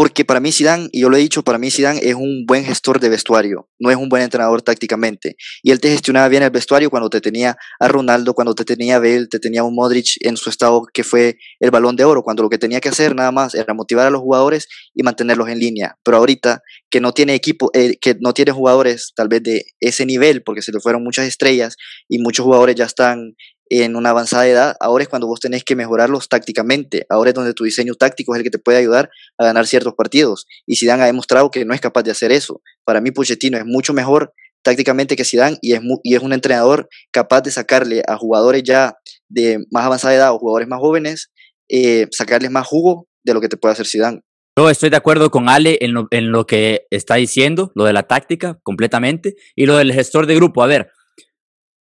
Porque 0.00 0.24
para 0.24 0.40
mí 0.40 0.50
Zidane, 0.50 0.88
y 0.92 1.02
yo 1.02 1.10
lo 1.10 1.18
he 1.18 1.20
dicho, 1.20 1.42
para 1.42 1.58
mí 1.58 1.70
Zidane 1.70 2.00
es 2.02 2.14
un 2.14 2.46
buen 2.46 2.64
gestor 2.64 3.00
de 3.00 3.10
vestuario, 3.10 3.68
no 3.78 3.90
es 3.90 3.98
un 3.98 4.08
buen 4.08 4.22
entrenador 4.22 4.62
tácticamente. 4.62 5.36
Y 5.62 5.72
él 5.72 5.78
te 5.78 5.90
gestionaba 5.90 6.26
bien 6.28 6.42
el 6.42 6.48
vestuario 6.48 6.88
cuando 6.88 7.10
te 7.10 7.20
tenía 7.20 7.58
a 7.78 7.86
Ronaldo, 7.86 8.32
cuando 8.32 8.54
te 8.54 8.64
tenía 8.64 8.96
a 8.96 8.98
Bale, 8.98 9.26
te 9.26 9.38
tenía 9.38 9.60
a 9.60 9.64
un 9.64 9.74
Modric 9.74 10.12
en 10.20 10.38
su 10.38 10.48
estado 10.48 10.86
que 10.90 11.04
fue 11.04 11.36
el 11.58 11.70
balón 11.70 11.96
de 11.96 12.04
oro, 12.04 12.22
cuando 12.22 12.42
lo 12.42 12.48
que 12.48 12.56
tenía 12.56 12.80
que 12.80 12.88
hacer 12.88 13.14
nada 13.14 13.30
más 13.30 13.54
era 13.54 13.74
motivar 13.74 14.06
a 14.06 14.10
los 14.10 14.22
jugadores 14.22 14.68
y 14.94 15.02
mantenerlos 15.02 15.50
en 15.50 15.58
línea. 15.58 15.98
Pero 16.02 16.16
ahorita 16.16 16.62
que 16.88 17.02
no 17.02 17.12
tiene 17.12 17.34
equipo, 17.34 17.70
eh, 17.74 17.98
que 18.00 18.16
no 18.20 18.32
tiene 18.32 18.52
jugadores 18.52 19.12
tal 19.14 19.28
vez 19.28 19.42
de 19.42 19.66
ese 19.80 20.06
nivel, 20.06 20.42
porque 20.42 20.62
se 20.62 20.72
le 20.72 20.80
fueron 20.80 21.04
muchas 21.04 21.26
estrellas 21.26 21.76
y 22.08 22.20
muchos 22.20 22.46
jugadores 22.46 22.74
ya 22.74 22.86
están 22.86 23.34
en 23.70 23.94
una 23.94 24.10
avanzada 24.10 24.46
edad, 24.48 24.76
ahora 24.80 25.04
es 25.04 25.08
cuando 25.08 25.28
vos 25.28 25.38
tenés 25.38 25.62
que 25.62 25.76
mejorarlos 25.76 26.28
tácticamente. 26.28 27.06
Ahora 27.08 27.30
es 27.30 27.34
donde 27.34 27.54
tu 27.54 27.64
diseño 27.64 27.94
táctico 27.94 28.34
es 28.34 28.38
el 28.38 28.44
que 28.44 28.50
te 28.50 28.58
puede 28.58 28.78
ayudar 28.78 29.10
a 29.38 29.44
ganar 29.44 29.66
ciertos 29.66 29.94
partidos. 29.94 30.46
Y 30.66 30.76
Zidane 30.76 31.04
ha 31.04 31.06
demostrado 31.06 31.50
que 31.50 31.64
no 31.64 31.72
es 31.72 31.80
capaz 31.80 32.02
de 32.02 32.10
hacer 32.10 32.32
eso. 32.32 32.60
Para 32.84 33.00
mí 33.00 33.12
Pochettino 33.12 33.56
es 33.56 33.64
mucho 33.64 33.94
mejor 33.94 34.34
tácticamente 34.62 35.16
que 35.16 35.24
Zidane 35.24 35.56
y 35.62 35.72
es, 35.72 35.80
y 36.02 36.16
es 36.16 36.22
un 36.22 36.32
entrenador 36.32 36.88
capaz 37.12 37.42
de 37.42 37.52
sacarle 37.52 38.02
a 38.06 38.16
jugadores 38.16 38.62
ya 38.64 38.96
de 39.28 39.64
más 39.70 39.84
avanzada 39.86 40.14
edad 40.14 40.34
o 40.34 40.38
jugadores 40.38 40.68
más 40.68 40.80
jóvenes, 40.80 41.30
eh, 41.68 42.08
sacarles 42.10 42.50
más 42.50 42.66
jugo 42.66 43.06
de 43.24 43.34
lo 43.34 43.40
que 43.40 43.48
te 43.48 43.56
puede 43.56 43.72
hacer 43.72 43.86
Zidane. 43.86 44.20
Yo 44.58 44.68
estoy 44.68 44.90
de 44.90 44.96
acuerdo 44.96 45.30
con 45.30 45.48
Ale 45.48 45.78
en 45.80 45.94
lo, 45.94 46.08
en 46.10 46.32
lo 46.32 46.44
que 46.44 46.86
está 46.90 47.14
diciendo, 47.14 47.70
lo 47.76 47.84
de 47.84 47.92
la 47.92 48.02
táctica 48.02 48.58
completamente, 48.62 49.36
y 49.54 49.66
lo 49.66 49.76
del 49.76 49.92
gestor 49.92 50.26
de 50.26 50.34
grupo. 50.34 50.62
A 50.62 50.66
ver, 50.66 50.90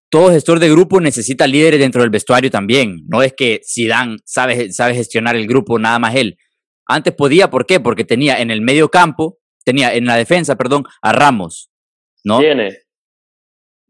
todo 0.10 0.32
gestor 0.32 0.60
de 0.60 0.70
grupo 0.70 1.02
necesita 1.02 1.48
líderes 1.48 1.80
dentro 1.80 2.02
del 2.02 2.10
vestuario 2.10 2.50
también. 2.50 3.04
No 3.08 3.24
es 3.24 3.34
que 3.34 3.62
Zidane 3.66 4.18
sabe, 4.26 4.72
sabe 4.72 4.96
gestionar 4.96 5.36
el 5.36 5.48
grupo 5.48 5.80
nada 5.80 6.00
más 6.00 6.16
él. 6.16 6.38
Antes 6.86 7.14
podía, 7.14 7.50
¿por 7.50 7.66
qué? 7.66 7.80
Porque 7.80 8.06
tenía 8.06 8.40
en 8.40 8.50
el 8.50 8.62
medio 8.62 8.90
campo, 8.90 9.40
tenía 9.66 9.94
en 9.94 10.06
la 10.06 10.16
defensa, 10.16 10.56
perdón, 10.56 10.86
a 11.02 11.12
Ramos, 11.12 11.70
¿no? 12.24 12.40
Tiene. 12.40 12.78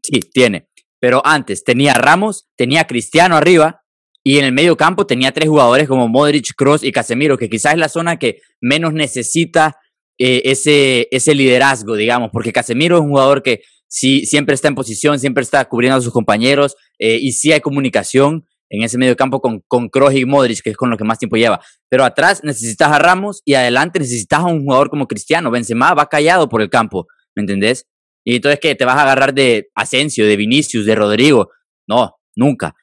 Sí, 0.02 0.20
tiene. 0.20 0.68
Pero 1.00 1.22
antes 1.24 1.62
tenía 1.62 1.92
a 1.92 1.98
Ramos, 1.98 2.48
tenía 2.56 2.82
a 2.82 2.86
Cristiano 2.86 3.36
arriba 3.36 3.82
y 4.24 4.38
en 4.38 4.44
el 4.44 4.52
medio 4.52 4.76
campo 4.76 5.06
tenía 5.06 5.30
tres 5.30 5.48
jugadores 5.48 5.86
como 5.86 6.08
Modric, 6.08 6.54
Kroos 6.56 6.82
y 6.82 6.90
Casemiro, 6.90 7.38
que 7.38 7.48
quizás 7.48 7.74
es 7.74 7.78
la 7.78 7.88
zona 7.88 8.18
que 8.18 8.40
menos 8.60 8.92
necesita 8.92 9.76
eh, 10.18 10.42
ese, 10.46 11.06
ese 11.12 11.34
liderazgo, 11.36 11.94
digamos, 11.94 12.30
porque 12.32 12.52
Casemiro 12.52 12.96
es 12.96 13.02
un 13.02 13.10
jugador 13.10 13.44
que 13.44 13.62
sí, 13.88 14.26
siempre 14.26 14.54
está 14.54 14.68
en 14.68 14.74
posición, 14.74 15.18
siempre 15.18 15.42
está 15.42 15.64
cubriendo 15.64 15.98
a 15.98 16.00
sus 16.00 16.12
compañeros 16.12 16.76
eh, 16.98 17.18
y 17.20 17.32
sí 17.32 17.52
hay 17.52 17.60
comunicación 17.60 18.46
en 18.70 18.82
ese 18.82 18.98
medio 18.98 19.16
campo 19.16 19.40
con, 19.40 19.62
con 19.66 19.88
Kroos 19.88 20.14
y 20.14 20.24
Modric, 20.24 20.60
que 20.62 20.70
es 20.70 20.76
con 20.76 20.90
lo 20.90 20.96
que 20.96 21.04
más 21.04 21.18
tiempo 21.18 21.36
lleva. 21.36 21.60
Pero 21.88 22.04
atrás 22.04 22.42
necesitas 22.44 22.92
a 22.92 22.98
Ramos 22.98 23.42
y 23.44 23.54
adelante 23.54 23.98
necesitas 23.98 24.40
a 24.40 24.44
un 24.44 24.64
jugador 24.64 24.90
como 24.90 25.06
Cristiano. 25.06 25.50
Benzema 25.50 25.94
va 25.94 26.08
callado 26.08 26.48
por 26.48 26.60
el 26.60 26.68
campo, 26.68 27.06
¿me 27.34 27.42
entendés? 27.42 27.86
Y 28.24 28.36
entonces, 28.36 28.60
¿qué? 28.60 28.74
¿Te 28.74 28.84
vas 28.84 28.96
a 28.96 29.02
agarrar 29.02 29.32
de 29.32 29.70
Asensio, 29.74 30.26
de 30.26 30.36
Vinicius, 30.36 30.84
de 30.84 30.94
Rodrigo? 30.94 31.50
No, 31.88 32.16
nunca. 32.36 32.74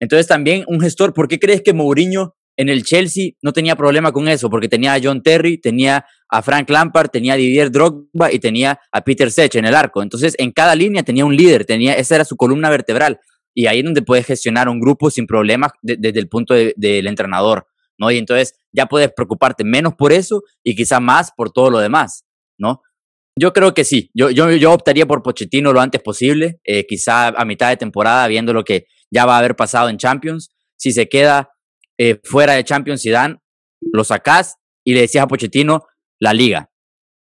Entonces 0.00 0.26
también 0.26 0.64
un 0.68 0.80
gestor, 0.80 1.12
¿por 1.12 1.28
qué 1.28 1.38
crees 1.38 1.62
que 1.62 1.74
Mourinho 1.74 2.34
en 2.56 2.70
el 2.70 2.82
Chelsea 2.82 3.32
no 3.42 3.52
tenía 3.52 3.76
problema 3.76 4.12
con 4.12 4.28
eso? 4.28 4.48
Porque 4.48 4.68
tenía 4.68 4.94
a 4.94 5.00
John 5.02 5.22
Terry, 5.22 5.58
tenía 5.58 6.06
a 6.28 6.42
Frank 6.42 6.68
Lampard, 6.70 7.08
tenía 7.08 7.34
a 7.34 7.36
Didier 7.36 7.70
Drogba 7.70 8.32
y 8.32 8.38
tenía 8.38 8.80
a 8.92 9.00
Peter 9.02 9.30
Sech 9.30 9.54
en 9.56 9.64
el 9.64 9.74
arco. 9.74 10.02
Entonces 10.02 10.34
en 10.38 10.50
cada 10.52 10.74
línea 10.74 11.02
tenía 11.02 11.24
un 11.24 11.36
líder, 11.36 11.64
tenía, 11.64 11.94
esa 11.94 12.16
era 12.16 12.24
su 12.24 12.36
columna 12.36 12.68
vertebral. 12.70 13.20
Y 13.54 13.66
ahí 13.66 13.78
es 13.78 13.84
donde 13.84 14.02
puedes 14.02 14.26
gestionar 14.26 14.68
un 14.68 14.80
grupo 14.80 15.10
sin 15.10 15.26
problemas 15.26 15.72
de- 15.82 15.96
desde 15.98 16.18
el 16.20 16.28
punto 16.28 16.52
de- 16.54 16.74
del 16.76 17.06
entrenador, 17.06 17.66
¿no? 17.98 18.10
Y 18.10 18.18
entonces 18.18 18.54
ya 18.72 18.86
puedes 18.86 19.10
preocuparte 19.14 19.64
menos 19.64 19.94
por 19.94 20.12
eso 20.12 20.42
y 20.62 20.74
quizá 20.74 21.00
más 21.00 21.30
por 21.34 21.50
todo 21.50 21.70
lo 21.70 21.78
demás, 21.78 22.24
¿no? 22.58 22.82
Yo 23.38 23.52
creo 23.52 23.72
que 23.74 23.84
sí. 23.84 24.10
Yo, 24.14 24.30
yo, 24.30 24.50
yo 24.50 24.72
optaría 24.72 25.06
por 25.06 25.22
Pochettino 25.22 25.72
lo 25.72 25.80
antes 25.80 26.02
posible, 26.02 26.58
eh, 26.64 26.86
quizá 26.86 27.28
a 27.28 27.44
mitad 27.44 27.68
de 27.68 27.76
temporada, 27.76 28.26
viendo 28.28 28.52
lo 28.52 28.64
que 28.64 28.86
ya 29.10 29.26
va 29.26 29.36
a 29.36 29.38
haber 29.38 29.56
pasado 29.56 29.88
en 29.88 29.98
Champions. 29.98 30.50
Si 30.78 30.90
se 30.92 31.08
queda 31.08 31.50
eh, 31.98 32.20
fuera 32.24 32.54
de 32.54 32.64
Champions, 32.64 33.00
Zidane, 33.02 33.36
lo 33.92 34.04
sacás 34.04 34.56
y 34.84 34.92
le 34.94 35.00
decías 35.02 35.24
a 35.24 35.28
Pochettino, 35.28 35.84
la 36.20 36.32
liga. 36.32 36.70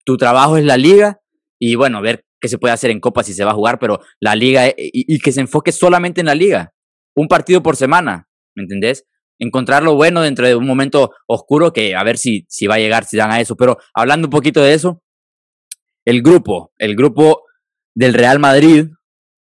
Tu 0.04 0.16
trabajo 0.16 0.56
es 0.56 0.64
la 0.64 0.76
liga 0.76 1.20
y 1.58 1.74
bueno, 1.74 2.00
ver 2.00 2.24
qué 2.40 2.48
se 2.48 2.58
puede 2.58 2.74
hacer 2.74 2.90
en 2.90 3.00
Copa 3.00 3.22
si 3.22 3.32
se 3.32 3.44
va 3.44 3.52
a 3.52 3.54
jugar, 3.54 3.78
pero 3.78 4.00
la 4.20 4.34
liga 4.34 4.66
eh, 4.68 4.74
y, 4.76 5.18
que 5.18 5.32
se 5.32 5.40
enfoque 5.40 5.72
solamente 5.72 6.20
en 6.20 6.26
la 6.26 6.34
liga. 6.34 6.72
Un 7.14 7.28
partido 7.28 7.62
por 7.62 7.76
semana, 7.76 8.28
¿me 8.54 8.64
entendés? 8.64 9.06
Encontrar 9.38 9.82
lo 9.82 9.94
bueno 9.94 10.22
dentro 10.22 10.46
de 10.46 10.54
un 10.54 10.66
momento 10.66 11.12
oscuro 11.26 11.72
que 11.72 11.94
a 11.94 12.02
ver 12.02 12.18
si, 12.18 12.46
si 12.48 12.66
va 12.66 12.76
a 12.76 12.78
llegar 12.78 13.04
Zidane 13.04 13.34
a 13.34 13.40
eso. 13.40 13.56
Pero 13.56 13.78
hablando 13.94 14.26
un 14.26 14.30
poquito 14.30 14.62
de 14.62 14.74
eso, 14.74 15.02
el 16.04 16.22
grupo, 16.22 16.72
el 16.78 16.94
grupo 16.94 17.44
del 17.94 18.14
Real 18.14 18.38
Madrid, 18.38 18.88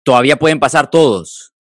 todavía 0.05 0.37
pueden 0.37 0.61
pasar 0.61 0.91
todos. 0.91 1.53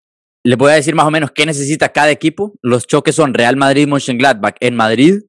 Les 0.44 0.58
voy 0.58 0.72
a 0.72 0.76
decir 0.76 0.96
más 0.96 1.06
o 1.06 1.12
menos 1.12 1.32
qué 1.32 1.46
necesita 1.46 1.90
cada 1.90 2.12
equipo. 2.12 2.54
Los 2.62 2.88
choques 2.88 3.16
son 3.16 3.34
Real 3.34 3.58
Madrid, 3.58 3.88
Mönchengladbach 3.88 4.56
en 4.62 4.76
Madrid 4.76 5.22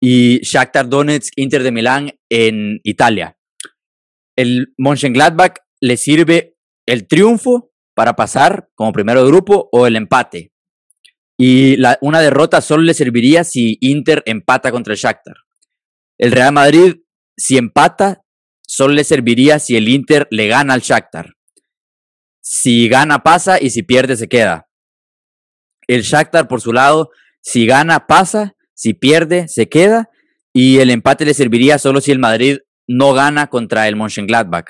y 0.00 0.40
Shakhtar 0.40 0.88
Donetsk, 0.88 1.32
Inter 1.36 1.62
de 1.62 1.72
Milán 1.72 2.12
en 2.28 2.80
Italia. 2.82 3.36
El 4.36 4.74
Mönchengladbach 4.78 5.54
le 5.80 5.96
sirve 5.96 6.56
el 6.86 7.06
triunfo 7.06 7.72
para 7.94 8.14
pasar 8.16 8.68
como 8.74 8.92
primero 8.92 9.22
de 9.22 9.30
grupo 9.30 9.68
o 9.72 9.86
el 9.86 9.96
empate. 9.96 10.52
Y 11.38 11.76
la- 11.76 11.98
una 12.00 12.20
derrota 12.20 12.60
solo 12.60 12.82
le 12.82 12.94
serviría 12.94 13.44
si 13.44 13.78
Inter 13.80 14.22
empata 14.26 14.70
contra 14.72 14.92
el 14.92 14.98
Shakhtar. 14.98 15.36
El 16.18 16.32
Real 16.32 16.52
Madrid, 16.52 16.96
si 17.36 17.56
empata, 17.56 18.22
solo 18.66 18.94
le 18.94 19.04
serviría 19.04 19.58
si 19.58 19.76
el 19.76 19.88
Inter 19.88 20.26
le 20.30 20.48
gana 20.48 20.74
al 20.74 20.80
Shakhtar. 20.80 21.34
Si 22.40 22.88
gana, 22.88 23.22
pasa 23.22 23.60
y 23.60 23.70
si 23.70 23.82
pierde, 23.82 24.16
se 24.16 24.28
queda. 24.28 24.68
El 25.86 26.02
Shakhtar, 26.02 26.46
por 26.48 26.60
su 26.60 26.72
lado, 26.72 27.10
si 27.40 27.66
gana, 27.66 28.06
pasa, 28.06 28.54
si 28.74 28.94
pierde, 28.94 29.48
se 29.48 29.68
queda. 29.68 30.10
Y 30.52 30.78
el 30.78 30.90
empate 30.90 31.24
le 31.24 31.34
serviría 31.34 31.78
solo 31.78 32.00
si 32.00 32.12
el 32.12 32.18
Madrid 32.18 32.58
no 32.86 33.12
gana 33.12 33.48
contra 33.48 33.88
el 33.88 33.96
Mönchengladbach. 33.96 34.66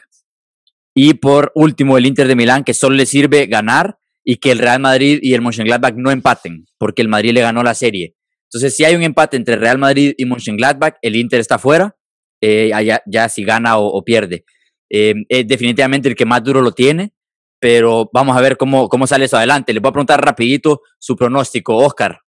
Y 0.94 1.14
por 1.14 1.50
último, 1.54 1.98
el 1.98 2.06
Inter 2.06 2.28
de 2.28 2.36
Milán, 2.36 2.64
que 2.64 2.72
solo 2.72 2.96
le 2.96 3.06
sirve 3.06 3.46
ganar 3.46 3.98
y 4.24 4.36
que 4.36 4.52
el 4.52 4.58
Real 4.58 4.80
Madrid 4.80 5.18
y 5.20 5.34
el 5.34 5.42
Mönchengladbach 5.42 5.94
no 5.96 6.10
empaten, 6.10 6.66
porque 6.78 7.02
el 7.02 7.08
Madrid 7.08 7.32
le 7.32 7.40
ganó 7.40 7.62
la 7.62 7.74
serie. 7.74 8.14
Entonces, 8.44 8.76
si 8.76 8.84
hay 8.84 8.94
un 8.94 9.02
empate 9.02 9.36
entre 9.36 9.56
Real 9.56 9.78
Madrid 9.78 10.14
y 10.16 10.24
Mönchengladbach, 10.24 10.94
el 11.02 11.16
Inter 11.16 11.40
está 11.40 11.58
fuera, 11.58 11.96
eh, 12.40 12.70
ya, 13.06 13.28
si 13.28 13.44
gana 13.44 13.78
o, 13.78 14.02
pierde. 14.04 14.44
Eh, 14.90 15.14
es 15.28 15.48
definitivamente 15.48 16.08
el 16.08 16.14
que 16.14 16.24
más 16.24 16.42
duro 16.44 16.62
lo 16.62 16.72
tiene, 16.72 17.12
pero 17.58 18.08
vamos 18.12 18.36
a 18.36 18.40
ver 18.40 18.56
cómo, 18.56 18.88
cómo 18.88 19.06
sale 19.06 19.24
eso 19.24 19.36
adelante. 19.36 19.72
Les 19.72 19.82
voy 19.82 19.88
a 19.88 19.92
preguntar 19.92 20.24
rapidito 20.24 20.82
su 20.98 21.16
pronóstico, 21.16 21.76
Oscar. 21.76 22.23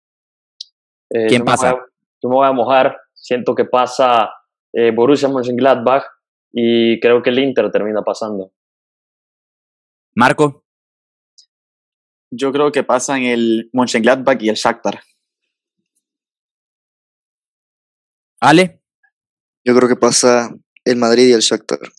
Eh, 1.14 1.28
¿Quién 1.28 1.40
yo 1.42 1.46
me 1.46 1.52
pasa? 1.52 1.72
voy 1.74 1.80
a- 1.82 1.86
yo 2.24 2.30
me 2.30 2.36
voy 2.36 2.48
a 2.48 2.52
mojar. 2.52 2.98
Siento 3.14 3.54
que 3.56 3.66
pasa 3.66 4.32
eh, 4.74 4.92
Borussia 4.92 5.28
Mönchengladbach 5.28 6.04
y 6.54 7.00
creo 7.00 7.22
que 7.22 7.30
el 7.30 7.40
Inter 7.40 7.70
termina 7.72 8.02
pasando. 8.04 8.52
Marco, 10.16 10.64
yo 12.32 12.52
creo 12.52 12.72
que 12.72 12.84
pasan 12.84 13.24
el 13.24 13.70
Mönchengladbach 13.74 14.42
y 14.42 14.50
el 14.50 14.56
Shakhtar. 14.56 15.02
Ale, 18.42 18.82
Yo 19.64 19.76
creo 19.76 19.88
que 19.88 19.96
pasa 19.96 20.50
el 20.84 20.96
Madrid 20.98 21.28
y 21.30 21.34
el 21.34 21.42
Shakhtar. 21.42 21.80
A 21.80 21.84
ver- 21.84 21.94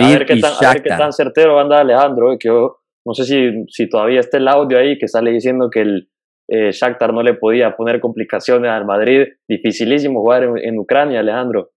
Madrid 0.00 0.06
a 0.06 0.08
ver, 0.18 0.26
qué 0.26 0.34
y 0.36 0.40
tan, 0.40 0.52
a 0.54 0.60
ver 0.72 0.82
qué 0.82 0.88
Shakhtar. 0.88 0.98
tan 0.98 1.12
certero 1.12 1.60
anda 1.60 1.80
Alejandro, 1.80 2.32
eh, 2.32 2.38
que 2.38 2.48
yo 2.48 2.78
no 3.04 3.12
sé 3.14 3.24
si, 3.24 3.64
si 3.68 3.88
todavía 3.88 4.20
está 4.20 4.38
el 4.38 4.48
audio 4.48 4.78
ahí 4.78 4.98
que 4.98 5.08
sale 5.08 5.30
diciendo 5.32 5.68
que 5.70 5.82
el 5.82 6.10
eh, 6.50 6.70
Shakhtar 6.72 7.12
no 7.14 7.22
le 7.22 7.34
podía 7.34 7.76
poner 7.76 8.00
complicaciones 8.00 8.70
al 8.70 8.84
Madrid. 8.84 9.26
Dificilísimo 9.48 10.20
jugar 10.20 10.44
en, 10.44 10.58
en 10.58 10.78
Ucrania, 10.78 11.20
Alejandro. 11.20 11.70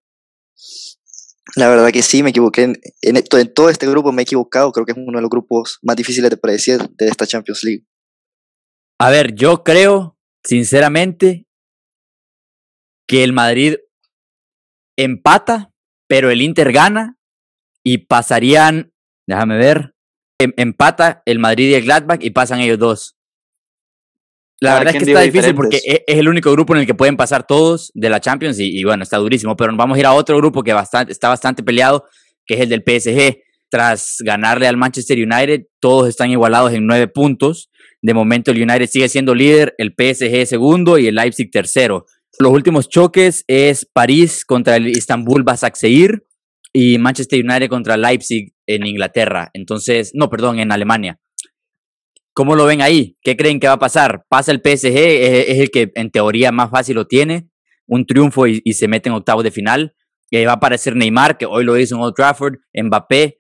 La 1.56 1.70
verdad 1.70 1.92
que 1.92 2.02
sí, 2.02 2.24
me 2.24 2.30
equivoqué. 2.32 2.64
En, 2.64 2.76
en, 3.02 3.18
esto- 3.18 3.38
en 3.38 3.54
todo 3.54 3.70
este 3.70 3.88
grupo 3.88 4.12
me 4.12 4.22
he 4.22 4.24
equivocado. 4.24 4.72
Creo 4.72 4.86
que 4.86 4.92
es 4.94 4.98
uno 4.98 5.18
de 5.18 5.22
los 5.22 5.30
grupos 5.30 5.80
más 5.84 5.96
difíciles 5.96 6.30
de 6.30 6.38
predecir 6.38 6.80
de 6.98 7.08
esta 7.08 7.26
Champions 7.28 7.64
League. 7.64 7.86
A 9.00 9.10
ver, 9.10 9.34
yo 9.36 9.64
creo, 9.64 10.18
sinceramente, 10.44 11.46
que 13.08 13.24
el 13.24 13.34
Madrid 13.34 13.76
empata, 14.98 15.72
pero 16.08 16.30
el 16.32 16.42
Inter 16.42 16.72
gana 16.72 17.18
y 17.84 18.00
pasarían, 18.00 18.94
déjame 19.28 19.58
ver, 19.58 19.96
em- 20.40 20.54
empata 20.58 21.22
el 21.26 21.40
Madrid 21.40 21.70
y 21.70 21.74
el 21.76 21.84
Gladbach 21.84 22.24
y 22.24 22.32
pasan 22.32 22.60
ellos 22.62 22.80
dos. 22.80 23.18
La 24.64 24.80
verdad 24.80 24.96
es 24.96 25.04
que 25.04 25.12
está 25.12 25.22
difícil 25.22 25.56
porque 25.56 25.78
diferentes. 25.78 26.06
es, 26.08 26.16
es 26.16 26.20
el 26.20 26.28
único 26.30 26.52
grupo 26.52 26.74
en 26.74 26.82
el 26.82 26.86
que 26.86 26.94
pueden 26.94 27.18
pasar 27.18 27.46
todos 27.46 27.92
de 27.94 28.10
la 28.10 28.20
Champions 28.20 28.60
y, 28.60 28.78
y 28.78 28.84
bueno, 28.84 29.04
está 29.04 29.18
durísimo, 29.18 29.56
pero 29.56 29.76
vamos 29.76 29.98
a 29.98 30.00
ir 30.00 30.06
a 30.06 30.14
otro 30.14 30.38
grupo 30.38 30.64
que 30.64 30.74
bastante, 30.74 31.12
está 31.12 31.30
bastante 31.30 31.64
peleado, 31.64 32.06
que 32.46 32.56
es 32.56 32.62
el 32.62 32.70
del 32.70 32.84
PSG. 32.84 33.40
Tras 33.70 34.18
ganarle 34.20 34.68
al 34.68 34.78
Manchester 34.78 35.18
United, 35.18 35.64
todos 35.80 36.08
están 36.08 36.30
igualados 36.30 36.74
en 36.74 36.86
nueve 36.86 37.08
puntos. 37.08 37.72
De 38.04 38.14
momento 38.14 38.52
el 38.52 38.62
United 38.62 38.88
sigue 38.88 39.10
siendo 39.10 39.34
líder, 39.34 39.74
el 39.78 39.96
PSG 39.98 40.46
segundo 40.46 40.98
y 40.98 41.08
el 41.08 41.16
Leipzig 41.16 41.50
tercero. 41.50 42.06
Los 42.40 42.52
últimos 42.52 42.90
choques 42.90 43.46
es 43.48 43.86
París 43.86 44.44
contra 44.46 44.76
el 44.76 44.90
Istanbul 44.90 45.44
Basaksehir 45.44 46.26
y 46.74 46.98
Manchester 46.98 47.44
United 47.44 47.70
contra 47.70 47.96
Leipzig 47.96 48.54
en 48.68 48.86
Inglaterra. 48.86 49.52
Entonces, 49.54 50.12
no, 50.14 50.30
perdón, 50.30 50.60
en 50.60 50.72
Alemania. 50.72 51.20
¿Cómo 52.34 52.56
lo 52.56 52.66
ven 52.66 52.82
ahí? 52.82 53.18
¿Qué 53.22 53.38
creen 53.38 53.60
que 53.60 53.68
va 53.68 53.74
a 53.74 53.80
pasar? 53.80 54.26
¿Pasa 54.28 54.52
el 54.52 54.60
PSG? 54.60 54.88
Es, 54.88 55.50
es 55.50 55.60
el 55.60 55.70
que 55.70 55.92
en 55.96 56.10
teoría 56.10 56.52
más 56.52 56.72
fácil 56.72 56.96
lo 56.96 57.06
tiene. 57.06 57.50
Un 57.86 58.06
triunfo 58.06 58.48
y, 58.48 58.62
y 58.64 58.74
se 58.74 58.88
mete 58.88 59.10
en 59.10 59.16
octavos 59.16 59.44
de 59.44 59.52
final. 59.52 59.96
Eh, 60.32 60.48
va 60.48 60.54
a 60.54 60.56
aparecer 60.56 60.96
Neymar, 60.96 61.38
que 61.38 61.46
hoy 61.46 61.64
lo 61.64 61.78
hizo 61.78 61.96
en 61.96 62.02
Old 62.02 62.16
Trafford. 62.16 62.56
Mbappé. 62.74 63.38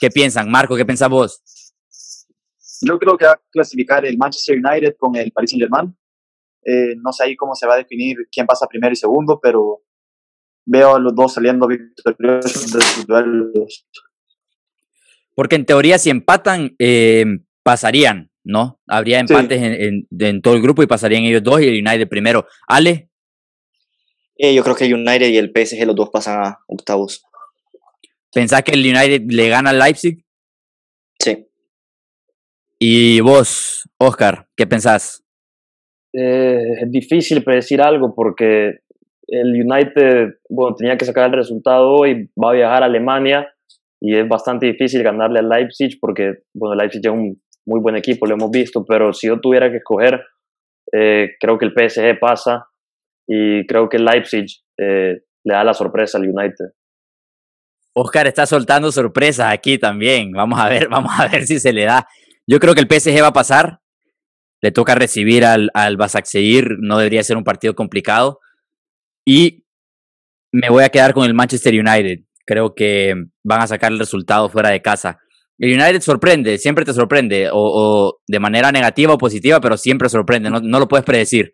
¿Qué 0.00 0.10
piensan? 0.10 0.50
Marco, 0.50 0.74
¿qué 0.74 0.84
pensás 0.84 1.08
vos? 1.08 1.40
Yo 2.80 2.98
creo 2.98 3.16
que 3.16 3.26
va 3.26 3.32
a 3.32 3.42
clasificar 3.52 4.04
el 4.04 4.18
Manchester 4.18 4.58
United 4.58 4.96
con 4.98 5.14
el 5.14 5.30
Paris 5.30 5.50
Saint 5.50 5.62
Germain. 5.62 5.96
Eh, 6.64 6.96
no 6.96 7.12
sé 7.12 7.24
ahí 7.24 7.36
cómo 7.36 7.54
se 7.54 7.64
va 7.66 7.74
a 7.74 7.76
definir 7.76 8.16
quién 8.32 8.46
pasa 8.46 8.66
primero 8.66 8.92
y 8.92 8.96
segundo, 8.96 9.38
pero 9.40 9.82
veo 10.64 10.96
a 10.96 10.98
los 10.98 11.14
dos 11.14 11.34
saliendo 11.34 11.68
victoriosos 11.68 12.72
de 12.72 12.80
sus 12.80 13.06
duelos. 13.06 13.86
Porque 15.36 15.54
en 15.54 15.64
teoría 15.64 15.98
si 15.98 16.10
empatan, 16.10 16.74
eh, 16.80 17.24
pasarían, 17.62 18.30
¿no? 18.44 18.80
Habría 18.86 19.20
empates 19.20 19.60
en, 19.62 19.72
en- 19.72 20.06
en 20.18 20.42
todo 20.42 20.54
el 20.54 20.62
grupo 20.62 20.82
y 20.82 20.86
pasarían 20.86 21.24
ellos 21.24 21.42
dos 21.42 21.60
y 21.60 21.68
el 21.68 21.86
United 21.86 22.08
primero. 22.08 22.46
Ale, 22.66 23.08
Eh, 24.36 24.54
yo 24.54 24.62
creo 24.64 24.74
que 24.74 24.86
el 24.86 24.94
United 24.94 25.28
y 25.28 25.36
el 25.36 25.52
PSG 25.54 25.86
los 25.86 25.94
dos 25.96 26.10
pasan 26.10 26.44
a 26.44 26.58
octavos. 26.66 27.24
¿pensás 28.34 28.62
que 28.62 28.72
el 28.72 28.80
United 28.80 29.22
le 29.28 29.48
gana 29.50 29.70
al 29.70 29.78
Leipzig? 29.78 30.24
Sí. 31.18 31.46
Y 32.78 33.20
vos, 33.20 33.88
Oscar, 33.98 34.48
¿qué 34.56 34.66
pensás? 34.66 35.22
Eh, 36.14 36.58
es 36.82 36.90
difícil 36.90 37.44
predecir 37.44 37.80
algo 37.82 38.14
porque 38.14 38.78
el 39.28 39.48
United, 39.62 40.38
bueno, 40.48 40.74
tenía 40.74 40.96
que 40.96 41.04
sacar 41.04 41.26
el 41.30 41.36
resultado 41.36 41.90
hoy, 41.92 42.30
va 42.42 42.50
a 42.50 42.54
viajar 42.54 42.82
a 42.82 42.86
Alemania 42.86 43.48
y 44.00 44.16
es 44.16 44.26
bastante 44.28 44.66
difícil 44.66 45.02
ganarle 45.02 45.38
al 45.38 45.48
Leipzig 45.48 45.98
porque, 46.00 46.38
bueno, 46.54 46.72
el 46.72 46.78
Leipzig 46.80 47.02
es 47.04 47.12
un 47.12 47.40
muy 47.66 47.80
buen 47.80 47.96
equipo, 47.96 48.26
lo 48.26 48.34
hemos 48.34 48.50
visto, 48.50 48.84
pero 48.84 49.12
si 49.12 49.28
yo 49.28 49.40
tuviera 49.40 49.70
que 49.70 49.78
escoger, 49.78 50.20
eh, 50.92 51.30
creo 51.40 51.58
que 51.58 51.66
el 51.66 51.72
PSG 51.72 52.18
pasa 52.18 52.66
y 53.26 53.66
creo 53.66 53.88
que 53.88 53.96
el 53.96 54.04
Leipzig 54.04 54.46
eh, 54.78 55.20
le 55.44 55.54
da 55.54 55.64
la 55.64 55.74
sorpresa 55.74 56.18
al 56.18 56.28
United. 56.28 56.66
Oscar 57.94 58.26
está 58.26 58.46
soltando 58.46 58.90
sorpresas 58.90 59.52
aquí 59.52 59.78
también. 59.78 60.32
Vamos 60.32 60.58
a 60.58 60.68
ver, 60.68 60.88
vamos 60.90 61.12
a 61.18 61.28
ver 61.28 61.46
si 61.46 61.60
se 61.60 61.72
le 61.72 61.84
da. 61.84 62.06
Yo 62.46 62.58
creo 62.58 62.74
que 62.74 62.80
el 62.80 62.88
PSG 62.88 63.22
va 63.22 63.28
a 63.28 63.32
pasar. 63.32 63.80
Le 64.60 64.70
toca 64.70 64.94
recibir 64.94 65.44
al, 65.44 65.70
al 65.74 65.96
Basaksehir. 65.96 66.76
No 66.78 66.98
debería 66.98 67.22
ser 67.22 67.36
un 67.36 67.44
partido 67.44 67.74
complicado. 67.74 68.40
Y 69.24 69.64
me 70.52 70.68
voy 70.68 70.84
a 70.84 70.88
quedar 70.88 71.14
con 71.14 71.24
el 71.24 71.34
Manchester 71.34 71.74
United. 71.74 72.24
Creo 72.46 72.74
que 72.74 73.14
van 73.44 73.62
a 73.62 73.66
sacar 73.66 73.92
el 73.92 73.98
resultado 73.98 74.48
fuera 74.48 74.70
de 74.70 74.82
casa. 74.82 75.18
El 75.62 75.80
United 75.80 76.00
sorprende, 76.00 76.58
siempre 76.58 76.84
te 76.84 76.92
sorprende, 76.92 77.48
o, 77.52 78.18
de 78.26 78.40
manera 78.40 78.72
negativa 78.72 79.14
o 79.14 79.18
positiva, 79.18 79.60
pero 79.60 79.76
siempre 79.76 80.08
sorprende, 80.08 80.50
no, 80.50 80.60
lo 80.60 80.88
puedes 80.88 81.06
predecir. 81.06 81.52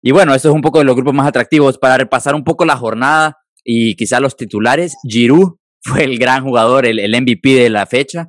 Y 0.00 0.12
bueno, 0.12 0.32
eso 0.32 0.48
es 0.48 0.54
un 0.54 0.62
poco 0.62 0.78
de 0.78 0.84
los 0.84 0.94
grupos 0.94 1.12
más 1.12 1.26
atractivos. 1.26 1.76
Para 1.76 1.98
repasar 1.98 2.36
un 2.36 2.44
poco 2.44 2.64
la 2.64 2.76
jornada 2.76 3.36
y 3.64 3.96
quizá 3.96 4.20
los 4.20 4.36
titulares, 4.36 4.94
Giroud 5.02 5.56
fue 5.82 6.04
el 6.04 6.20
gran 6.20 6.44
jugador, 6.44 6.86
el, 6.86 7.10
MVP 7.20 7.54
de 7.54 7.68
la 7.68 7.84
fecha. 7.86 8.28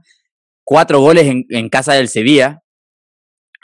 Cuatro 0.64 1.00
goles 1.00 1.28
en, 1.28 1.70
casa 1.70 1.94
del 1.94 2.10
Sevilla, 2.10 2.64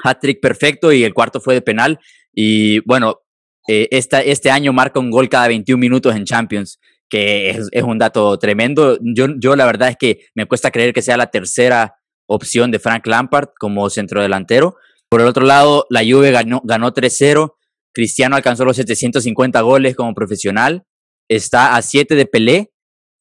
hat-trick 0.03 0.39
perfecto 0.39 0.93
y 0.93 1.03
el 1.03 1.16
cuarto 1.16 1.41
fue 1.41 1.55
de 1.55 1.61
penal. 1.63 1.99
Y 2.32 2.82
bueno, 2.82 3.22
eh, 3.68 3.88
este 3.89 4.51
año 4.51 4.72
marca 4.72 4.99
un 4.99 5.09
gol 5.09 5.30
cada 5.30 5.47
21 5.47 5.80
minutos 5.80 6.16
en 6.16 6.26
Champions, 6.26 6.80
que 7.09 7.49
es, 7.49 7.83
un 7.83 7.97
dato 7.97 8.37
tremendo. 8.39 8.97
Yo, 9.01 9.27
yo 9.39 9.55
la 9.55 9.65
verdad 9.65 9.89
es 9.89 9.97
que 9.97 10.25
me 10.35 10.45
cuesta 10.45 10.71
creer 10.71 10.93
que 10.93 11.01
sea 11.01 11.17
la 11.17 11.31
tercera 11.31 11.95
opción 12.27 12.71
de 12.71 12.79
Frank 12.79 13.05
Lampard 13.07 13.49
como 13.59 13.89
centrodelantero. 13.89 14.75
Por 15.09 15.21
el 15.21 15.27
otro 15.27 15.45
lado, 15.45 15.85
la 15.89 16.01
Juve 16.01 16.31
ganó, 16.31 16.61
ganó 16.63 16.91
3-0. 16.93 17.53
Cristiano 17.93 18.35
alcanzó 18.35 18.65
los 18.65 18.75
750 18.75 19.61
goles 19.61 19.95
como 19.95 20.13
profesional. 20.13 20.83
Está 21.29 21.75
a 21.75 21.81
7 21.81 22.15
de 22.15 22.25
Pelé 22.25 22.71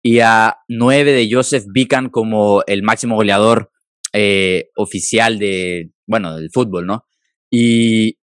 y 0.02 0.20
a 0.20 0.56
9 0.68 1.12
de 1.12 1.28
Joseph 1.30 1.64
Bican 1.72 2.08
como 2.08 2.62
el 2.66 2.82
máximo 2.82 3.16
goleador 3.16 3.70
eh, 4.12 4.70
oficial 4.76 5.38
de, 5.38 5.90
bueno, 6.06 6.36
del 6.36 6.50
fútbol, 6.52 6.86
¿no? 6.86 7.04
Y 7.50 8.18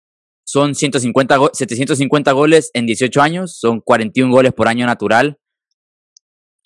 son 0.47 0.75
150 0.75 1.37
go- 1.37 1.51
750 1.53 2.33
goles 2.33 2.71
en 2.75 2.87
18 2.87 3.21
años, 3.21 3.59
son 3.59 3.81
41 3.81 4.33
goles 4.33 4.53
por 4.53 4.69
año 4.69 4.87
natural, 4.87 5.39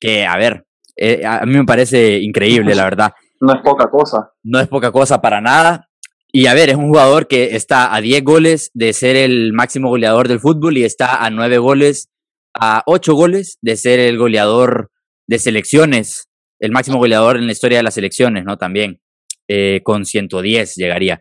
que, 0.01 0.25
a 0.27 0.37
ver, 0.37 0.65
eh, 0.97 1.23
a 1.25 1.45
mí 1.47 1.57
me 1.57 1.65
parece 1.65 2.19
increíble, 2.19 2.75
la 2.75 2.85
verdad 2.85 3.13
No 3.41 3.55
es 3.55 3.61
poca 3.63 3.89
cosa. 3.91 4.33
no 4.43 4.59
es 4.61 4.69
poca 4.69 4.91
cosa 4.93 5.21
para 5.21 5.41
nada. 5.41 5.87
Y 6.33 6.47
a 6.47 6.55
ver, 6.55 6.69
es 6.71 6.77
un 6.77 6.89
jugador 6.89 7.27
que 7.27 7.57
está 7.57 7.95
a 7.95 8.01
10 8.01 8.23
goles 8.23 8.71
de 8.73 8.93
ser 8.93 9.17
el 9.17 9.53
máximo 9.53 9.89
goleador 9.89 10.29
del 10.29 10.39
fútbol 10.39 10.79
y 10.79 10.85
está 10.85 11.25
a 11.25 11.31
9 11.31 11.59
goles, 11.59 12.09
a 12.55 12.83
8 12.87 13.15
goles 13.15 13.59
de 13.63 13.77
ser 13.77 13.99
el 13.99 14.17
goleador 14.17 14.91
de 15.27 15.39
selecciones, 15.41 16.29
el 16.61 16.71
máximo 16.71 16.99
goleador 16.99 17.37
en 17.37 17.47
la 17.47 17.53
historia 17.53 17.79
de 17.79 17.83
las 17.83 17.95
selecciones, 17.95 18.45
¿no? 18.45 18.59
También, 18.59 19.01
eh, 19.49 19.81
con 19.83 20.05
110 20.05 20.77
llegaría. 20.77 21.21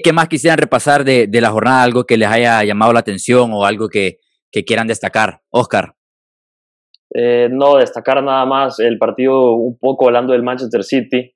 ¿Qué 0.00 0.12
más 0.12 0.28
quisieran 0.28 0.58
repasar 0.58 1.04
de, 1.04 1.26
de 1.26 1.40
la 1.40 1.50
jornada? 1.50 1.82
Algo 1.82 2.04
que 2.04 2.16
les 2.16 2.28
haya 2.28 2.62
llamado 2.62 2.92
la 2.92 3.00
atención 3.00 3.50
o 3.52 3.64
algo 3.64 3.88
que, 3.88 4.18
que 4.52 4.64
quieran 4.64 4.86
destacar. 4.86 5.40
Oscar. 5.50 5.94
Eh, 7.14 7.48
no, 7.50 7.76
destacar 7.76 8.22
nada 8.22 8.44
más 8.46 8.78
el 8.80 8.98
partido 8.98 9.54
un 9.54 9.78
poco 9.78 10.06
hablando 10.06 10.32
del 10.32 10.42
Manchester 10.42 10.82
City. 10.84 11.32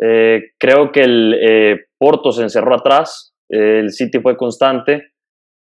Eh, 0.00 0.52
creo 0.58 0.92
que 0.92 1.02
el 1.02 1.34
eh, 1.34 1.76
Porto 1.98 2.30
se 2.30 2.42
encerró 2.42 2.76
atrás, 2.76 3.34
el 3.48 3.90
City 3.90 4.20
fue 4.20 4.36
constante 4.36 5.12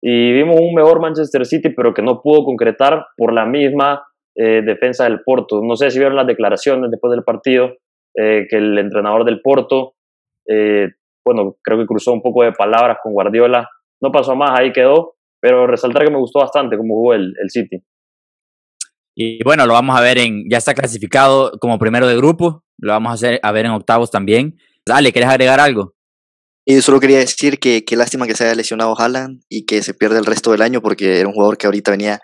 y 0.02 0.32
vimos 0.32 0.60
un 0.60 0.74
mejor 0.74 1.00
Manchester 1.00 1.46
City, 1.46 1.70
pero 1.70 1.94
que 1.94 2.02
no 2.02 2.20
pudo 2.20 2.44
concretar 2.44 3.06
por 3.16 3.32
la 3.32 3.46
misma 3.46 4.04
defensa 4.36 5.02
del 5.02 5.22
Porto. 5.24 5.60
No 5.64 5.74
sé 5.74 5.90
si 5.90 5.98
vieron 5.98 6.14
las 6.14 6.28
declaraciones 6.28 6.92
después 6.92 7.10
del 7.10 7.24
partido, 7.24 7.74
que 8.14 8.46
el 8.52 8.78
entrenador 8.78 9.24
del 9.24 9.40
Porto, 9.40 9.94
bueno, 11.26 11.56
creo 11.60 11.78
que 11.78 11.86
cruzó 11.86 12.12
un 12.12 12.22
poco 12.22 12.44
de 12.44 12.52
palabras 12.52 12.98
con 13.02 13.14
Guardiola. 13.14 13.68
No 14.00 14.12
pasó 14.12 14.36
más, 14.36 14.56
ahí 14.56 14.70
quedó, 14.70 15.16
pero 15.40 15.66
resaltar 15.66 16.04
que 16.04 16.12
me 16.12 16.20
gustó 16.20 16.38
bastante 16.38 16.76
cómo 16.76 16.94
jugó 16.94 17.14
el, 17.14 17.34
el 17.42 17.50
City. 17.50 17.82
Y 19.20 19.42
bueno, 19.42 19.66
lo 19.66 19.72
vamos 19.72 19.98
a 19.98 20.00
ver 20.00 20.16
en, 20.18 20.44
ya 20.48 20.58
está 20.58 20.74
clasificado 20.74 21.50
como 21.60 21.76
primero 21.80 22.06
de 22.06 22.16
grupo, 22.16 22.62
lo 22.78 22.92
vamos 22.92 23.10
a, 23.10 23.14
hacer, 23.14 23.40
a 23.42 23.50
ver 23.50 23.66
en 23.66 23.72
octavos 23.72 24.12
también. 24.12 24.56
Dale, 24.86 25.10
¿quieres 25.10 25.28
agregar 25.28 25.58
algo? 25.58 25.96
Y 26.64 26.80
solo 26.82 27.00
quería 27.00 27.18
decir 27.18 27.58
que 27.58 27.84
qué 27.84 27.96
lástima 27.96 28.28
que 28.28 28.36
se 28.36 28.44
haya 28.44 28.54
lesionado 28.54 28.94
Haaland 28.96 29.40
y 29.48 29.66
que 29.66 29.82
se 29.82 29.92
pierda 29.92 30.20
el 30.20 30.24
resto 30.24 30.52
del 30.52 30.62
año 30.62 30.80
porque 30.80 31.18
era 31.18 31.26
un 31.26 31.34
jugador 31.34 31.58
que 31.58 31.66
ahorita 31.66 31.90
venía 31.90 32.20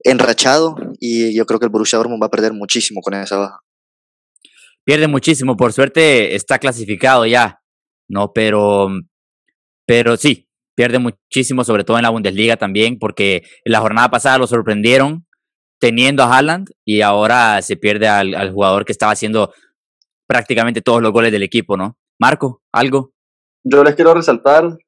enrachado 0.00 0.76
y 1.00 1.34
yo 1.34 1.46
creo 1.46 1.58
que 1.58 1.64
el 1.64 1.72
Borussia 1.72 1.96
Dortmund 1.96 2.22
va 2.22 2.26
a 2.26 2.30
perder 2.30 2.52
muchísimo 2.52 3.00
con 3.00 3.14
esa 3.14 3.38
baja. 3.38 3.60
Pierde 4.84 5.08
muchísimo, 5.08 5.56
por 5.56 5.72
suerte 5.72 6.34
está 6.34 6.58
clasificado 6.58 7.24
ya, 7.24 7.62
¿no? 8.06 8.34
Pero, 8.34 8.88
pero 9.86 10.18
sí, 10.18 10.46
pierde 10.74 10.98
muchísimo, 10.98 11.64
sobre 11.64 11.84
todo 11.84 11.96
en 11.96 12.02
la 12.02 12.10
Bundesliga 12.10 12.58
también, 12.58 12.98
porque 12.98 13.44
en 13.64 13.72
la 13.72 13.80
jornada 13.80 14.10
pasada 14.10 14.36
lo 14.36 14.46
sorprendieron 14.46 15.24
teniendo 15.84 16.22
a 16.22 16.34
Haaland 16.34 16.70
y 16.82 17.02
ahora 17.02 17.60
se 17.60 17.76
pierde 17.76 18.08
al, 18.08 18.34
al 18.34 18.52
jugador 18.52 18.86
que 18.86 18.92
estaba 18.92 19.12
haciendo 19.12 19.52
prácticamente 20.26 20.80
todos 20.80 21.02
los 21.02 21.12
goles 21.12 21.30
del 21.30 21.42
equipo, 21.42 21.76
¿no? 21.76 21.98
Marco, 22.18 22.62
¿algo? 22.72 23.12
Yo 23.64 23.84
les 23.84 23.94
quiero 23.94 24.14
resaltar, 24.14 24.78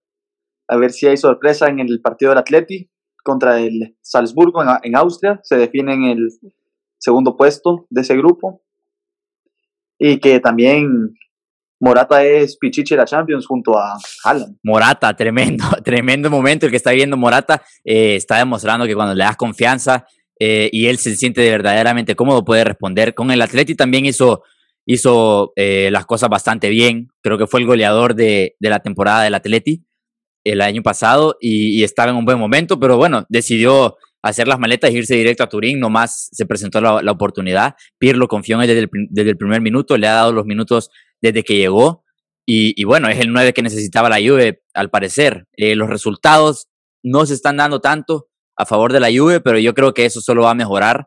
a 0.66 0.76
ver 0.78 0.92
si 0.92 1.06
hay 1.06 1.18
sorpresa 1.18 1.68
en 1.68 1.80
el 1.80 2.00
partido 2.00 2.30
del 2.30 2.38
Atleti 2.38 2.88
contra 3.22 3.60
el 3.60 3.94
Salzburgo 4.00 4.62
en, 4.62 4.70
en 4.84 4.96
Austria. 4.96 5.38
Se 5.42 5.58
define 5.58 5.92
en 5.92 6.04
el 6.04 6.28
segundo 6.96 7.36
puesto 7.36 7.86
de 7.90 8.00
ese 8.00 8.16
grupo. 8.16 8.62
Y 9.98 10.18
que 10.18 10.40
también 10.40 11.14
Morata 11.78 12.24
es 12.24 12.56
Pichichi 12.56 12.94
de 12.94 13.00
la 13.02 13.04
Champions 13.04 13.46
junto 13.46 13.76
a 13.78 13.98
Haaland. 14.24 14.56
Morata, 14.62 15.14
tremendo, 15.14 15.64
tremendo 15.84 16.30
momento 16.30 16.64
el 16.64 16.70
que 16.70 16.78
está 16.78 16.92
viendo 16.92 17.18
Morata. 17.18 17.62
Eh, 17.84 18.16
está 18.16 18.38
demostrando 18.38 18.86
que 18.86 18.94
cuando 18.94 19.14
le 19.14 19.24
das 19.24 19.36
confianza 19.36 20.06
eh, 20.38 20.68
y 20.72 20.86
él 20.86 20.98
se 20.98 21.16
siente 21.16 21.48
verdaderamente 21.50 22.14
cómodo, 22.14 22.44
puede 22.44 22.64
responder. 22.64 23.14
Con 23.14 23.30
el 23.30 23.42
Atleti 23.42 23.74
también 23.74 24.06
hizo, 24.06 24.42
hizo 24.84 25.52
eh, 25.56 25.88
las 25.92 26.06
cosas 26.06 26.28
bastante 26.28 26.68
bien. 26.68 27.08
Creo 27.22 27.38
que 27.38 27.46
fue 27.46 27.60
el 27.60 27.66
goleador 27.66 28.14
de, 28.14 28.56
de 28.58 28.70
la 28.70 28.80
temporada 28.80 29.22
del 29.22 29.34
Atleti 29.34 29.86
el 30.46 30.60
año 30.60 30.82
pasado 30.82 31.36
y, 31.40 31.82
estaba 31.82 32.10
en 32.12 32.16
un 32.16 32.24
buen 32.24 32.38
momento, 32.38 32.78
pero 32.78 32.96
bueno, 32.96 33.26
decidió 33.28 33.96
hacer 34.22 34.46
las 34.46 34.58
maletas 34.60 34.90
e 34.90 34.94
irse 34.94 35.16
directo 35.16 35.42
a 35.42 35.48
Turín, 35.48 35.80
nomás 35.80 36.28
se 36.32 36.46
presentó 36.46 36.80
la, 36.80 37.10
oportunidad. 37.10 37.74
Pirlo 37.98 38.28
confió 38.28 38.56
en 38.56 38.62
él 38.62 38.88
desde 39.10 39.30
el, 39.30 39.36
primer 39.36 39.60
minuto, 39.60 39.98
le 39.98 40.06
ha 40.06 40.12
dado 40.12 40.32
los 40.32 40.46
minutos 40.46 40.90
desde 41.20 41.42
que 41.42 41.56
llegó. 41.56 42.04
Y, 42.46 42.80
y, 42.80 42.84
bueno, 42.84 43.08
es 43.08 43.18
el 43.18 43.32
9 43.32 43.52
que 43.52 43.62
necesitaba 43.62 44.08
la 44.08 44.18
Juve, 44.18 44.62
al 44.72 44.88
parecer. 44.88 45.46
Eh, 45.56 45.74
los 45.74 45.88
resultados 45.88 46.68
no 47.02 47.26
se 47.26 47.34
están 47.34 47.56
dando 47.56 47.80
tanto 47.80 48.28
a 48.56 48.64
favor 48.64 48.92
de 48.92 49.00
la 49.00 49.08
Juve, 49.08 49.40
pero 49.40 49.58
yo 49.58 49.74
creo 49.74 49.94
que 49.94 50.04
eso 50.04 50.20
solo 50.20 50.42
va 50.42 50.50
a 50.50 50.54
mejorar. 50.54 51.06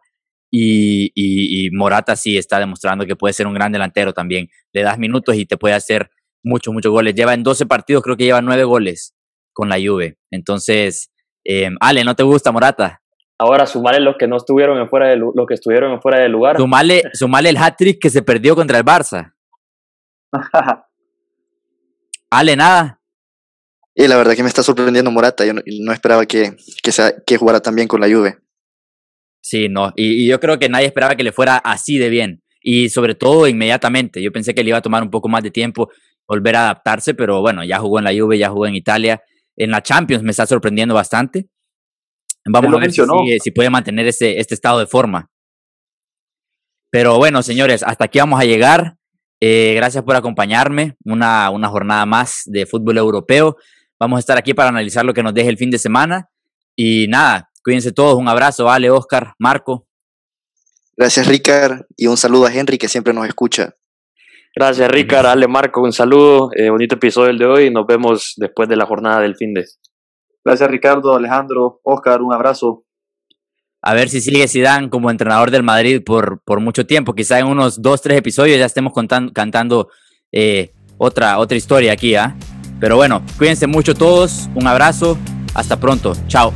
Y, 0.51 1.11
y, 1.13 1.67
y, 1.67 1.71
Morata 1.71 2.15
sí 2.15 2.37
está 2.37 2.59
demostrando 2.59 3.05
que 3.05 3.15
puede 3.15 3.33
ser 3.33 3.45
un 3.45 3.53
gran 3.53 3.71
delantero 3.71 4.13
también. 4.13 4.49
Le 4.73 4.81
das 4.81 4.97
minutos 4.97 5.35
y 5.35 5.45
te 5.45 5.57
puede 5.57 5.75
hacer 5.75 6.09
muchos, 6.43 6.73
muchos 6.73 6.91
goles. 6.91 7.13
Lleva 7.13 7.33
en 7.33 7.43
12 7.43 7.65
partidos, 7.67 8.03
creo 8.03 8.17
que 8.17 8.25
lleva 8.25 8.41
9 8.41 8.63
goles 8.63 9.13
con 9.53 9.69
la 9.69 9.75
Juve. 9.75 10.17
Entonces, 10.31 11.11
eh, 11.45 11.69
Ale, 11.79 12.03
¿no 12.03 12.15
te 12.15 12.23
gusta 12.23 12.51
Morata? 12.51 13.01
Ahora 13.37 13.65
sumale 13.65 13.99
los 14.01 14.17
que 14.17 14.27
no 14.27 14.35
estuvieron 14.35 14.77
en 14.79 14.89
fuera 14.89 15.07
de 15.07 15.15
los 15.15 15.33
que 15.47 15.53
estuvieron 15.53 15.93
en 15.93 16.01
fuera 16.01 16.19
de 16.19 16.27
lugar. 16.27 16.57
Sumale, 16.57 17.03
sumale 17.13 17.49
el 17.49 17.57
hat-trick 17.57 17.99
que 18.01 18.09
se 18.09 18.21
perdió 18.21 18.55
contra 18.55 18.77
el 18.77 18.83
Barça. 18.83 19.33
Ale, 22.29 22.55
nada. 22.55 22.98
Y 23.95 24.07
la 24.07 24.17
verdad 24.17 24.35
que 24.35 24.43
me 24.43 24.49
está 24.49 24.63
sorprendiendo 24.63 25.11
Morata. 25.11 25.45
Yo 25.45 25.53
no, 25.53 25.61
no 25.65 25.93
esperaba 25.93 26.25
que, 26.25 26.55
que, 26.81 26.91
sea, 26.91 27.13
que 27.25 27.37
jugara 27.37 27.59
tan 27.59 27.75
bien 27.75 27.87
con 27.87 28.01
la 28.01 28.07
Juve. 28.07 28.37
Sí, 29.41 29.67
no. 29.69 29.91
Y, 29.95 30.23
y, 30.23 30.27
yo 30.27 30.39
creo 30.39 30.59
que 30.59 30.69
nadie 30.69 30.85
esperaba 30.85 31.15
que 31.15 31.23
le 31.23 31.31
fuera 31.31 31.57
así 31.57 31.97
de 31.97 32.09
bien. 32.09 32.43
Y 32.61 32.89
sobre 32.89 33.15
todo 33.15 33.47
inmediatamente. 33.47 34.21
Yo 34.21 34.31
pensé 34.31 34.53
que 34.53 34.63
le 34.63 34.69
iba 34.69 34.77
a 34.77 34.81
tomar 34.81 35.03
un 35.03 35.09
poco 35.09 35.27
más 35.29 35.43
de 35.43 35.51
tiempo 35.51 35.89
volver 36.29 36.55
a 36.55 36.61
adaptarse, 36.65 37.15
pero 37.15 37.41
bueno, 37.41 37.63
ya 37.63 37.79
jugó 37.79 37.97
en 37.97 38.05
la 38.05 38.13
Juve, 38.13 38.37
ya 38.37 38.49
jugó 38.49 38.67
en 38.67 38.75
Italia. 38.75 39.21
En 39.57 39.71
la 39.71 39.81
Champions 39.81 40.23
me 40.23 40.31
está 40.31 40.45
sorprendiendo 40.45 40.93
bastante. 40.93 41.49
Vamos 42.45 42.73
a 42.73 42.77
ver 42.77 42.91
si, 42.91 43.01
sigue, 43.01 43.39
si, 43.39 43.51
puede 43.51 43.69
mantener 43.69 44.07
ese, 44.07 44.39
este 44.39 44.53
estado 44.53 44.79
de 44.79 44.85
forma. 44.85 45.29
Pero 46.91 47.17
bueno, 47.17 47.41
señores, 47.41 47.83
hasta 47.83 48.05
aquí 48.05 48.19
vamos 48.19 48.39
a 48.39 48.45
llegar. 48.45 48.95
Eh, 49.41 49.73
gracias 49.75 50.03
por 50.03 50.15
acompañarme. 50.15 50.95
Una, 51.03 51.49
una 51.49 51.67
jornada 51.67 52.05
más 52.05 52.43
de 52.45 52.65
fútbol 52.65 52.97
europeo. 52.97 53.57
Vamos 53.99 54.17
a 54.17 54.19
estar 54.19 54.37
aquí 54.37 54.53
para 54.53 54.69
analizar 54.69 55.05
lo 55.05 55.13
que 55.13 55.23
nos 55.23 55.33
deje 55.33 55.49
el 55.49 55.57
fin 55.57 55.69
de 55.69 55.77
semana. 55.77 56.29
Y 56.75 57.07
nada, 57.07 57.49
cuídense 57.63 57.91
todos. 57.91 58.15
Un 58.15 58.27
abrazo, 58.27 58.69
Ale, 58.69 58.89
Oscar, 58.89 59.33
Marco. 59.37 59.87
Gracias, 60.95 61.27
Ricard. 61.27 61.81
Y 61.97 62.07
un 62.07 62.17
saludo 62.17 62.45
a 62.45 62.53
Henry, 62.53 62.77
que 62.77 62.87
siempre 62.87 63.13
nos 63.13 63.27
escucha. 63.27 63.75
Gracias, 64.55 64.89
Ricard. 64.89 65.25
Ale, 65.25 65.47
Marco, 65.47 65.81
un 65.81 65.93
saludo. 65.93 66.49
Eh, 66.55 66.69
bonito 66.69 66.95
episodio 66.95 67.29
el 67.29 67.37
de 67.37 67.45
hoy. 67.45 67.71
Nos 67.71 67.85
vemos 67.85 68.33
después 68.37 68.69
de 68.69 68.75
la 68.75 68.85
jornada 68.85 69.21
del 69.21 69.35
fin 69.35 69.53
de. 69.53 69.65
Gracias, 70.43 70.69
Ricardo, 70.71 71.15
Alejandro, 71.15 71.81
Oscar. 71.83 72.21
Un 72.21 72.33
abrazo 72.33 72.85
a 73.81 73.93
ver 73.93 74.09
si 74.09 74.19
sigue 74.19 74.47
Zidane 74.47 74.89
como 74.89 75.09
entrenador 75.09 75.51
del 75.51 75.63
Madrid 75.63 76.01
por, 76.03 76.41
por 76.43 76.59
mucho 76.59 76.85
tiempo. 76.85 77.13
Quizá 77.13 77.39
en 77.39 77.47
unos 77.47 77.81
dos, 77.81 78.01
tres 78.01 78.17
episodios 78.17 78.59
ya 78.59 78.65
estemos 78.65 78.91
contando, 78.91 79.31
cantando 79.31 79.89
eh, 80.31 80.71
otra, 80.97 81.39
otra 81.39 81.57
historia 81.57 81.93
aquí. 81.93 82.15
¿ah? 82.15 82.35
Pero 82.79 82.95
bueno, 82.95 83.21
cuídense 83.37 83.67
mucho 83.67 83.93
todos. 83.93 84.49
Un 84.55 84.67
abrazo. 84.67 85.17
Hasta 85.53 85.77
pronto. 85.77 86.13
Chao. 86.27 86.53